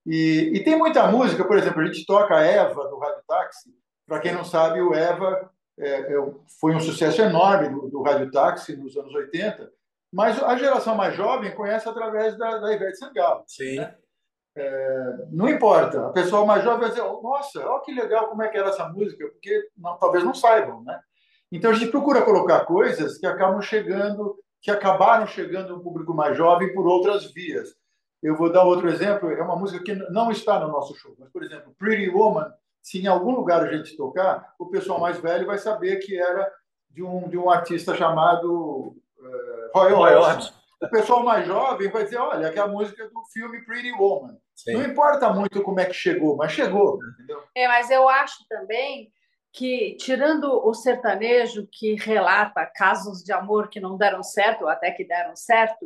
E, 0.05 0.51
e 0.53 0.63
tem 0.63 0.77
muita 0.77 1.07
música, 1.07 1.43
por 1.43 1.57
exemplo, 1.57 1.81
a 1.81 1.85
gente 1.85 2.05
toca 2.05 2.39
Eva 2.39 2.87
do 2.87 2.99
Rádio 2.99 3.23
Táxi. 3.27 3.71
Para 4.05 4.19
quem 4.19 4.31
não 4.31 4.43
sabe, 4.43 4.81
o 4.81 4.93
Eva 4.93 5.49
é, 5.79 6.13
é, 6.13 6.31
foi 6.59 6.75
um 6.75 6.79
sucesso 6.79 7.21
enorme 7.21 7.69
do, 7.69 7.89
do 7.89 8.01
Rádio 8.03 8.29
Táxi 8.29 8.75
nos 8.75 8.95
anos 8.95 9.13
80 9.13 9.71
mas 10.15 10.41
a 10.41 10.55
geração 10.55 10.95
mais 10.95 11.13
jovem 11.13 11.53
conhece 11.53 11.89
através 11.89 12.37
da, 12.37 12.57
da 12.57 12.73
Ivete 12.73 12.97
Sangalo. 12.97 13.43
Sim. 13.45 13.79
Né? 13.79 13.93
É, 14.55 15.25
não 15.29 15.49
importa, 15.49 16.07
a 16.07 16.11
pessoa 16.11 16.45
mais 16.45 16.63
jovem 16.63 16.79
vai 16.79 16.89
dizer: 16.89 17.01
Nossa, 17.01 17.59
olha 17.67 17.81
que 17.81 17.93
legal 17.93 18.29
como 18.29 18.41
é 18.41 18.47
que 18.47 18.57
era 18.57 18.69
essa 18.69 18.87
música, 18.87 19.27
porque 19.27 19.69
não, 19.77 19.97
talvez 19.97 20.23
não 20.23 20.33
saibam, 20.33 20.81
né? 20.83 20.97
Então 21.51 21.69
a 21.69 21.73
gente 21.73 21.91
procura 21.91 22.21
colocar 22.21 22.61
coisas 22.61 23.17
que 23.17 23.27
acabam 23.27 23.61
chegando, 23.61 24.37
que 24.61 24.71
acabaram 24.71 25.27
chegando 25.27 25.75
no 25.75 25.83
público 25.83 26.13
mais 26.13 26.37
jovem 26.37 26.73
por 26.73 26.87
outras 26.87 27.33
vias. 27.33 27.75
Eu 28.23 28.37
vou 28.37 28.49
dar 28.49 28.63
outro 28.63 28.87
exemplo, 28.87 29.29
é 29.29 29.43
uma 29.43 29.57
música 29.57 29.83
que 29.83 29.95
não 30.09 30.31
está 30.31 30.61
no 30.61 30.69
nosso 30.69 30.95
show, 30.95 31.13
mas, 31.19 31.29
por 31.29 31.43
exemplo, 31.43 31.75
Pretty 31.77 32.09
Woman, 32.09 32.49
se 32.81 33.01
em 33.01 33.07
algum 33.07 33.35
lugar 33.35 33.61
a 33.61 33.75
gente 33.75 33.97
tocar, 33.97 34.53
o 34.57 34.67
pessoal 34.67 34.97
mais 34.97 35.19
velho 35.19 35.45
vai 35.45 35.57
saber 35.57 35.97
que 35.97 36.17
era 36.17 36.49
de 36.89 37.03
um, 37.03 37.27
de 37.27 37.37
um 37.37 37.49
artista 37.49 37.93
chamado 37.93 38.95
Roy, 39.73 39.91
Roy 39.91 40.13
Orbison. 40.15 40.53
O 40.81 40.89
pessoal 40.89 41.23
mais 41.23 41.47
jovem 41.47 41.89
vai 41.89 42.03
dizer, 42.03 42.17
olha, 42.17 42.51
que 42.51 42.59
é 42.59 42.61
a 42.61 42.67
música 42.67 43.07
do 43.09 43.23
filme 43.33 43.63
Pretty 43.65 43.91
Woman. 43.93 44.37
Sim. 44.55 44.73
Não 44.73 44.83
importa 44.83 45.33
muito 45.33 45.61
como 45.63 45.79
é 45.79 45.85
que 45.85 45.93
chegou, 45.93 46.35
mas 46.35 46.51
chegou, 46.51 46.99
entendeu? 47.13 47.43
É, 47.55 47.67
mas 47.67 47.89
eu 47.89 48.07
acho 48.07 48.45
também 48.47 49.11
que, 49.53 49.95
tirando 49.97 50.45
o 50.65 50.73
sertanejo 50.73 51.67
que 51.71 51.95
relata 51.95 52.69
casos 52.75 53.23
de 53.23 53.31
amor 53.31 53.69
que 53.69 53.79
não 53.79 53.97
deram 53.97 54.21
certo, 54.21 54.63
ou 54.63 54.69
até 54.69 54.91
que 54.91 55.05
deram 55.05 55.35
certo, 55.35 55.85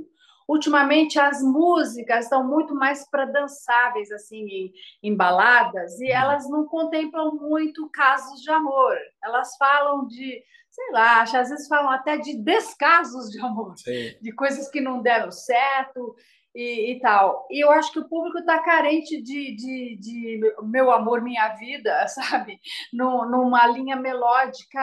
ultimamente 0.49 1.19
as 1.19 1.43
músicas 1.43 2.23
estão 2.25 2.43
muito 2.43 2.73
mais 2.73 3.07
para 3.07 3.25
dançáveis, 3.25 4.11
assim, 4.11 4.71
em, 5.03 5.15
baladas, 5.15 5.99
e 6.01 6.05
uhum. 6.05 6.11
elas 6.11 6.49
não 6.49 6.65
contemplam 6.65 7.35
muito 7.35 7.87
casos 7.91 8.41
de 8.41 8.49
amor. 8.49 8.97
Elas 9.23 9.55
falam 9.57 10.07
de 10.07 10.43
sei 10.71 10.91
lá, 10.91 11.23
às 11.23 11.31
vezes 11.49 11.67
falam 11.67 11.89
até 11.89 12.17
de 12.17 12.37
descasos 12.37 13.29
de 13.29 13.39
amor, 13.39 13.75
Sim. 13.77 14.15
de 14.21 14.31
coisas 14.31 14.69
que 14.69 14.79
não 14.79 15.01
deram 15.01 15.31
certo 15.31 16.15
e, 16.55 16.93
e, 16.93 16.99
tal. 16.99 17.47
E 17.49 17.63
eu 17.63 17.71
acho 17.71 17.91
que 17.91 17.99
o 17.99 18.07
público 18.07 18.37
está 18.37 18.59
carente 18.59 19.21
de, 19.21 19.55
de, 19.55 19.97
de, 19.99 20.39
meu 20.63 20.91
amor, 20.91 21.21
minha 21.21 21.49
vida, 21.55 22.07
sabe? 22.07 22.59
numa 22.93 23.67
linha 23.67 23.95
melódica 23.95 24.79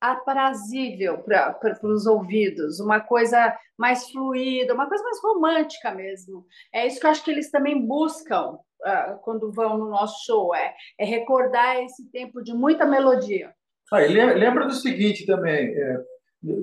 aprazível 0.00 1.18
para 1.18 1.58
os 1.82 2.06
ouvidos, 2.06 2.80
uma 2.80 3.00
coisa 3.00 3.56
mais 3.76 4.08
fluida, 4.10 4.74
uma 4.74 4.88
coisa 4.88 5.02
mais 5.02 5.20
romântica 5.22 5.90
mesmo. 5.92 6.46
É 6.72 6.86
isso 6.86 7.00
que 7.00 7.06
eu 7.06 7.10
acho 7.10 7.24
que 7.24 7.30
eles 7.30 7.50
também 7.50 7.86
buscam 7.86 8.52
uh, 8.52 9.18
quando 9.22 9.52
vão 9.52 9.78
no 9.78 9.88
nosso 9.88 10.24
show, 10.24 10.54
é, 10.54 10.74
é 10.98 11.04
recordar 11.04 11.82
esse 11.82 12.08
tempo 12.10 12.42
de 12.42 12.54
muita 12.54 12.86
melodia. 12.86 13.52
Ah, 13.92 13.98
lembra 13.98 14.66
do 14.66 14.74
seguinte 14.74 15.24
também: 15.26 15.74
é, 15.74 16.04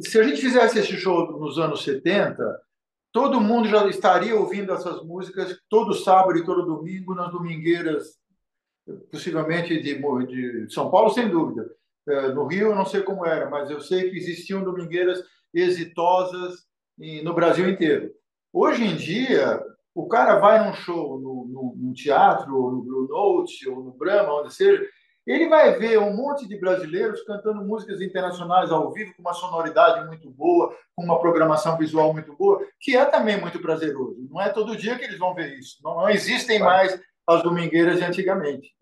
se 0.01 0.19
a 0.19 0.23
gente 0.23 0.39
fizesse 0.41 0.79
esse 0.79 0.95
show 0.97 1.39
nos 1.39 1.57
anos 1.57 1.83
70, 1.83 2.43
todo 3.11 3.41
mundo 3.41 3.67
já 3.67 3.85
estaria 3.87 4.35
ouvindo 4.35 4.73
essas 4.73 5.03
músicas 5.03 5.57
todo 5.69 5.93
sábado 5.93 6.37
e 6.37 6.45
todo 6.45 6.65
domingo 6.65 7.15
nas 7.15 7.31
domingueiras, 7.31 8.17
possivelmente 9.11 9.81
de, 9.81 9.95
de 10.65 10.73
São 10.73 10.91
Paulo, 10.91 11.09
sem 11.09 11.29
dúvida. 11.29 11.65
É, 12.07 12.27
no 12.29 12.45
Rio, 12.45 12.69
eu 12.69 12.75
não 12.75 12.85
sei 12.85 13.01
como 13.01 13.25
era, 13.25 13.49
mas 13.49 13.69
eu 13.69 13.81
sei 13.81 14.09
que 14.09 14.17
existiam 14.17 14.63
domingueiras 14.63 15.23
exitosas 15.53 16.65
no 17.23 17.33
Brasil 17.33 17.67
inteiro. 17.69 18.11
Hoje 18.53 18.83
em 18.83 18.95
dia, 18.95 19.61
o 19.93 20.07
cara 20.07 20.39
vai 20.39 20.63
num 20.63 20.73
show 20.73 21.19
no, 21.19 21.45
no, 21.47 21.75
no 21.77 21.93
teatro, 21.93 22.55
ou 22.55 22.71
no 22.71 22.83
Blue 22.83 23.07
Note, 23.07 23.67
ou 23.69 23.83
no 23.83 23.91
Brahma, 23.91 24.41
onde 24.41 24.53
seja, 24.53 24.85
ele 25.25 25.49
vai 25.49 25.77
ver 25.79 25.97
um 25.97 26.15
monte 26.15 26.47
de 26.47 26.59
brasileiros 26.59 27.23
cantando 27.23 27.65
músicas 27.65 27.99
internacionais 27.99 28.71
ao 28.71 28.93
vivo, 28.93 29.13
com 29.15 29.21
uma 29.21 29.33
sonoridade 29.33 30.05
muito 30.05 30.29
boa, 30.29 30.75
com 30.95 31.03
uma 31.03 31.19
programação 31.19 31.77
visual 31.77 32.13
muito 32.13 32.35
boa, 32.35 32.63
que 32.79 32.95
é 32.95 33.03
também 33.05 33.41
muito 33.41 33.59
prazeroso. 33.59 34.27
Não 34.29 34.39
é 34.39 34.49
todo 34.49 34.77
dia 34.77 34.97
que 34.97 35.05
eles 35.05 35.17
vão 35.17 35.33
ver 35.33 35.57
isso. 35.57 35.77
Não, 35.83 35.95
não 35.95 36.09
existem 36.09 36.59
mais 36.59 36.99
as 37.27 37.41
domingueiras 37.41 37.97
de 37.97 38.03
antigamente. 38.03 38.75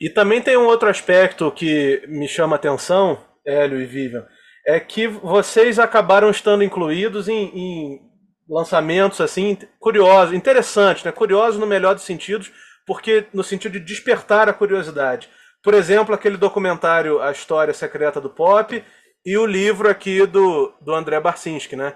E 0.00 0.10
também 0.10 0.42
tem 0.42 0.56
um 0.56 0.66
outro 0.66 0.88
aspecto 0.88 1.50
que 1.50 2.02
me 2.08 2.26
chama 2.28 2.56
a 2.56 2.58
atenção, 2.58 3.18
Hélio 3.46 3.80
e 3.80 3.86
Vivian, 3.86 4.26
é 4.66 4.78
que 4.80 5.06
vocês 5.06 5.78
acabaram 5.78 6.30
estando 6.30 6.64
incluídos 6.64 7.28
em, 7.28 7.50
em 7.54 8.00
lançamentos 8.48 9.20
assim 9.20 9.56
curiosos, 9.78 10.34
interessantes, 10.34 11.04
né? 11.04 11.12
curiosos 11.12 11.58
no 11.58 11.66
melhor 11.66 11.94
dos 11.94 12.04
sentidos, 12.04 12.52
porque 12.86 13.26
no 13.32 13.42
sentido 13.42 13.72
de 13.72 13.80
despertar 13.80 14.48
a 14.48 14.52
curiosidade. 14.52 15.28
Por 15.62 15.74
exemplo, 15.74 16.14
aquele 16.14 16.36
documentário 16.36 17.20
A 17.22 17.30
História 17.30 17.72
Secreta 17.72 18.20
do 18.20 18.28
Pop 18.28 18.84
e 19.24 19.38
o 19.38 19.46
livro 19.46 19.88
aqui 19.88 20.26
do, 20.26 20.74
do 20.80 20.92
André 20.92 21.20
Barcinski, 21.20 21.76
né? 21.76 21.94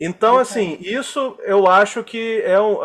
Então, 0.00 0.38
assim, 0.38 0.78
isso 0.80 1.36
eu 1.42 1.66
acho 1.66 2.04
que 2.04 2.40
é 2.44 2.60
um, 2.60 2.78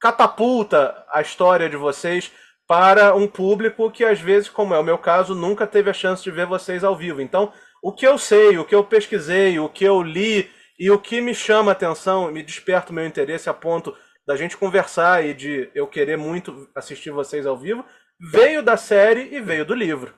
catapulta 0.00 1.04
a 1.10 1.22
história 1.22 1.68
de 1.68 1.76
vocês 1.76 2.30
para 2.66 3.14
um 3.14 3.26
público 3.26 3.90
que, 3.90 4.04
às 4.04 4.20
vezes, 4.20 4.48
como 4.48 4.74
é 4.74 4.78
o 4.78 4.84
meu 4.84 4.98
caso, 4.98 5.34
nunca 5.34 5.66
teve 5.66 5.90
a 5.90 5.94
chance 5.94 6.22
de 6.22 6.30
ver 6.30 6.46
vocês 6.46 6.82
ao 6.82 6.96
vivo. 6.96 7.20
Então, 7.20 7.52
o 7.82 7.92
que 7.92 8.06
eu 8.06 8.16
sei, 8.16 8.56
o 8.56 8.64
que 8.64 8.74
eu 8.74 8.84
pesquisei, 8.84 9.58
o 9.58 9.68
que 9.68 9.84
eu 9.84 10.02
li 10.02 10.50
e 10.78 10.90
o 10.90 10.98
que 10.98 11.20
me 11.20 11.34
chama 11.34 11.72
atenção, 11.72 12.30
me 12.32 12.42
desperta 12.42 12.90
o 12.90 12.94
meu 12.94 13.06
interesse 13.06 13.48
a 13.48 13.54
ponto 13.54 13.94
da 14.26 14.36
gente 14.36 14.56
conversar 14.56 15.24
e 15.24 15.34
de 15.34 15.70
eu 15.74 15.86
querer 15.86 16.16
muito 16.16 16.68
assistir 16.74 17.10
vocês 17.10 17.46
ao 17.46 17.56
vivo, 17.56 17.84
veio 18.18 18.62
da 18.62 18.76
série 18.76 19.34
e 19.34 19.40
veio 19.40 19.64
do 19.64 19.74
livro. 19.74 20.14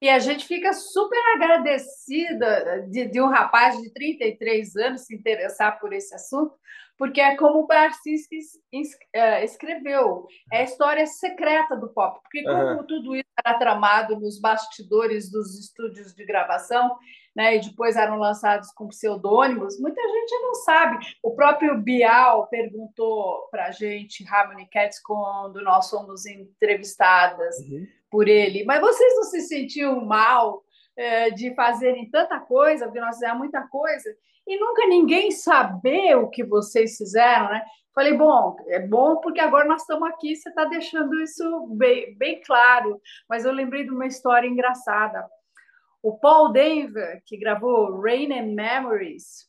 E 0.00 0.08
a 0.08 0.18
gente 0.18 0.46
fica 0.46 0.72
super 0.72 1.18
agradecida 1.34 2.86
de, 2.88 3.06
de, 3.06 3.20
um 3.20 3.28
rapaz 3.28 3.80
de 3.80 3.92
33 3.92 4.76
anos 4.76 5.06
se 5.06 5.14
interessar 5.14 5.80
por 5.80 5.92
esse 5.92 6.14
assunto, 6.14 6.54
porque 6.98 7.20
é 7.20 7.36
como 7.36 7.60
o 7.60 7.66
Barcinski 7.66 8.38
é, 9.14 9.44
escreveu, 9.44 10.26
é 10.52 10.58
a 10.58 10.64
história 10.64 11.06
secreta 11.06 11.76
do 11.76 11.88
pop, 11.88 12.20
porque 12.22 12.42
como 12.42 12.80
uhum. 12.80 12.86
tudo 12.86 13.14
isso 13.14 13.28
era 13.44 13.56
tramado 13.56 14.18
nos 14.18 14.40
bastidores 14.40 15.30
dos 15.30 15.56
estúdios 15.58 16.12
de 16.12 16.26
gravação, 16.26 16.96
né, 17.36 17.56
e 17.56 17.60
depois 17.60 17.94
eram 17.94 18.18
lançados 18.18 18.72
com 18.72 18.88
pseudônimos, 18.88 19.78
muita 19.78 20.02
gente 20.02 20.42
não 20.42 20.54
sabe. 20.54 21.06
O 21.22 21.36
próprio 21.36 21.78
Bial 21.78 22.48
perguntou 22.48 23.46
para 23.48 23.66
a 23.66 23.70
gente, 23.70 24.26
Harmony 24.28 24.68
Cats, 24.68 25.00
quando 25.00 25.62
nós 25.62 25.88
fomos 25.88 26.26
entrevistadas 26.26 27.56
uhum. 27.60 27.86
por 28.10 28.26
ele, 28.26 28.64
mas 28.64 28.80
vocês 28.80 29.14
não 29.14 29.22
se 29.22 29.42
sentiam 29.42 30.04
mal 30.04 30.64
é, 30.96 31.30
de 31.30 31.54
fazerem 31.54 32.10
tanta 32.10 32.40
coisa, 32.40 32.86
porque 32.86 33.00
nós 33.00 33.14
fizemos 33.14 33.38
muita 33.38 33.62
coisa, 33.68 34.10
e 34.48 34.58
nunca 34.58 34.86
ninguém 34.86 35.30
saber 35.30 36.16
o 36.16 36.30
que 36.30 36.42
vocês 36.42 36.96
fizeram, 36.96 37.50
né? 37.50 37.62
Falei, 37.94 38.14
bom, 38.14 38.56
é 38.68 38.80
bom 38.80 39.20
porque 39.20 39.40
agora 39.40 39.66
nós 39.66 39.82
estamos 39.82 40.08
aqui, 40.08 40.34
você 40.34 40.48
está 40.48 40.64
deixando 40.64 41.20
isso 41.20 41.66
bem, 41.76 42.16
bem 42.16 42.40
claro. 42.40 42.98
Mas 43.28 43.44
eu 43.44 43.52
lembrei 43.52 43.84
de 43.84 43.90
uma 43.90 44.06
história 44.06 44.48
engraçada. 44.48 45.28
O 46.02 46.16
Paul 46.16 46.50
Denver, 46.50 47.20
que 47.26 47.36
gravou 47.36 48.00
Rain 48.00 48.32
and 48.32 48.54
Memories, 48.54 49.48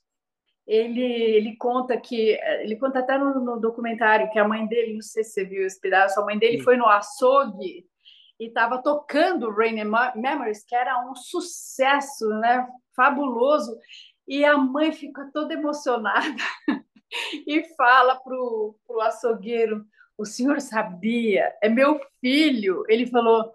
ele, 0.68 1.02
ele 1.02 1.56
conta 1.56 1.96
que 1.98 2.38
ele 2.60 2.76
conta 2.76 3.00
até 3.00 3.18
no, 3.18 3.40
no, 3.40 3.60
documentário 3.60 4.30
que 4.32 4.38
a 4.38 4.48
mãe 4.48 4.68
dele, 4.68 4.96
não 4.96 5.02
sei 5.02 5.24
se 5.24 5.32
você 5.32 5.46
viu 5.46 5.66
esse 5.66 5.80
pedaço, 5.80 6.20
a 6.20 6.26
mãe 6.26 6.38
dele 6.38 6.58
Sim. 6.58 6.64
foi 6.64 6.76
no 6.76 6.88
açougue 6.88 7.86
e 8.40 8.48
estava 8.48 8.82
tocando 8.82 9.52
Rain 9.52 9.80
and 9.80 9.92
Memories, 10.16 10.64
que 10.66 10.76
era 10.76 11.00
um 11.10 11.16
sucesso, 11.16 12.28
né? 12.40 12.68
Fabuloso. 12.96 13.78
E 14.30 14.46
a 14.46 14.56
mãe 14.56 14.92
fica 14.92 15.28
toda 15.34 15.56
emocionada 15.56 16.36
e 17.48 17.64
fala 17.76 18.16
pro, 18.22 18.78
pro 18.86 19.02
açougueiro: 19.02 19.84
o 20.16 20.24
senhor 20.24 20.62
sabia? 20.62 21.52
É 21.64 21.68
meu 21.68 22.00
filho. 22.22 22.84
Ele 22.88 23.08
falou: 23.08 23.52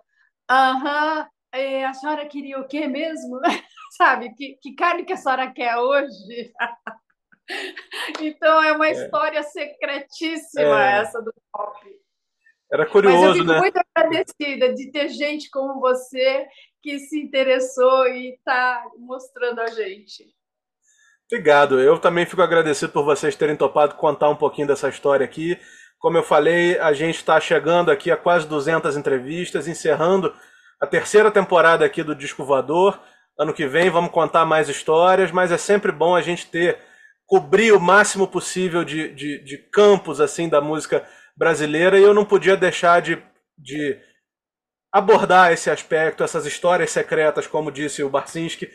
aham, 0.50 1.28
é, 1.52 1.84
a 1.84 1.94
senhora 1.94 2.26
queria 2.26 2.58
o 2.58 2.66
quê 2.66 2.88
mesmo? 2.88 3.40
Sabe? 3.96 4.34
Que, 4.34 4.58
que 4.60 4.74
carne 4.74 5.04
que 5.04 5.12
a 5.12 5.16
senhora 5.16 5.52
quer 5.52 5.76
hoje? 5.76 6.52
então 8.20 8.60
é 8.60 8.72
uma 8.72 8.88
é. 8.88 8.92
história 8.92 9.44
secretíssima 9.44 10.84
é. 10.84 10.98
essa 11.02 11.22
do 11.22 11.32
pop. 11.52 12.04
Era 12.72 12.84
curioso, 12.84 13.16
Mas 13.16 13.26
eu 13.28 13.34
fico 13.34 13.52
né? 13.52 13.58
muito 13.60 13.80
agradecida 13.94 14.74
de 14.74 14.90
ter 14.90 15.08
gente 15.10 15.48
como 15.50 15.78
você 15.78 16.48
que 16.82 16.98
se 16.98 17.20
interessou 17.20 18.08
e 18.08 18.30
está 18.30 18.84
mostrando 18.98 19.60
a 19.60 19.68
gente. 19.68 20.34
Obrigado. 21.30 21.80
Eu 21.80 21.98
também 21.98 22.26
fico 22.26 22.42
agradecido 22.42 22.92
por 22.92 23.04
vocês 23.04 23.34
terem 23.34 23.56
topado 23.56 23.94
contar 23.94 24.28
um 24.28 24.36
pouquinho 24.36 24.66
dessa 24.66 24.88
história 24.88 25.24
aqui. 25.24 25.58
Como 25.98 26.18
eu 26.18 26.22
falei, 26.22 26.78
a 26.78 26.92
gente 26.92 27.16
está 27.16 27.40
chegando 27.40 27.90
aqui 27.90 28.10
a 28.10 28.16
quase 28.16 28.46
200 28.46 28.96
entrevistas, 28.96 29.66
encerrando 29.66 30.34
a 30.80 30.86
terceira 30.86 31.30
temporada 31.30 31.84
aqui 31.84 32.02
do 32.02 32.14
Disco 32.14 32.44
Voador. 32.44 33.00
Ano 33.38 33.54
que 33.54 33.66
vem 33.66 33.90
vamos 33.90 34.10
contar 34.10 34.44
mais 34.44 34.68
histórias, 34.68 35.32
mas 35.32 35.50
é 35.50 35.56
sempre 35.56 35.90
bom 35.90 36.14
a 36.14 36.20
gente 36.20 36.46
ter, 36.46 36.78
cobrir 37.26 37.72
o 37.72 37.80
máximo 37.80 38.28
possível 38.28 38.84
de, 38.84 39.08
de, 39.14 39.42
de 39.42 39.58
campos 39.72 40.20
assim 40.20 40.48
da 40.48 40.60
música 40.60 41.04
brasileira 41.36 41.98
e 41.98 42.02
eu 42.02 42.14
não 42.14 42.24
podia 42.24 42.56
deixar 42.56 43.00
de, 43.00 43.20
de 43.58 43.98
abordar 44.92 45.52
esse 45.52 45.68
aspecto, 45.70 46.22
essas 46.22 46.46
histórias 46.46 46.90
secretas, 46.90 47.46
como 47.46 47.72
disse 47.72 48.04
o 48.04 48.10
Barcinski, 48.10 48.70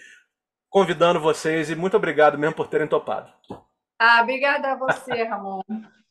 convidando 0.70 1.20
vocês 1.20 1.70
e 1.70 1.76
muito 1.76 1.98
obrigado 1.98 2.38
mesmo 2.38 2.56
por 2.56 2.68
terem 2.68 2.88
topado. 2.88 3.32
Ah, 4.00 4.22
obrigada 4.22 4.72
a 4.72 4.76
você, 4.76 5.24
Ramon. 5.24 5.62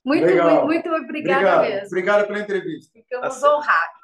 Muito, 0.05 0.27
muito, 0.27 0.65
muito 0.65 0.89
obrigada 0.91 1.57
obrigado. 1.57 1.63
mesmo. 1.63 1.87
Obrigado 1.87 2.27
pela 2.27 2.39
entrevista. 2.39 2.93
Ficamos 2.93 3.41
tá 3.41 3.57
honrados. 3.57 3.98